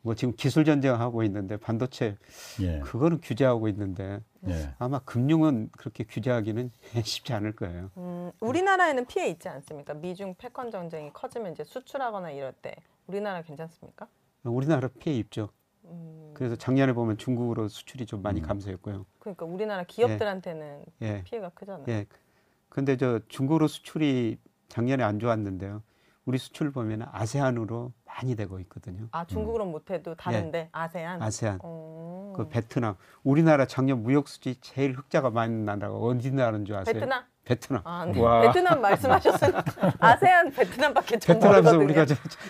뭐 0.00 0.16
지금 0.16 0.34
기술 0.36 0.64
전쟁하고 0.64 1.22
있는데 1.22 1.56
반도체 1.56 2.16
예. 2.60 2.80
그거는 2.80 3.20
규제하고 3.20 3.68
있는데 3.68 4.20
예. 4.48 4.74
아마 4.80 4.98
금융은 4.98 5.70
그렇게 5.78 6.02
규제하기는 6.02 6.72
쉽지 7.04 7.32
않을 7.32 7.54
거예요. 7.54 7.90
음, 7.96 8.32
우리나라에는 8.40 9.06
피해 9.06 9.28
있지 9.28 9.48
않습니까? 9.48 9.94
미중 9.94 10.34
패권 10.36 10.72
전쟁이 10.72 11.12
커지면 11.12 11.52
이제 11.52 11.62
수출하거나 11.62 12.32
이럴 12.32 12.52
때 12.54 12.74
우리나라 13.06 13.42
괜찮습니까? 13.42 14.08
우리나라 14.42 14.88
피해 14.98 15.16
입죠. 15.16 15.50
음. 15.84 16.30
그래서 16.34 16.56
작년에 16.56 16.92
보면 16.92 17.18
중국으로 17.18 17.68
수출이 17.68 18.06
좀 18.06 18.22
많이 18.22 18.40
음. 18.40 18.46
감소했고요. 18.46 19.06
그러니까 19.18 19.46
우리나라 19.46 19.84
기업들한테는 19.84 20.84
예. 21.02 21.22
피해가 21.24 21.50
크잖아요. 21.50 21.84
예. 21.88 22.06
근데 22.68 22.96
저 22.96 23.20
중국으로 23.28 23.68
수출이 23.68 24.38
작년에 24.68 25.02
안 25.04 25.18
좋았는데요. 25.18 25.82
우리 26.24 26.38
수출 26.38 26.70
보면 26.70 27.06
아세안으로 27.10 27.92
많이 28.04 28.36
되고 28.36 28.60
있거든요. 28.60 29.08
아 29.10 29.26
중국으로 29.26 29.64
음. 29.64 29.72
못해도 29.72 30.14
다른데 30.14 30.58
예. 30.58 30.68
아세안. 30.72 31.22
아세안. 31.22 31.60
오. 31.62 32.32
그 32.36 32.48
베트남. 32.48 32.94
우리나라 33.22 33.66
작년 33.66 34.02
무역 34.02 34.28
수지 34.28 34.60
제일 34.60 34.92
흑자가 34.92 35.30
많이 35.30 35.54
나라가 35.54 35.94
어디 35.94 36.30
나라인 36.30 36.64
줄 36.64 36.76
아세요? 36.76 36.94
베트남. 36.94 37.24
베트남. 37.44 37.82
아, 37.84 38.04
네. 38.06 38.12
베트남 38.46 38.80
말씀하셨으니까 38.80 39.64
아세안 39.98 40.52
베트남밖에 40.52 41.18
베트남에서 41.18 41.78
우리가 41.78 42.06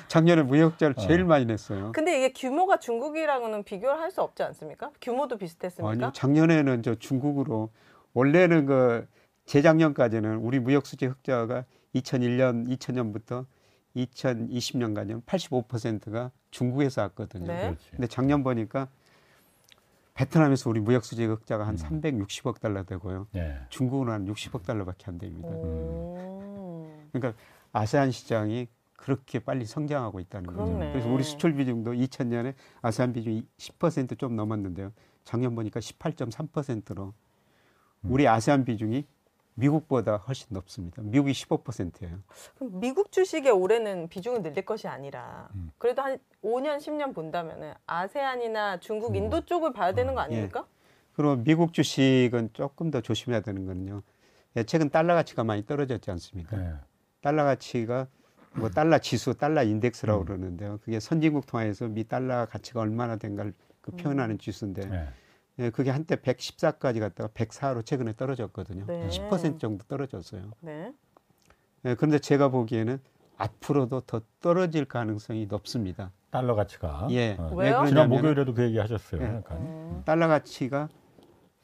작년에 0.09 0.43
무역자를 0.43 0.95
어. 0.99 1.01
제일 1.01 1.25
많이 1.25 1.47
냈어요. 1.47 1.93
근데 1.93 2.19
이게 2.19 2.33
규모가 2.33 2.79
중국이랑은 2.79 3.65
비교를 3.65 3.99
할 3.99 4.13
수 4.13 4.21
없지 4.21 4.43
않습니까? 4.43 4.91
규모도 5.01 5.39
비슷했습니까? 5.39 5.91
아니요. 5.91 6.11
작년에는 6.13 6.83
저 6.83 6.95
중국으로 6.95 7.71
원래는 8.13 8.67
그 8.67 9.07
재작년까지는 9.47 10.37
우리 10.37 10.61
무역 10.61 10.85
수지 10.87 11.07
흑자가 11.07 11.65
2001년 11.95 12.69
2000년부터 12.77 13.47
2020년까지는 13.97 15.25
85%가 15.25 16.31
중국에서 16.51 17.01
왔거든요. 17.03 17.47
네. 17.47 17.75
근데 17.91 18.07
작년 18.07 18.43
보니까 18.43 18.89
베트남에서 20.23 20.71
우리 20.71 20.81
무역 20.81 21.05
수지 21.05 21.25
흑자가 21.25 21.67
한 21.67 21.75
음. 21.75 22.01
360억 22.01 22.61
달러 22.61 22.85
되고요. 22.85 23.27
네. 23.33 23.59
중국은 23.71 24.09
한 24.09 24.27
60억 24.27 24.65
달러밖에 24.65 25.07
안 25.09 25.19
됩니다. 25.19 25.49
음. 25.49 27.09
그러니까 27.13 27.41
아세안 27.73 28.13
시장이 28.13 28.69
그렇게 28.97 29.41
빨리 29.41 29.65
성장하고 29.65 30.21
있다는 30.21 30.55
거죠. 30.55 30.65
그렇네. 30.65 30.93
그래서 30.93 31.09
우리 31.09 31.25
수출 31.25 31.55
비중도 31.55 31.93
2000년에 31.93 32.55
아세안 32.83 33.13
비중이 33.13 33.45
10%좀 33.57 34.37
넘었는데요. 34.37 34.93
작년 35.25 35.57
보니까 35.57 35.81
18.3%로 35.81 37.13
우리 38.05 38.29
아세안 38.29 38.65
비중이 38.65 39.05
미국보다 39.55 40.17
훨씬 40.17 40.49
높습니다. 40.51 41.03
미국이 41.03 41.33
15%예요. 41.33 42.19
그럼 42.57 42.81
미국 42.81 43.13
주식에 43.13 43.51
올해는 43.51 44.09
비중을 44.09 44.43
늘릴 44.43 44.65
것이 44.65 44.89
아니라 44.89 45.49
음. 45.55 45.71
그래도 45.79 46.03
한 46.03 46.19
5년, 46.43 46.79
10년 46.79 47.15
본다면은 47.15 47.75
아세안이나 47.87 48.81
중국, 48.81 49.17
인도 49.17 49.39
음. 49.39 49.45
쪽을 49.45 49.73
봐야 49.73 49.93
되는 49.93 50.15
거 50.15 50.21
어, 50.21 50.25
아닙니까? 50.25 50.67
예. 50.67 50.73
그리고 51.15 51.37
미국 51.37 51.75
주식은 51.75 52.51
조금 52.55 52.91
더 52.91 53.01
조심해야 53.01 53.41
되는 53.41 53.67
거는요. 53.67 54.03
예, 54.57 54.65
최근 54.65 54.89
달러 54.89 55.15
가치가 55.15 55.45
많이 55.45 55.65
떨어졌지 55.67 56.11
않습니까? 56.11 56.57
네. 56.57 56.73
달러 57.21 57.45
가치가 57.45 58.07
뭐 58.55 58.69
달러 58.69 58.99
지수, 58.99 59.35
달러 59.35 59.63
인덱스라고 59.63 60.23
음. 60.23 60.27
그러는데요. 60.27 60.79
그게 60.85 61.01
선진국 61.01 61.47
통화에서 61.47 61.89
미 61.89 62.05
달러 62.05 62.47
가치가 62.47 62.81
얼마나 62.81 63.17
된가를 63.17 63.55
그 63.81 63.93
표현하는 63.93 64.37
음. 64.37 64.39
지수인데 64.39 64.89
네. 64.89 65.09
예, 65.59 65.71
그게 65.71 65.91
한때 65.91 66.17
114까지 66.17 67.01
갔다가 67.01 67.29
104로 67.29 67.85
최근에 67.85 68.15
떨어졌거든요. 68.17 68.87
네. 68.87 69.09
10% 69.09 69.59
정도 69.59 69.85
떨어졌어요. 69.87 70.53
네. 70.61 70.93
예, 71.85 71.95
그런데 71.95 72.19
제가 72.19 72.49
보기에는 72.49 72.99
앞으로도 73.37 74.03
더 74.03 74.23
떨어질 74.41 74.85
가능성이 74.85 75.47
높습니다. 75.47 76.13
달러 76.31 76.55
가치가. 76.55 77.07
예. 77.11 77.37
어. 77.39 77.53
왜요? 77.55 77.85
지난 77.87 78.09
목요일에도 78.09 78.55
그 78.55 78.63
얘기 78.63 78.79
하셨어요. 78.79 79.21
예. 79.23 79.43
음. 79.51 80.03
달러 80.07 80.29
가치가 80.29 80.89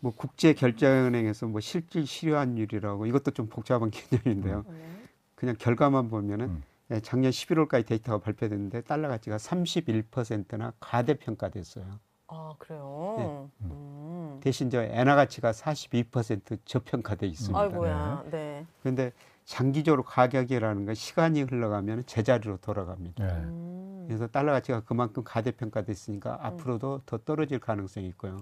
뭐 0.00 0.12
국제 0.14 0.52
결제은행에서 0.52 1.46
뭐 1.46 1.60
실질 1.60 2.06
실효환율이라고 2.06 3.06
이것도 3.06 3.30
좀 3.30 3.48
복잡한 3.48 3.90
개념인데요. 3.90 4.64
음. 4.68 5.08
그냥 5.34 5.56
결과만 5.58 6.10
보면은 6.10 6.46
음. 6.46 6.62
예, 6.90 7.00
작년 7.00 7.30
11월까지 7.30 7.86
데이터가 7.86 8.18
발표됐는데 8.18 8.82
달러 8.82 9.08
가치가 9.08 9.36
31%나 9.36 10.72
가대평가됐어요. 10.80 11.84
아 12.28 12.54
그래요. 12.58 13.14
네. 13.18 13.48
음. 13.62 14.40
대신 14.42 14.70
저 14.70 14.82
엔화 14.82 15.16
가치가 15.16 15.50
42% 15.50 16.58
저평가돼 16.64 17.26
있습니다. 17.26 17.58
아이고야. 17.58 18.24
네. 18.30 18.66
그런데 18.80 19.12
장기적으로 19.44 20.02
가격이라는 20.02 20.84
건 20.84 20.94
시간이 20.94 21.42
흘러가면 21.42 22.04
제자리로 22.06 22.58
돌아갑니다. 22.58 23.26
네. 23.26 23.32
음. 23.32 24.04
그래서 24.06 24.26
달러 24.26 24.52
가치가 24.52 24.80
그만큼 24.80 25.24
가대평가됐으니까 25.24 26.34
음. 26.34 26.38
앞으로도 26.40 27.02
더 27.06 27.18
떨어질 27.18 27.58
가능성이 27.58 28.08
있고요. 28.08 28.36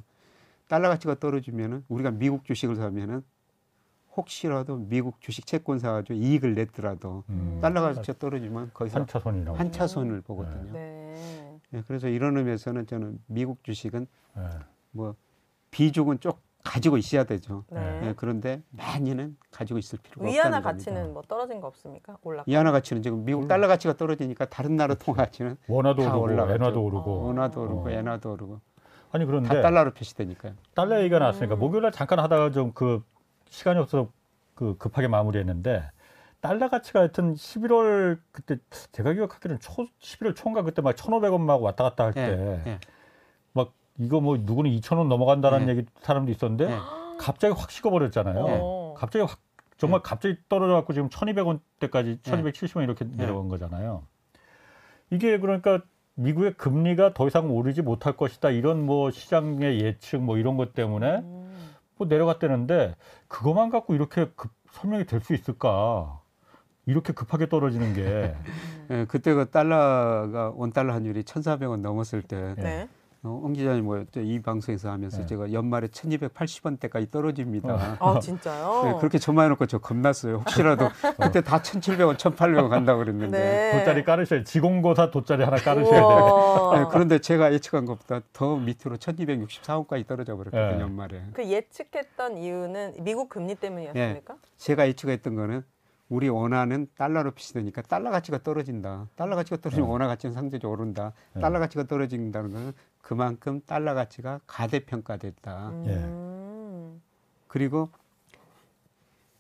달러 0.69 0.89
가치가 0.89 1.15
떨어지면은 1.15 1.85
우리가 1.89 2.11
미국 2.11 2.45
주식을 2.45 2.75
사면은 2.75 3.23
혹시라도 4.17 4.77
미국 4.77 5.21
주식 5.21 5.47
채권 5.47 5.79
사가지고 5.79 6.15
이익을 6.15 6.55
냈더라도 6.55 7.25
음. 7.29 7.59
달러 7.61 7.83
가치가 7.83 8.19
떨어지면 8.19 8.71
거기서 8.73 9.01
한 9.01 9.07
차선이라고 9.07 9.59
한 9.59 9.73
차선을 9.73 10.23
보거든요. 10.23 10.73
네. 10.73 11.59
네, 11.71 11.83
그래서 11.87 12.09
이런 12.09 12.37
의미에서는 12.37 12.87
저는 12.87 13.19
미국 13.27 13.63
주식은 13.63 14.07
네. 14.37 14.43
뭐 14.93 15.15
비중은 15.71 16.21
쭉 16.21 16.39
가지고 16.65 16.97
있어야 16.97 17.25
되죠. 17.25 17.65
네. 17.71 18.01
네, 18.01 18.15
그런데 18.17 18.63
많이는 18.71 19.37
가지고 19.51 19.79
있을 19.79 19.99
필요가 20.03 20.27
없다는 20.27 20.33
위안화 20.35 20.61
가치는 20.63 21.13
뭐 21.13 21.23
떨어진 21.23 21.61
거 21.61 21.69
없습니까? 21.69 22.17
올라. 22.23 22.43
위안화 22.47 22.73
가치는 22.73 23.03
지금 23.03 23.25
미국 23.25 23.43
음. 23.45 23.49
달러 23.49 23.69
가치가 23.69 23.95
떨어지니까 23.95 24.47
다른 24.47 24.77
나라 24.77 24.95
통화 24.95 25.19
가치는 25.25 25.57
원화도 25.69 26.03
오르고 26.03 26.21
올라가죠. 26.21 26.55
엔화도 26.55 26.83
오르고 26.83 27.11
어. 27.11 27.27
원화도 27.27 27.63
오르고 27.63 27.83
어. 27.85 27.91
엔화도 27.91 28.33
오르고. 28.33 28.61
아니 29.13 29.25
그런데 29.25 29.49
다 29.49 29.63
달러로 29.63 29.93
표시되니까요. 29.93 30.55
달러 30.75 31.01
얘기가 31.01 31.19
나왔으니까 31.21 31.55
음. 31.55 31.59
목요일날 31.61 31.93
잠깐 31.93 32.19
하다가 32.19 32.51
좀 32.51 32.73
그 32.75 33.03
시간이 33.51 33.79
없어서 33.79 34.11
그 34.55 34.77
급하게 34.79 35.09
마무리했는데 35.09 35.91
달러 36.41 36.69
가치가 36.69 37.01
하여튼 37.01 37.35
11월 37.35 38.19
그때 38.33 38.59
제가 38.93 39.13
기억하기로는 39.13 39.61
초 39.61 39.87
11월 40.01 40.37
초인가 40.37 40.63
그때 40.63 40.83
막 40.83 40.95
1,500원 40.95 41.41
막 41.41 41.63
왔다 41.63 41.85
갔다 41.85 42.05
할 42.05 42.13
때막 42.13 42.39
예, 42.39 42.71
예. 42.71 42.79
이거 43.99 44.21
뭐 44.21 44.37
누구는 44.37 44.71
2,000원 44.73 45.09
넘어간다라는 45.09 45.69
예. 45.69 45.73
얘기 45.73 45.87
사람도 46.01 46.31
있었는데 46.31 46.71
예. 46.71 46.79
갑자기 47.19 47.55
확 47.57 47.71
식어버렸잖아요. 47.71 48.47
예. 48.47 48.61
갑자기 48.97 49.25
확 49.25 49.41
정말 49.79 50.01
예. 50.01 50.03
갑자기 50.05 50.37
떨어져 50.49 50.75
갖고 50.75 50.93
지금 50.93 51.09
1,200원대까지 51.09 52.21
1,270원 52.21 52.83
이렇게 52.83 53.05
내려간 53.05 53.49
거잖아요. 53.49 54.05
이게 55.11 55.39
그러니까 55.39 55.81
미국의 56.15 56.55
금리가 56.55 57.15
더 57.15 57.27
이상 57.27 57.51
오르지 57.51 57.83
못할 57.83 58.17
것이다 58.17 58.51
이런 58.51 58.85
뭐 58.85 59.11
시장의 59.11 59.81
예측 59.81 60.23
뭐 60.23 60.39
이런 60.39 60.57
것 60.57 60.75
때문에 60.75 61.17
음. 61.19 61.46
뭐 61.97 62.07
내려갔다는데 62.07 62.95
그것만 63.29 63.71
갖고 63.71 63.95
이렇게 63.95 64.31
급 64.37 64.51
설명이 64.73 65.07
될 65.07 65.21
수 65.21 65.35
있을까? 65.35 66.21
이렇게 66.85 67.13
급하게 67.13 67.49
떨어지는 67.49 67.95
게. 67.95 68.37
네, 68.89 69.05
그때 69.09 69.35
그 69.35 69.51
달러가 69.51 70.53
원 70.55 70.73
달러 70.73 70.93
환율이 70.93 71.25
천사백 71.25 71.69
원 71.69 71.83
넘었을 71.83 72.23
때. 72.23 72.55
네. 72.57 72.89
어, 73.27 73.41
옹 73.43 73.53
기자님 73.53 73.85
뭐이 73.85 74.41
방송에서 74.43 74.91
하면서 74.91 75.19
네. 75.19 75.27
제가 75.27 75.53
연말에 75.53 75.89
천이백팔십 75.89 76.65
원대까지 76.65 77.11
떨어집니다. 77.11 77.97
어. 77.99 78.17
아 78.17 78.21
진짜요? 78.21 78.83
네, 78.85 78.95
그렇게 78.99 79.19
전화해놓고 79.19 79.67
저 79.67 79.79
겁났어요. 79.79 80.37
혹시라도 80.39 80.89
그때 81.21 81.41
다 81.41 81.61
천칠백 81.61 82.07
원, 82.07 82.17
천팔백 82.17 82.57
원 82.59 82.71
간다고 82.71 83.01
그랬는데 83.01 83.39
네. 83.39 83.79
돗자리 83.79 84.05
깔으셔야 84.05 84.45
지공고사 84.45 85.11
돗자리 85.11 85.43
하나 85.43 85.57
깔으셔야 85.57 86.01
돼요. 86.01 86.73
네, 86.75 86.85
그런데 86.91 87.19
제가 87.19 87.53
예측한 87.53 87.85
것보다 87.85 88.21
더 88.33 88.57
밑으로 88.57 88.97
천이백육십사 88.97 89.77
원까지 89.77 90.07
떨어져 90.07 90.37
버렸거든요. 90.37 90.77
네. 90.77 90.81
연말에. 90.81 91.23
그 91.33 91.45
예측했던 91.45 92.39
이유는 92.39 92.95
미국 93.01 93.29
금리 93.29 93.57
때문이었습니까? 93.57 94.35
네, 94.35 94.41
제가 94.57 94.87
예측했던 94.89 95.35
거는 95.35 95.65
우리 96.09 96.29
원화는 96.29 96.89
달러로 96.97 97.33
표시되니까 97.33 97.83
달러 97.83 98.11
가치가 98.11 98.39
떨어진다. 98.39 99.09
달러 99.17 99.35
가치가 99.35 99.57
떨어지면 99.57 99.89
네. 99.89 99.93
원화 99.93 100.07
가치는 100.07 100.35
상대적으로 100.35 100.81
오른다. 100.81 101.13
네. 101.35 101.41
달러 101.41 101.59
가치가 101.59 101.85
떨어진다는 101.85 102.53
것은 102.53 102.73
그만큼 103.03 103.61
달러 103.67 103.95
가치가 103.95 104.41
가대평가됐다. 104.47 105.69
음. 105.71 107.03
그리고 107.49 107.91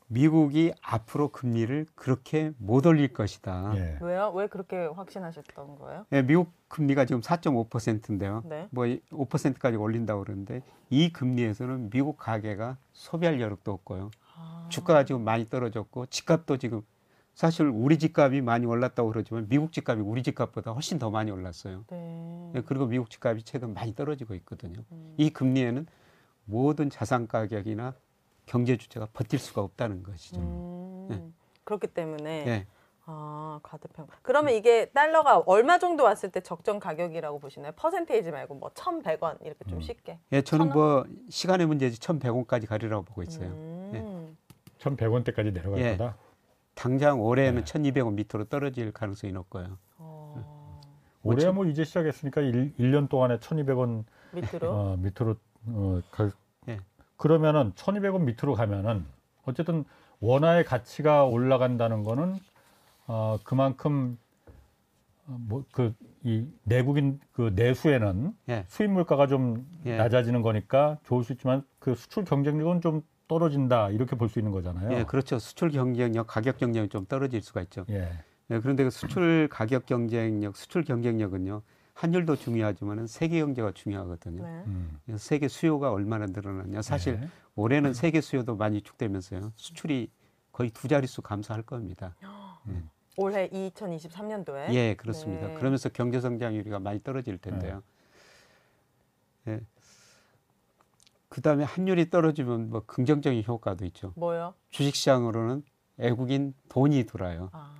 미국이 0.08 0.72
앞으로 0.82 1.28
금리를 1.28 1.86
그렇게 1.94 2.52
못 2.58 2.86
올릴 2.86 3.12
것이다. 3.12 3.72
예. 3.74 3.98
왜요? 4.00 4.32
왜 4.34 4.46
그렇게 4.46 4.86
확신하셨던 4.86 5.78
거예요? 5.78 6.06
예, 6.12 6.22
미국 6.22 6.52
금리가 6.68 7.06
지금 7.06 7.20
4.5%인데요. 7.20 8.42
네. 8.44 8.68
뭐 8.70 8.86
5%까지 8.86 9.76
올린다고 9.76 10.22
그러는데 10.22 10.62
이 10.90 11.12
금리에서는 11.12 11.90
미국 11.90 12.18
가계가 12.18 12.76
소비할 12.92 13.40
여력도 13.40 13.72
없고요. 13.72 14.10
아. 14.66 14.68
주가가 14.68 15.04
지금 15.04 15.22
많이 15.22 15.46
떨어졌고 15.48 16.06
집값도 16.06 16.58
지금 16.58 16.82
사실 17.34 17.66
우리 17.66 17.98
집값이 17.98 18.40
많이 18.40 18.64
올랐다고 18.66 19.10
그러지만 19.10 19.46
미국 19.48 19.72
집값이 19.72 20.02
우리 20.02 20.22
집값보다 20.22 20.72
훨씬 20.72 20.98
더 20.98 21.10
많이 21.10 21.30
올랐어요. 21.30 21.84
네. 21.88 22.50
네 22.54 22.62
그리고 22.64 22.86
미국 22.86 23.10
집값이 23.10 23.44
최근 23.44 23.74
많이 23.74 23.94
떨어지고 23.94 24.34
있거든요. 24.36 24.82
음. 24.90 25.14
이 25.18 25.30
금리에는 25.30 25.86
모든 26.46 26.88
자산 26.88 27.26
가격이나 27.28 27.94
경제 28.46 28.76
주체가 28.76 29.08
버틸 29.12 29.38
수가 29.38 29.60
없다는 29.60 30.02
것이죠. 30.02 30.40
음. 30.40 31.06
네. 31.10 31.22
그렇기 31.64 31.88
때문에 31.88 32.44
네. 32.44 32.66
아, 33.04 33.60
가대평. 33.62 34.08
그러면 34.22 34.54
이게 34.54 34.86
달러가 34.86 35.38
얼마 35.38 35.78
정도 35.78 36.04
왔을 36.04 36.30
때 36.30 36.40
적정 36.40 36.80
가격이라고 36.80 37.38
보시나요? 37.38 37.72
퍼센테이지 37.76 38.32
말고 38.32 38.54
뭐 38.54 38.70
1,100원 38.70 39.44
이렇게 39.44 39.64
좀 39.68 39.78
음. 39.78 39.80
쉽게. 39.80 40.18
예, 40.32 40.42
저는 40.42 40.70
뭐 40.70 41.04
시간의 41.28 41.66
문제지 41.66 42.00
1,100원까지 42.00 42.66
가리라고 42.66 43.04
보고 43.04 43.22
있어요. 43.22 43.48
음. 43.48 43.75
예. 44.90 44.96
1,100원대까지 44.96 45.52
내려갈 45.52 45.80
예. 45.80 45.96
거다. 45.96 46.16
당장 46.74 47.20
올해는 47.20 47.64
네. 47.64 47.92
1,200원 47.92 48.14
밑으로 48.14 48.44
떨어질 48.44 48.92
가능성이 48.92 49.32
높고요. 49.32 49.78
어... 49.98 50.80
올해 51.22 51.50
뭐 51.50 51.64
이제 51.64 51.84
시작했으니까 51.84 52.40
1, 52.40 52.74
1년 52.78 53.08
동안에 53.08 53.38
1,200원 53.38 54.04
밑으로 54.32 54.70
어, 54.70 54.96
밑으로 54.96 55.36
어, 55.68 56.00
갈, 56.10 56.30
예. 56.68 56.78
그러면은 57.16 57.72
1,200원 57.72 58.20
밑으로 58.22 58.54
가면은 58.54 59.04
어쨌든 59.44 59.84
원화의 60.20 60.64
가치가 60.64 61.24
올라간다는 61.24 62.04
거는 62.04 62.36
어, 63.06 63.38
그만큼 63.44 64.18
어, 65.26 65.36
뭐그 65.40 65.94
이 66.22 66.46
내국인 66.64 67.20
그 67.32 67.52
내수에는 67.54 68.32
예. 68.48 68.64
수입 68.68 68.90
물가가 68.90 69.26
좀 69.26 69.66
예. 69.84 69.96
낮아지는 69.96 70.42
거니까 70.42 70.98
좋을 71.04 71.24
수 71.24 71.32
있지만 71.32 71.64
그 71.78 71.94
수출 71.94 72.24
경쟁력은 72.24 72.80
좀 72.80 73.02
떨어진다 73.28 73.90
이렇게 73.90 74.16
볼 74.16 74.28
수 74.28 74.38
있는 74.38 74.52
거잖아요. 74.52 74.92
예, 74.92 75.04
그렇죠. 75.04 75.38
수출 75.38 75.70
경쟁력, 75.70 76.26
가격 76.26 76.58
경쟁력이 76.58 76.90
좀 76.90 77.06
떨어질 77.06 77.42
수가 77.42 77.62
있죠. 77.62 77.84
예. 77.90 78.10
예 78.50 78.60
그런데 78.60 78.84
그 78.84 78.90
수출 78.90 79.48
가격 79.50 79.86
경쟁력, 79.86 80.56
수출 80.56 80.84
경쟁력은요. 80.84 81.62
환율도 81.94 82.36
중요하지만은 82.36 83.06
세계 83.06 83.40
경제가 83.40 83.72
중요하거든요. 83.72 84.42
네. 84.42 84.62
음. 84.66 84.98
세계 85.16 85.48
수요가 85.48 85.90
얼마나 85.90 86.26
늘어나냐. 86.26 86.82
사실 86.82 87.18
네. 87.18 87.28
올해는 87.54 87.94
세계 87.94 88.20
수요도 88.20 88.54
많이 88.56 88.82
축되면서요. 88.82 89.52
수출이 89.56 90.10
거의 90.52 90.70
두 90.70 90.88
자릿수 90.88 91.22
감소할 91.22 91.62
겁니다. 91.62 92.14
음. 92.66 92.90
올해 93.16 93.48
2023년도에 93.48 94.74
예 94.74 94.94
그렇습니다. 94.94 95.48
네. 95.48 95.54
그러면서 95.54 95.88
경제 95.88 96.20
성장률이가 96.20 96.80
많이 96.80 97.02
떨어질 97.02 97.38
텐데요. 97.38 97.82
네. 99.44 99.54
예. 99.54 99.60
그다음에 101.36 101.64
환율이 101.64 102.08
떨어지면 102.08 102.70
뭐 102.70 102.80
긍정적인 102.86 103.44
효과도 103.46 103.84
있죠. 103.84 104.14
뭐요? 104.16 104.54
주식시장으로는 104.70 105.64
외국인 105.98 106.54
돈이 106.70 107.04
들어요. 107.04 107.50
아, 107.52 107.74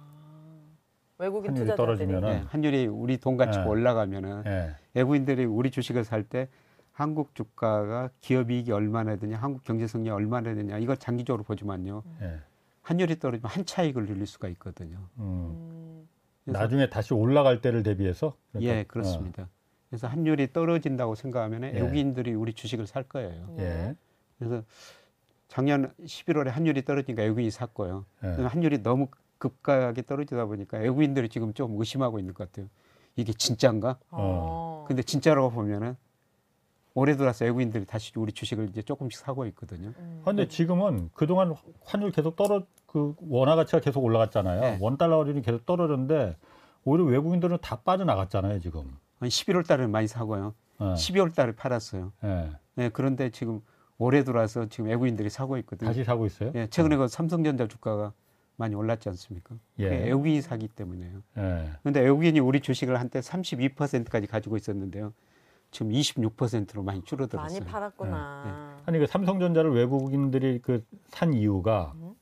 외국인 1.16 1.52
환율이 1.52 1.74
떨어지면 1.74 2.20
네, 2.20 2.44
환율이 2.48 2.86
우리 2.86 3.16
돈 3.16 3.38
가치가 3.38 3.64
네. 3.64 3.70
올라가면은 3.70 4.42
네. 4.42 4.74
외국인들이 4.92 5.46
우리 5.46 5.70
주식을 5.70 6.04
살 6.04 6.24
때 6.24 6.48
한국 6.92 7.34
주가가 7.34 8.10
기업 8.20 8.50
이익이 8.50 8.72
얼마나 8.72 9.16
되냐, 9.16 9.38
한국 9.38 9.64
경제 9.64 9.86
성장이 9.86 10.14
얼마나 10.14 10.54
되냐 10.54 10.76
이걸 10.76 10.98
장기적으로 10.98 11.42
보지만요. 11.42 12.02
네. 12.20 12.38
환율이 12.82 13.18
떨어지면 13.18 13.50
한 13.50 13.64
차익을 13.64 14.04
늘릴 14.04 14.26
수가 14.26 14.48
있거든요. 14.48 15.08
음. 15.18 16.06
나중에 16.44 16.90
다시 16.90 17.14
올라갈 17.14 17.62
때를 17.62 17.82
대비해서? 17.82 18.36
그러니까, 18.52 18.74
예, 18.74 18.84
그렇습니다. 18.84 19.48
어. 19.86 19.90
그래서 19.90 20.08
환율이 20.08 20.52
떨어진다고 20.52 21.14
생각하면 21.14 21.64
예. 21.64 21.80
외국인들이 21.80 22.34
우리 22.34 22.52
주식을 22.52 22.86
살 22.86 23.04
거예요. 23.04 23.54
예. 23.58 23.96
그래서 24.38 24.62
작년 25.48 25.92
11월에 26.04 26.48
환율이 26.48 26.84
떨어지니까 26.84 27.22
외국인이 27.22 27.50
샀고요. 27.50 28.04
예. 28.24 28.28
환율이 28.42 28.82
너무 28.82 29.08
급격하게 29.38 30.02
떨어지다 30.02 30.46
보니까 30.46 30.78
외국인들이 30.78 31.28
지금 31.28 31.54
좀 31.54 31.78
의심하고 31.78 32.18
있는 32.18 32.34
것 32.34 32.50
같아요. 32.50 32.68
이게 33.16 33.32
진짜인가? 33.32 33.98
어. 34.10 34.84
근데 34.88 35.02
진짜라고 35.02 35.50
보면은 35.50 35.96
올해 36.94 37.16
들어서 37.16 37.44
외국인들이 37.44 37.84
다시 37.84 38.10
우리 38.16 38.32
주식을 38.32 38.70
이제 38.70 38.82
조금씩 38.82 39.20
사고 39.20 39.46
있거든요. 39.46 39.92
음. 39.98 40.20
그런데 40.22 40.48
지금은 40.48 41.10
그동안 41.12 41.54
환율 41.84 42.10
계속 42.10 42.36
떨어 42.36 42.64
그 42.86 43.14
원화 43.28 43.54
가치가 43.54 43.80
계속 43.80 44.02
올라갔잖아요. 44.02 44.60
네. 44.60 44.78
원 44.80 44.96
달러 44.96 45.20
환율이 45.20 45.42
계속 45.42 45.66
떨어졌는데 45.66 46.36
오히려 46.84 47.04
외국인들은 47.04 47.58
다 47.60 47.80
빠져나갔잖아요, 47.84 48.60
지금. 48.60 48.96
한 49.18 49.28
11월 49.28 49.66
달에 49.66 49.86
많이 49.86 50.06
사고요. 50.08 50.54
네. 50.78 50.86
12월 50.94 51.34
달에 51.34 51.52
팔았어요. 51.52 52.12
네. 52.22 52.50
네. 52.74 52.88
그런데 52.90 53.30
지금 53.30 53.60
올해 53.98 54.24
들어와서 54.24 54.66
지금 54.68 54.86
외국인들이 54.90 55.30
사고 55.30 55.56
있거든요. 55.58 55.88
다시 55.88 56.04
사고 56.04 56.26
있어요? 56.26 56.52
네, 56.52 56.66
최근에 56.68 56.96
그 56.96 57.08
삼성전자 57.08 57.66
주가가 57.66 58.12
많이 58.56 58.74
올랐지 58.74 59.08
않습니까? 59.10 59.54
예. 59.78 59.86
외국인이 59.88 60.42
사기 60.42 60.68
때문에요. 60.68 61.22
예. 61.38 61.70
그런데 61.82 62.00
외국인이 62.00 62.40
우리 62.40 62.60
주식을 62.60 62.98
한때 63.00 63.20
32%까지 63.20 64.26
가지고 64.26 64.56
있었는데요. 64.56 65.12
지금 65.70 65.92
26%로 65.92 66.82
많이 66.82 67.02
줄어들었어요. 67.02 67.58
많이 67.60 67.70
팔았구나. 67.70 68.42
네. 68.44 68.50
네. 68.50 68.82
아니 68.86 68.98
그 68.98 69.06
삼성전자를 69.06 69.72
외국인들이 69.74 70.60
그 70.60 70.84
산 71.08 71.32
이유가 71.34 71.92
음. 71.96 72.12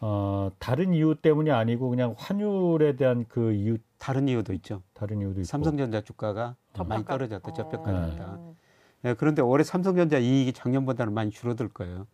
어 0.00 0.50
다른 0.58 0.92
이유 0.92 1.14
때문이 1.14 1.50
아니고 1.50 1.88
그냥 1.90 2.14
환율에 2.18 2.96
대한 2.96 3.24
그 3.28 3.52
이유 3.52 3.78
다른 4.04 4.28
이유도 4.28 4.52
있죠. 4.52 4.82
다른 4.92 5.22
이유도 5.22 5.40
있고. 5.40 5.44
삼성전자 5.44 6.02
주가가 6.02 6.56
더 6.74 6.84
많이 6.84 7.06
떨어졌다. 7.06 7.54
저평가됐다. 7.54 8.24
어. 8.38 8.54
네, 9.00 9.14
그런데 9.14 9.40
올해 9.40 9.64
삼성전자 9.64 10.18
이익이 10.18 10.52
작년보다는 10.52 11.14
많이 11.14 11.30
줄어들 11.30 11.70
거예요. 11.70 12.06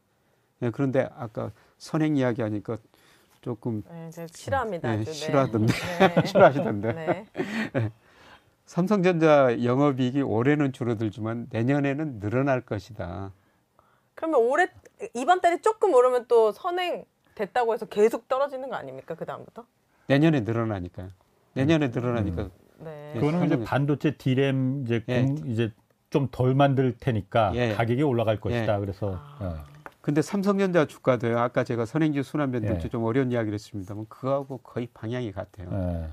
네, 0.60 0.70
그런데 0.70 1.08
아까 1.16 1.50
선행 1.78 2.16
이야기 2.16 2.42
하니까 2.42 2.76
조금 3.40 3.82
네, 3.90 4.08
싫어합니다. 4.32 4.96
네, 4.96 5.04
싫어하던데 5.04 5.72
네. 6.14 6.22
싫어하시던데. 6.26 6.92
네. 6.92 7.26
네. 7.72 7.92
삼성전자 8.66 9.60
영업이익이 9.64 10.22
올해는 10.22 10.72
줄어들지만 10.72 11.48
내년에는 11.50 12.20
늘어날 12.20 12.60
것이다. 12.60 13.32
그러면 14.14 14.40
올해 14.42 14.68
이번 15.14 15.40
달에 15.40 15.60
조금 15.60 15.92
오르면 15.92 16.26
또 16.28 16.52
선행 16.52 17.04
됐다고 17.34 17.74
해서 17.74 17.86
계속 17.86 18.28
떨어지는 18.28 18.68
거 18.68 18.76
아닙니까? 18.76 19.16
그 19.16 19.26
다음부터? 19.26 19.66
내년에 20.06 20.42
늘어나니까요. 20.42 21.08
내년에 21.60 21.86
음. 21.86 21.92
늘어나니까. 21.94 22.42
음. 22.42 22.50
네. 22.84 23.12
그거는 23.14 23.46
이제 23.46 23.64
반도체 23.64 24.16
디램 24.16 24.82
이제 24.84 25.02
예. 25.08 25.22
공, 25.22 25.36
이제 25.46 25.72
좀 26.10 26.28
덜 26.30 26.54
만들 26.54 26.96
테니까 26.98 27.52
예. 27.54 27.74
가격이 27.74 28.02
올라갈 28.02 28.40
것이다. 28.40 28.76
예. 28.76 28.80
그래서. 28.80 29.14
아. 29.16 29.36
어. 29.40 29.70
근데 30.00 30.22
삼성전자 30.22 30.86
주가도요. 30.86 31.38
아까 31.38 31.62
제가 31.62 31.84
선행주 31.84 32.22
순환변동치 32.22 32.86
예. 32.86 32.88
좀 32.88 33.04
어려운 33.04 33.30
이야기를 33.30 33.54
했습니다만 33.54 34.06
그거하고 34.08 34.58
거의 34.58 34.88
방향이 34.94 35.30
같아요. 35.32 35.68
예. 35.72 36.08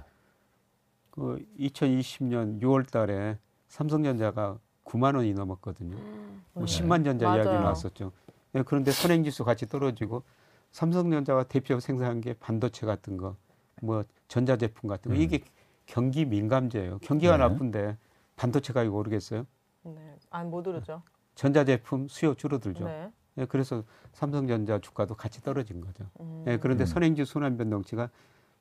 그 1.12 1.44
2020년 1.60 2.62
6월 2.62 2.90
달에 2.90 3.38
삼성전자가 3.70 4.60
9만 4.84 5.16
원이 5.16 5.34
넘었거든요. 5.34 5.96
음, 5.98 6.44
뭐 6.54 6.66
10만 6.66 7.04
전자 7.04 7.28
맞아요. 7.28 7.44
이야기 7.44 7.50
나왔었죠. 7.58 8.12
예, 8.56 8.62
그런데 8.64 8.92
선행지수 8.92 9.44
같이 9.44 9.68
떨어지고 9.68 10.24
삼성전자가 10.72 11.44
대표 11.44 11.80
생산한 11.80 12.22
게 12.22 12.34
반도체 12.34 12.86
같은 12.86 13.18
거, 13.18 13.36
뭐 13.82 14.04
전자제품 14.28 14.90
같은 14.90 15.12
거 15.12 15.18
음. 15.18 15.22
이게 15.22 15.42
경기 15.86 16.26
민감제예요. 16.26 17.00
경기가 17.00 17.38
네. 17.38 17.48
나쁜데 17.48 17.98
반도체 18.36 18.74
가격 18.74 18.94
오르겠어요? 18.96 19.46
네, 19.84 20.16
안못 20.30 20.68
오르죠. 20.68 21.02
전자제품 21.36 22.08
수요 22.08 22.34
줄어들죠. 22.34 22.86
네. 22.86 23.12
예, 23.38 23.46
그래서 23.46 23.84
삼성전자 24.14 24.80
주가도 24.80 25.16
같이 25.16 25.42
떨어진 25.42 25.82
거죠. 25.82 26.06
음. 26.20 26.44
예, 26.48 26.58
그런데 26.58 26.84
음. 26.84 26.86
선행지 26.86 27.24
순환 27.26 27.58
변동치가 27.58 28.10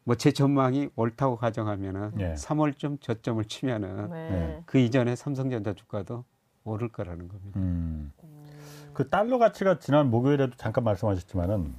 뭐 0.05 0.15
제 0.15 0.31
전망이 0.31 0.89
옳다고 0.95 1.37
가정하면은 1.37 2.13
네. 2.15 2.35
3월쯤 2.35 3.01
저점을 3.01 3.45
치면은 3.47 4.11
네. 4.11 4.63
그 4.65 4.79
이전에 4.79 5.17
삼성전자 5.17 5.73
주가도 5.73 6.25
오를 6.65 6.89
거라는 6.89 7.27
겁니다. 7.27 7.59
음. 7.59 8.13
그 8.93 9.09
달러 9.09 9.39
가치가 9.39 9.79
지난 9.79 10.09
목요일에도 10.11 10.55
잠깐 10.57 10.85
말씀하셨지만은 10.85 11.75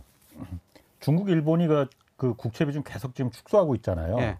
중국, 1.00 1.30
일본이 1.30 1.68
그, 1.68 1.88
그 2.18 2.34
국채 2.34 2.66
비중 2.66 2.84
계속 2.84 3.16
지금 3.16 3.32
축소하고 3.32 3.76
있잖아요. 3.76 4.18
네. 4.18 4.38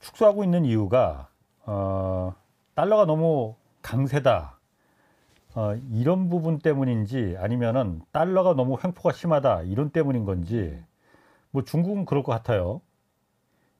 축소하고 0.00 0.42
있는 0.42 0.64
이유가 0.64 1.28
어, 1.64 2.34
달러가 2.74 3.04
너무 3.04 3.54
강세다. 3.82 4.58
어, 5.54 5.74
이런 5.92 6.30
부분 6.30 6.58
때문인지 6.58 7.36
아니면은 7.38 8.00
달러가 8.10 8.54
너무 8.54 8.78
횡포가 8.82 9.12
심하다 9.12 9.62
이런 9.62 9.90
때문인 9.90 10.24
건지 10.24 10.82
뭐 11.50 11.62
중국은 11.62 12.06
그럴 12.06 12.22
것 12.22 12.32
같아요. 12.32 12.80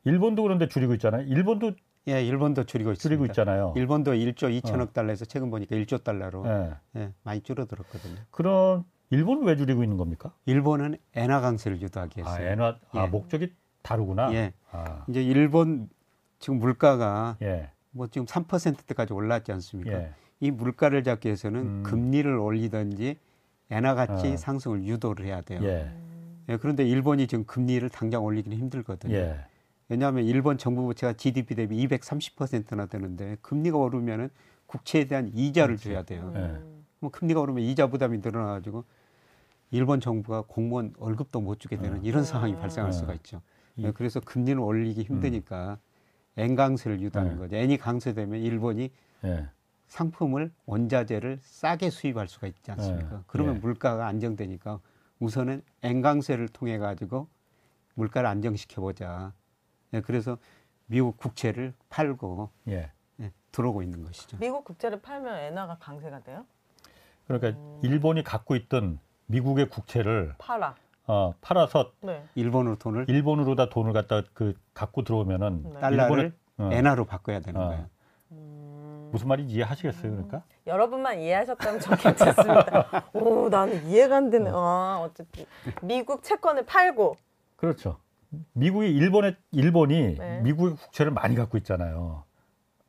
일본도 0.04 0.42
그런데 0.42 0.68
줄이고 0.68 0.92
있잖아요. 0.94 1.22
일본도 1.22 1.72
예, 2.08 2.22
일본도 2.22 2.64
줄이고 2.64 2.90
있습니다. 2.90 3.00
줄이고 3.00 3.26
있잖아요. 3.26 3.72
일본도 3.76 4.12
1조 4.12 4.60
2천억 4.60 4.88
어. 4.88 4.92
달러에서 4.92 5.24
최근 5.24 5.50
보니까 5.50 5.76
1조 5.76 6.02
달러로 6.02 6.44
예. 6.46 7.00
예, 7.00 7.12
많이 7.22 7.40
줄어들었거든요. 7.40 8.16
그럼 8.30 8.84
일본은 9.12 9.44
왜 9.44 9.56
줄이고 9.56 9.82
있는 9.82 9.98
겁니까? 9.98 10.32
일본은 10.46 10.96
엔화 11.14 11.42
강세를 11.42 11.82
유도하기 11.82 12.18
위해서. 12.18 12.34
아, 12.34 12.40
엔화 12.40 12.78
아, 12.92 13.04
예. 13.04 13.06
목적이 13.08 13.52
다르구나. 13.82 14.32
예. 14.32 14.54
아. 14.70 15.04
이제 15.06 15.22
일본 15.22 15.90
지금 16.38 16.58
물가가 16.58 17.36
예. 17.42 17.70
뭐 17.90 18.06
지금 18.06 18.24
3%대까지 18.26 19.12
올랐지 19.12 19.52
않습니까? 19.52 19.92
예. 19.92 20.12
이 20.40 20.50
물가를 20.50 21.04
잡기 21.04 21.28
위해서는 21.28 21.60
음. 21.60 21.82
금리를 21.82 22.34
올리든지 22.38 23.18
엔화 23.70 23.94
가치 23.94 24.32
아. 24.32 24.36
상승을 24.36 24.84
유도를 24.84 25.26
해야 25.26 25.42
돼요. 25.42 25.60
예. 25.62 25.92
예, 26.48 26.56
그런데 26.56 26.84
일본이 26.84 27.26
지금 27.26 27.44
금리를 27.44 27.86
당장 27.90 28.24
올리기는 28.24 28.56
힘들거든요. 28.56 29.14
예. 29.14 29.36
왜냐하면 29.90 30.24
일본 30.24 30.56
정부 30.56 30.84
부채가 30.84 31.12
GDP 31.12 31.54
대비 31.54 31.86
230%나 31.86 32.86
되는데 32.86 33.36
금리가 33.42 33.76
오르면은 33.76 34.30
국채에 34.66 35.04
대한 35.04 35.30
이자를 35.34 35.76
그렇지. 35.76 35.88
줘야 35.90 36.02
돼요. 36.02 36.32
예. 36.34 36.56
뭐 36.98 37.10
금리가 37.10 37.40
오르면 37.40 37.62
이자 37.62 37.88
부담이 37.88 38.18
늘어나가지고 38.18 38.84
일본 39.72 40.00
정부가 40.00 40.42
공무원 40.46 40.92
월급도 40.98 41.40
못 41.40 41.58
주게 41.58 41.76
되는 41.76 42.04
예. 42.04 42.08
이런 42.08 42.24
상황이 42.24 42.54
발생할 42.54 42.92
예. 42.92 42.96
수가 42.96 43.14
있죠. 43.14 43.40
예, 43.78 43.90
그래서 43.90 44.20
금리를 44.20 44.60
올리기 44.60 45.02
힘드니까 45.02 45.78
음. 46.36 46.40
N 46.40 46.54
강세를 46.54 47.00
유도하는 47.00 47.34
예. 47.34 47.38
거죠. 47.38 47.56
N이 47.56 47.78
강세되면 47.78 48.40
일본이 48.40 48.90
상품을 49.88 50.52
원자재를 50.66 51.38
싸게 51.40 51.90
수입할 51.90 52.28
수가 52.28 52.46
있지 52.46 52.70
않습니까? 52.70 53.24
그러면 53.26 53.60
물가가 53.60 54.06
안정되니까 54.06 54.78
우선은 55.20 55.62
앵강세를 55.82 56.48
통해 56.48 56.78
가지고 56.78 57.28
물가를 57.94 58.28
안정시켜 58.28 58.80
보자. 58.82 59.32
네, 59.90 60.00
그래서 60.00 60.36
미국 60.86 61.16
국채를 61.16 61.72
팔고 61.88 62.50
예. 62.68 62.90
네, 63.16 63.32
들어오고 63.52 63.82
있는 63.82 64.02
것이죠. 64.04 64.36
미국 64.38 64.64
국채를 64.64 65.00
팔면 65.00 65.38
엔화가 65.38 65.78
강세가 65.78 66.20
돼요? 66.20 66.44
그러니까 67.26 67.58
음. 67.58 67.80
일본이 67.82 68.22
갖고 68.22 68.56
있던 68.56 68.98
미국의 69.26 69.68
국채를 69.68 70.34
팔아. 70.38 70.74
어, 71.06 71.34
팔아서 71.40 71.92
네. 72.00 72.22
일본으로 72.34 72.76
돈을 72.76 73.06
일본으로 73.08 73.54
다 73.54 73.68
돈을 73.68 73.92
갖다 73.92 74.22
그 74.32 74.54
갖고 74.72 75.02
들어오면은 75.02 75.64
네. 75.74 75.80
달러를 75.80 76.32
어. 76.58 76.70
엔화로 76.72 77.06
바꿔야 77.06 77.40
되는 77.40 77.60
어. 77.60 77.68
거예요. 77.68 77.86
음... 78.32 79.10
무슨 79.12 79.28
말인지 79.28 79.54
이해하시겠어요, 79.54 80.12
그러니까? 80.12 80.42
여러분만 80.66 81.18
이해하셨다면 81.20 81.80
좋겠습니다. 81.80 83.04
오, 83.14 83.48
나는 83.48 83.84
이해가 83.88 84.16
안 84.16 84.30
되네. 84.30 84.50
아, 84.52 85.00
어쨌든 85.02 85.44
미국 85.82 86.22
채권을 86.22 86.66
팔고 86.66 87.16
그렇죠. 87.56 87.98
미국이 88.52 88.90
일본의 88.90 89.36
일본이 89.50 90.16
네. 90.16 90.40
미국의 90.40 90.76
국채를 90.76 91.12
많이 91.12 91.34
갖고 91.34 91.58
있잖아요. 91.58 92.24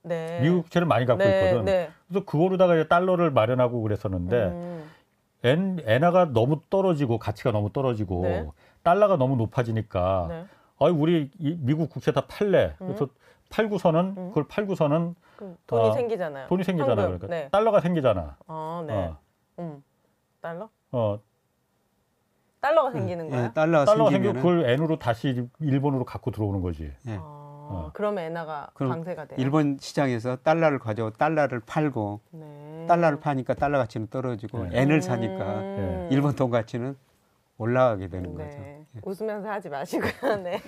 네. 0.03 0.39
미국 0.41 0.63
국채를 0.63 0.87
많이 0.87 1.05
갖고 1.05 1.23
네, 1.23 1.45
있거든. 1.49 1.65
네. 1.65 1.89
그래서 2.07 2.25
그거로다가 2.25 2.87
달러를 2.87 3.31
마련하고 3.31 3.81
그랬었는데 3.81 4.43
음. 4.45 4.72
엔, 5.43 5.79
엔화가 5.85 6.33
너무 6.33 6.61
떨어지고 6.69 7.17
가치가 7.19 7.51
너무 7.51 7.71
떨어지고 7.71 8.21
네. 8.23 8.47
달러가 8.81 9.17
너무 9.17 9.35
높아지니까 9.35 10.25
네. 10.29 10.45
아 10.79 10.85
우리 10.85 11.29
이, 11.39 11.57
미국 11.59 11.89
국채 11.89 12.11
다 12.11 12.25
팔래. 12.27 12.75
음. 12.81 12.87
그래서 12.87 13.07
팔고서는 13.49 14.15
음. 14.17 14.27
그걸 14.29 14.47
팔고서는 14.47 15.15
그 15.35 15.55
돈이 15.67 15.89
어, 15.89 15.93
생기잖아요. 15.93 16.47
돈이 16.47 16.63
생기잖아요. 16.63 17.05
그러니까 17.05 17.27
네. 17.27 17.49
달러가 17.51 17.81
생기잖아. 17.81 18.37
아, 18.47 18.83
네. 18.87 18.93
어. 18.93 19.17
음. 19.59 19.83
달러? 20.41 20.69
어. 20.91 21.19
달러가 22.61 22.91
생기는 22.91 23.29
거야? 23.29 23.43
예, 23.43 23.53
달러가, 23.53 23.85
달러가 23.85 24.11
생기고 24.11 24.33
그걸 24.35 24.69
엔으로 24.69 24.97
다시 24.97 25.47
일본으로 25.59 26.05
갖고 26.05 26.31
들어오는 26.31 26.61
거지. 26.61 26.91
예. 27.07 27.17
아. 27.19 27.42
어. 27.69 27.91
그러면 27.93 28.25
엔화가 28.25 28.71
강세가 28.75 29.25
돼요. 29.25 29.37
일본 29.39 29.77
시장에서 29.79 30.37
달러를 30.37 30.79
가져 30.79 31.11
달러를 31.11 31.61
팔고 31.61 32.21
네. 32.31 32.85
달러를 32.87 33.19
파니까 33.19 33.53
달러 33.53 33.77
가치는 33.77 34.07
떨어지고 34.07 34.65
네. 34.65 34.81
엔을 34.81 35.01
사니까 35.01 35.59
음. 35.59 36.07
일본 36.11 36.35
돈 36.35 36.49
가치는 36.49 36.95
올라가게 37.57 38.07
되는 38.09 38.35
네. 38.35 38.45
거죠. 38.45 38.57
예. 38.59 38.85
웃으면서 39.03 39.49
하지 39.49 39.69
마시고요. 39.69 40.11
네. 40.43 40.61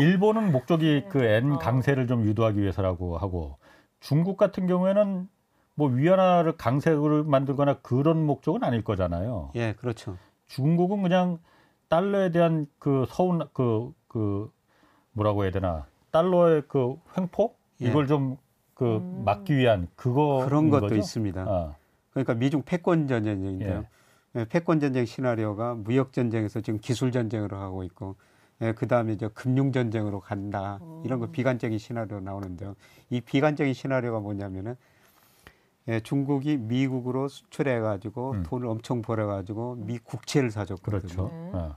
일본은 0.00 0.52
목적이 0.52 1.04
그엔 1.08 1.52
어. 1.52 1.58
강세를 1.58 2.06
좀 2.06 2.24
유도하기 2.24 2.60
위해서라고 2.60 3.18
하고 3.18 3.58
중국 4.00 4.36
같은 4.36 4.66
경우에는 4.66 5.28
뭐 5.74 5.88
위안화를 5.88 6.56
강세를 6.56 7.24
만들거나 7.24 7.78
그런 7.80 8.24
목적은 8.24 8.64
아닐 8.64 8.82
거잖아요. 8.82 9.50
예, 9.54 9.74
그렇죠. 9.74 10.16
중국은 10.46 11.02
그냥 11.02 11.38
달러에 11.88 12.30
대한 12.30 12.66
그 12.78 13.04
서운 13.08 13.40
그, 13.52 13.92
그 14.06 14.50
뭐라고 15.12 15.44
해야 15.44 15.50
되나 15.50 15.86
달러의 16.10 16.62
그 16.68 16.96
횡포 17.16 17.54
예. 17.82 17.86
이걸 17.88 18.06
좀그 18.06 18.96
음. 18.96 19.22
막기 19.24 19.56
위한 19.56 19.88
그거 19.96 20.44
그런 20.44 20.70
것도 20.70 20.82
거죠? 20.82 20.96
있습니다. 20.96 21.40
아. 21.42 21.74
그러니까 22.10 22.34
미중 22.34 22.62
패권 22.62 23.06
전쟁인데요. 23.06 23.84
예. 24.36 24.40
예. 24.40 24.44
패권 24.48 24.80
전쟁 24.80 25.04
시나리오가 25.04 25.74
무역 25.74 26.12
전쟁에서 26.12 26.60
지금 26.60 26.78
기술 26.80 27.12
전쟁으로 27.12 27.56
하고 27.56 27.82
있고 27.84 28.16
예, 28.62 28.72
그 28.72 28.86
다음에 28.86 29.12
이제 29.12 29.28
금융 29.28 29.72
전쟁으로 29.72 30.20
간다 30.20 30.78
음. 30.82 31.02
이런 31.04 31.18
거 31.18 31.30
비관적인 31.30 31.78
시나리오 31.78 32.20
나오는데요. 32.20 32.76
이 33.08 33.20
비관적인 33.20 33.72
시나리오가 33.72 34.20
뭐냐면은 34.20 34.76
예, 35.88 36.00
중국이 36.00 36.58
미국으로 36.58 37.28
수출해 37.28 37.80
가지고 37.80 38.32
음. 38.32 38.42
돈을 38.42 38.66
엄청 38.68 39.02
벌어 39.02 39.26
가지고 39.26 39.76
미 39.76 39.98
국채를 39.98 40.50
사줬거든요. 40.50 41.00
그렇죠. 41.00 41.30
네. 41.54 41.68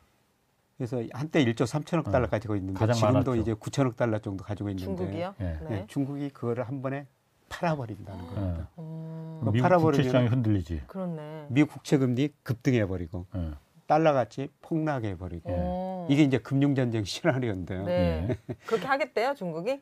아. 0.74 0.78
그래서 0.78 1.04
한때 1.14 1.44
1조 1.46 1.66
3천억 1.66 2.12
달러 2.12 2.26
어. 2.26 2.30
가지고 2.30 2.56
있는데 2.56 2.80
지금도 2.94 3.06
많았죠. 3.06 3.36
이제 3.36 3.54
9천억 3.54 3.96
달러 3.96 4.20
정도 4.20 4.44
가지고 4.44 4.70
있는데 4.70 4.86
중국이요? 4.86 5.36
네. 5.38 5.60
네. 5.70 5.86
중국이 5.88 6.30
그거를 6.30 6.68
한 6.68 6.82
번에 6.82 7.08
팔아버린다는 7.50 8.20
아. 8.20 8.28
겁니다. 8.28 8.68
음. 8.80 9.42
미국 9.52 9.62
팔아버리면 9.62 9.92
국채 9.92 10.04
시장이 10.04 10.28
흔들리지. 10.28 10.82
그렇네. 10.88 11.48
미국 11.50 11.74
국채 11.74 11.98
금리 11.98 12.34
급등해버리고 12.44 13.28
네. 13.34 13.52
달러 13.86 14.14
가치 14.14 14.50
폭락해버리고 14.62 15.50
네. 15.50 16.14
이게 16.14 16.24
이제 16.24 16.38
금융 16.40 16.74
전쟁 16.74 17.04
시나리오인데요. 17.04 17.84
네. 17.84 18.26
네. 18.28 18.56
그렇게 18.66 18.88
하겠대요 18.88 19.36
중국이? 19.36 19.82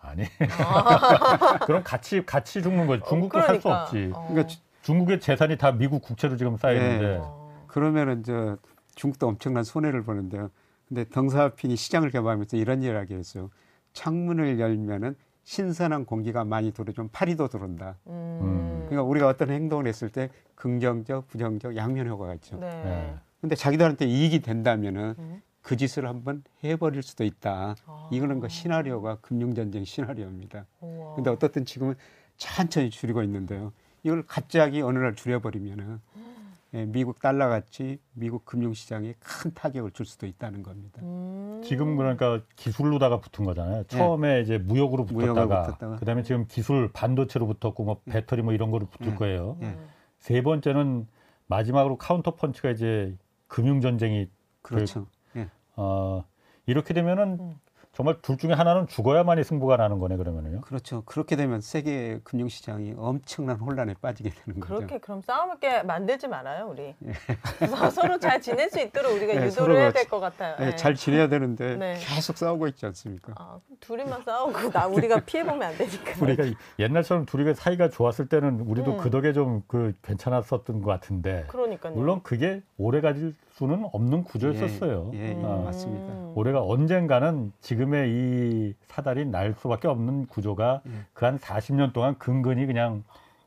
아니. 0.00 0.24
아. 0.58 1.58
그럼 1.66 1.82
같이 1.82 2.24
같이 2.24 2.62
죽는 2.62 2.86
거지. 2.86 3.02
중국도 3.08 3.38
어, 3.38 3.42
그러니까. 3.42 3.52
살수 3.52 3.68
없지. 3.68 4.12
어. 4.14 4.28
그러니까 4.28 4.54
중국의 4.82 5.20
재산이 5.20 5.58
다 5.58 5.72
미국 5.72 6.00
국채로 6.00 6.36
지금 6.36 6.56
쌓여 6.56 6.76
있는데. 6.76 7.18
어. 7.20 7.64
그러면은 7.66 8.22
저 8.22 8.56
중국도 8.96 9.28
엄청난 9.28 9.62
손해를 9.62 10.02
보는데요. 10.02 10.50
근데 10.88 11.04
덩사핀이 11.08 11.76
시장을 11.76 12.10
개발하면서 12.10 12.56
이런 12.56 12.82
이야기를 12.82 12.98
하게 12.98 13.14
했어요. 13.14 13.50
창문을 13.92 14.58
열면은 14.58 15.14
신선한 15.44 16.06
공기가 16.06 16.44
많이 16.44 16.72
들어오면 16.72 17.10
파리도 17.12 17.48
들어온다. 17.48 17.96
음. 18.08 18.84
그러니까 18.86 19.04
우리가 19.04 19.28
어떤 19.28 19.50
행동을 19.50 19.86
했을 19.86 20.08
때 20.08 20.30
긍정적, 20.56 21.28
부정적 21.28 21.76
양면 21.76 22.08
효과가 22.08 22.34
있죠. 22.34 22.58
네. 22.58 22.68
네. 22.82 23.14
근데 23.40 23.54
자기들한테 23.54 24.06
이익이 24.06 24.40
된다면은 24.42 25.14
음. 25.18 25.42
그 25.62 25.76
짓을 25.76 26.06
한번 26.06 26.42
해버릴 26.64 27.02
수도 27.02 27.24
있다. 27.24 27.76
아. 27.86 28.08
이거는 28.12 28.40
그 28.40 28.48
시나리오가 28.48 29.16
금융전쟁 29.20 29.84
시나리오입니다. 29.84 30.66
우와. 30.80 31.14
근데 31.14 31.30
어떻든 31.30 31.64
지금은 31.64 31.94
천천히 32.36 32.90
줄이고 32.90 33.22
있는데요. 33.22 33.72
이걸 34.02 34.24
갑자기 34.26 34.80
어느 34.82 34.98
날 34.98 35.14
줄여버리면은 35.14 36.00
예, 36.16 36.20
미국 36.84 37.20
달러 37.20 37.48
같이 37.48 37.98
미국 38.12 38.44
금융시장에 38.44 39.14
큰 39.18 39.54
타격을 39.54 39.92
줄 39.92 40.04
수도 40.04 40.26
있다는 40.26 40.62
겁니다. 40.62 41.00
음. 41.02 41.62
지금 41.64 41.96
그러니까 41.96 42.42
기술로다가 42.56 43.20
붙은 43.20 43.44
거잖아요. 43.44 43.84
처음에 43.84 44.34
네. 44.34 44.40
이제 44.42 44.58
무역으로 44.58 45.06
붙었다가, 45.06 45.62
붙었다가, 45.62 45.96
그다음에 45.96 46.22
지금 46.22 46.46
기술 46.46 46.90
반도체로 46.92 47.46
붙었고 47.46 47.84
뭐 47.84 48.00
네. 48.04 48.14
배터리 48.14 48.42
뭐 48.42 48.52
이런 48.52 48.70
거로 48.70 48.86
붙을 48.86 49.12
네. 49.12 49.16
거예요. 49.16 49.56
네. 49.60 49.78
세 50.18 50.42
번째는 50.42 51.06
마지막으로 51.46 51.96
카운터 51.96 52.34
펀치가 52.34 52.70
이제 52.70 53.16
금융 53.46 53.80
전쟁이 53.80 54.28
그렇죠. 54.62 55.06
그, 55.32 55.46
어, 55.76 56.24
이렇게 56.66 56.92
되면은 56.94 57.38
음. 57.40 57.54
정말 57.96 58.20
둘 58.20 58.36
중에 58.36 58.52
하나는 58.52 58.86
죽어야만이 58.86 59.42
승부가 59.42 59.78
나는 59.78 59.98
거네 59.98 60.18
그러면요. 60.18 60.60
그렇죠. 60.60 61.02
그렇게 61.06 61.34
되면 61.34 61.62
세계 61.62 62.20
금융 62.24 62.46
시장이 62.46 62.92
엄청난 62.98 63.56
혼란에 63.56 63.94
빠지게 64.02 64.28
되는 64.28 64.60
거죠. 64.60 64.74
그렇게 64.74 64.98
그럼 64.98 65.22
싸움을 65.22 65.56
만들지 65.86 66.28
말아요, 66.28 66.68
우리. 66.68 66.94
예. 67.06 67.12
서로 67.90 68.18
잘 68.18 68.38
지낼 68.38 68.68
수 68.68 68.78
있도록 68.80 69.12
우리가 69.14 69.32
네, 69.32 69.46
유도를 69.46 69.76
해야 69.76 69.92
될 69.92 70.06
것 70.10 70.20
같아요. 70.20 70.56
네, 70.58 70.66
네. 70.66 70.76
잘 70.76 70.94
지내야 70.94 71.28
되는데 71.30 71.76
네. 71.76 71.94
계속 71.98 72.36
싸우고 72.36 72.66
있지 72.68 72.84
않습니까? 72.84 73.32
아, 73.34 73.58
둘이만 73.80 74.22
싸우고 74.24 74.70
나 74.72 74.86
우리가 74.86 75.20
피해 75.20 75.42
보면 75.42 75.62
안 75.62 75.74
되니까. 75.78 76.12
우리가 76.22 76.44
옛날처럼 76.78 77.24
둘이 77.24 77.54
사이가 77.54 77.88
좋았을 77.88 78.28
때는 78.28 78.60
우리도 78.60 78.92
음. 78.92 78.96
그 78.98 79.08
덕에 79.10 79.32
좀 79.32 79.62
그 79.68 79.94
괜찮았었던 80.02 80.82
것 80.82 80.90
같은데. 80.90 81.44
그러니까요. 81.48 81.94
물론 81.94 82.20
그게 82.22 82.62
오래 82.76 83.00
가질 83.00 83.34
수는 83.56 83.88
없는 83.90 84.24
구조였었어요. 84.24 85.12
예, 85.14 85.18
예, 85.18 85.28
예 85.30 85.44
아, 85.44 85.56
맞습니다. 85.56 86.12
올해가 86.34 86.62
언젠가는 86.62 87.52
지금의 87.62 88.10
이 88.10 88.74
사달이 88.86 89.24
날 89.26 89.54
수밖에 89.54 89.88
없는 89.88 90.26
구조가 90.26 90.82
예. 90.86 90.90
그한 91.14 91.38
40년 91.38 91.94
동안 91.94 92.18
근근히 92.18 92.66
그냥 92.66 93.02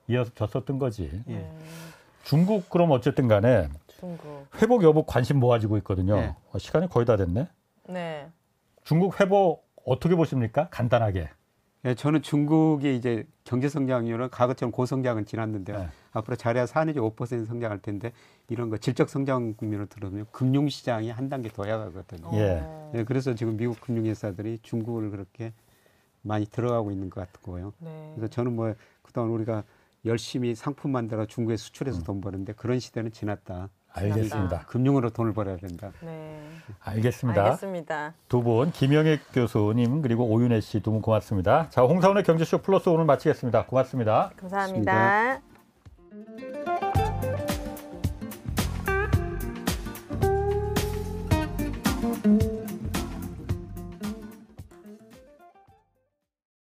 이어졌었던 0.08 0.80
거지. 0.80 1.24
예. 1.30 1.48
중국 2.24 2.70
그럼 2.72 2.90
어쨌든 2.90 3.28
간에 3.28 3.70
중국. 4.00 4.48
회복 4.60 4.84
여부 4.84 5.04
관심 5.04 5.40
모아지고 5.40 5.78
있거든요. 5.78 6.18
예. 6.18 6.36
어, 6.52 6.58
시간이 6.58 6.90
거의 6.90 7.06
다 7.06 7.16
됐네. 7.16 7.48
네. 7.90 8.28
중국 8.84 9.20
회복 9.22 9.70
어떻게 9.86 10.16
보십니까? 10.16 10.70
간단하게. 10.70 11.30
예, 11.86 11.96
저는 11.96 12.22
중국의 12.22 12.98
이제 12.98 13.26
경제 13.46 13.70
성장률은 13.70 14.30
과거처럼 14.32 14.72
고성장은 14.72 15.26
지났는데요. 15.26 15.78
네. 15.78 15.88
앞으로 16.12 16.36
잘해야 16.36 16.66
4 16.66 16.86
내지 16.86 17.00
5% 17.00 17.46
성장할 17.46 17.80
텐데 17.80 18.12
이런 18.50 18.70
거 18.70 18.78
질적 18.78 19.10
성장 19.10 19.54
국면으로 19.54 19.88
들어오면 19.88 20.28
금융 20.32 20.68
시장이 20.68 21.10
한 21.10 21.30
단계 21.30 21.50
더 21.50 21.68
야가거든요. 21.70 22.32
예. 22.34 22.92
예. 22.96 23.04
그래서 23.06 23.34
지금 23.34 23.56
미국 23.56 23.80
금융 23.80 24.06
회사들이 24.06 24.60
중국을 24.62 25.10
그렇게 25.10 25.54
많이 26.22 26.46
들어가고 26.46 26.92
있는 26.92 27.10
것 27.10 27.22
같고요. 27.32 27.72
네. 27.80 28.12
그래서 28.16 28.30
저는 28.30 28.56
뭐 28.56 28.74
그동안 29.02 29.30
우리가 29.32 29.64
열심히 30.04 30.56
상품 30.56 30.92
만들어 30.92 31.26
중국에 31.26 31.56
수출해서 31.56 32.00
음. 32.00 32.04
돈 32.04 32.22
버는데 32.22 32.54
그런 32.54 32.80
시대는 32.80 33.12
지났다. 33.12 33.70
알겠습니다. 34.00 34.66
금융으로 34.68 35.10
돈을 35.10 35.34
벌어야 35.34 35.58
된다. 35.58 35.92
네. 36.02 36.40
알겠습니다. 36.84 37.44
알겠습니다. 37.46 38.14
두 38.28 38.42
분, 38.44 38.72
김영애 38.72 39.20
교수님, 39.34 40.02
그리고 40.02 40.26
오윤혜 40.26 40.62
씨 40.62 40.80
두 40.82 40.92
분 40.92 41.02
고맙습니다. 41.02 41.68
자, 41.70 41.82
홍사원의 41.82 42.24
경제쇼 42.24 42.60
플러스 42.60 42.90
오늘 42.90 43.06
마치겠습니다. 43.06 43.66
고맙습니다. 43.66 44.32
감사합니다. 44.38 45.42
고맙습니다. 46.10 46.89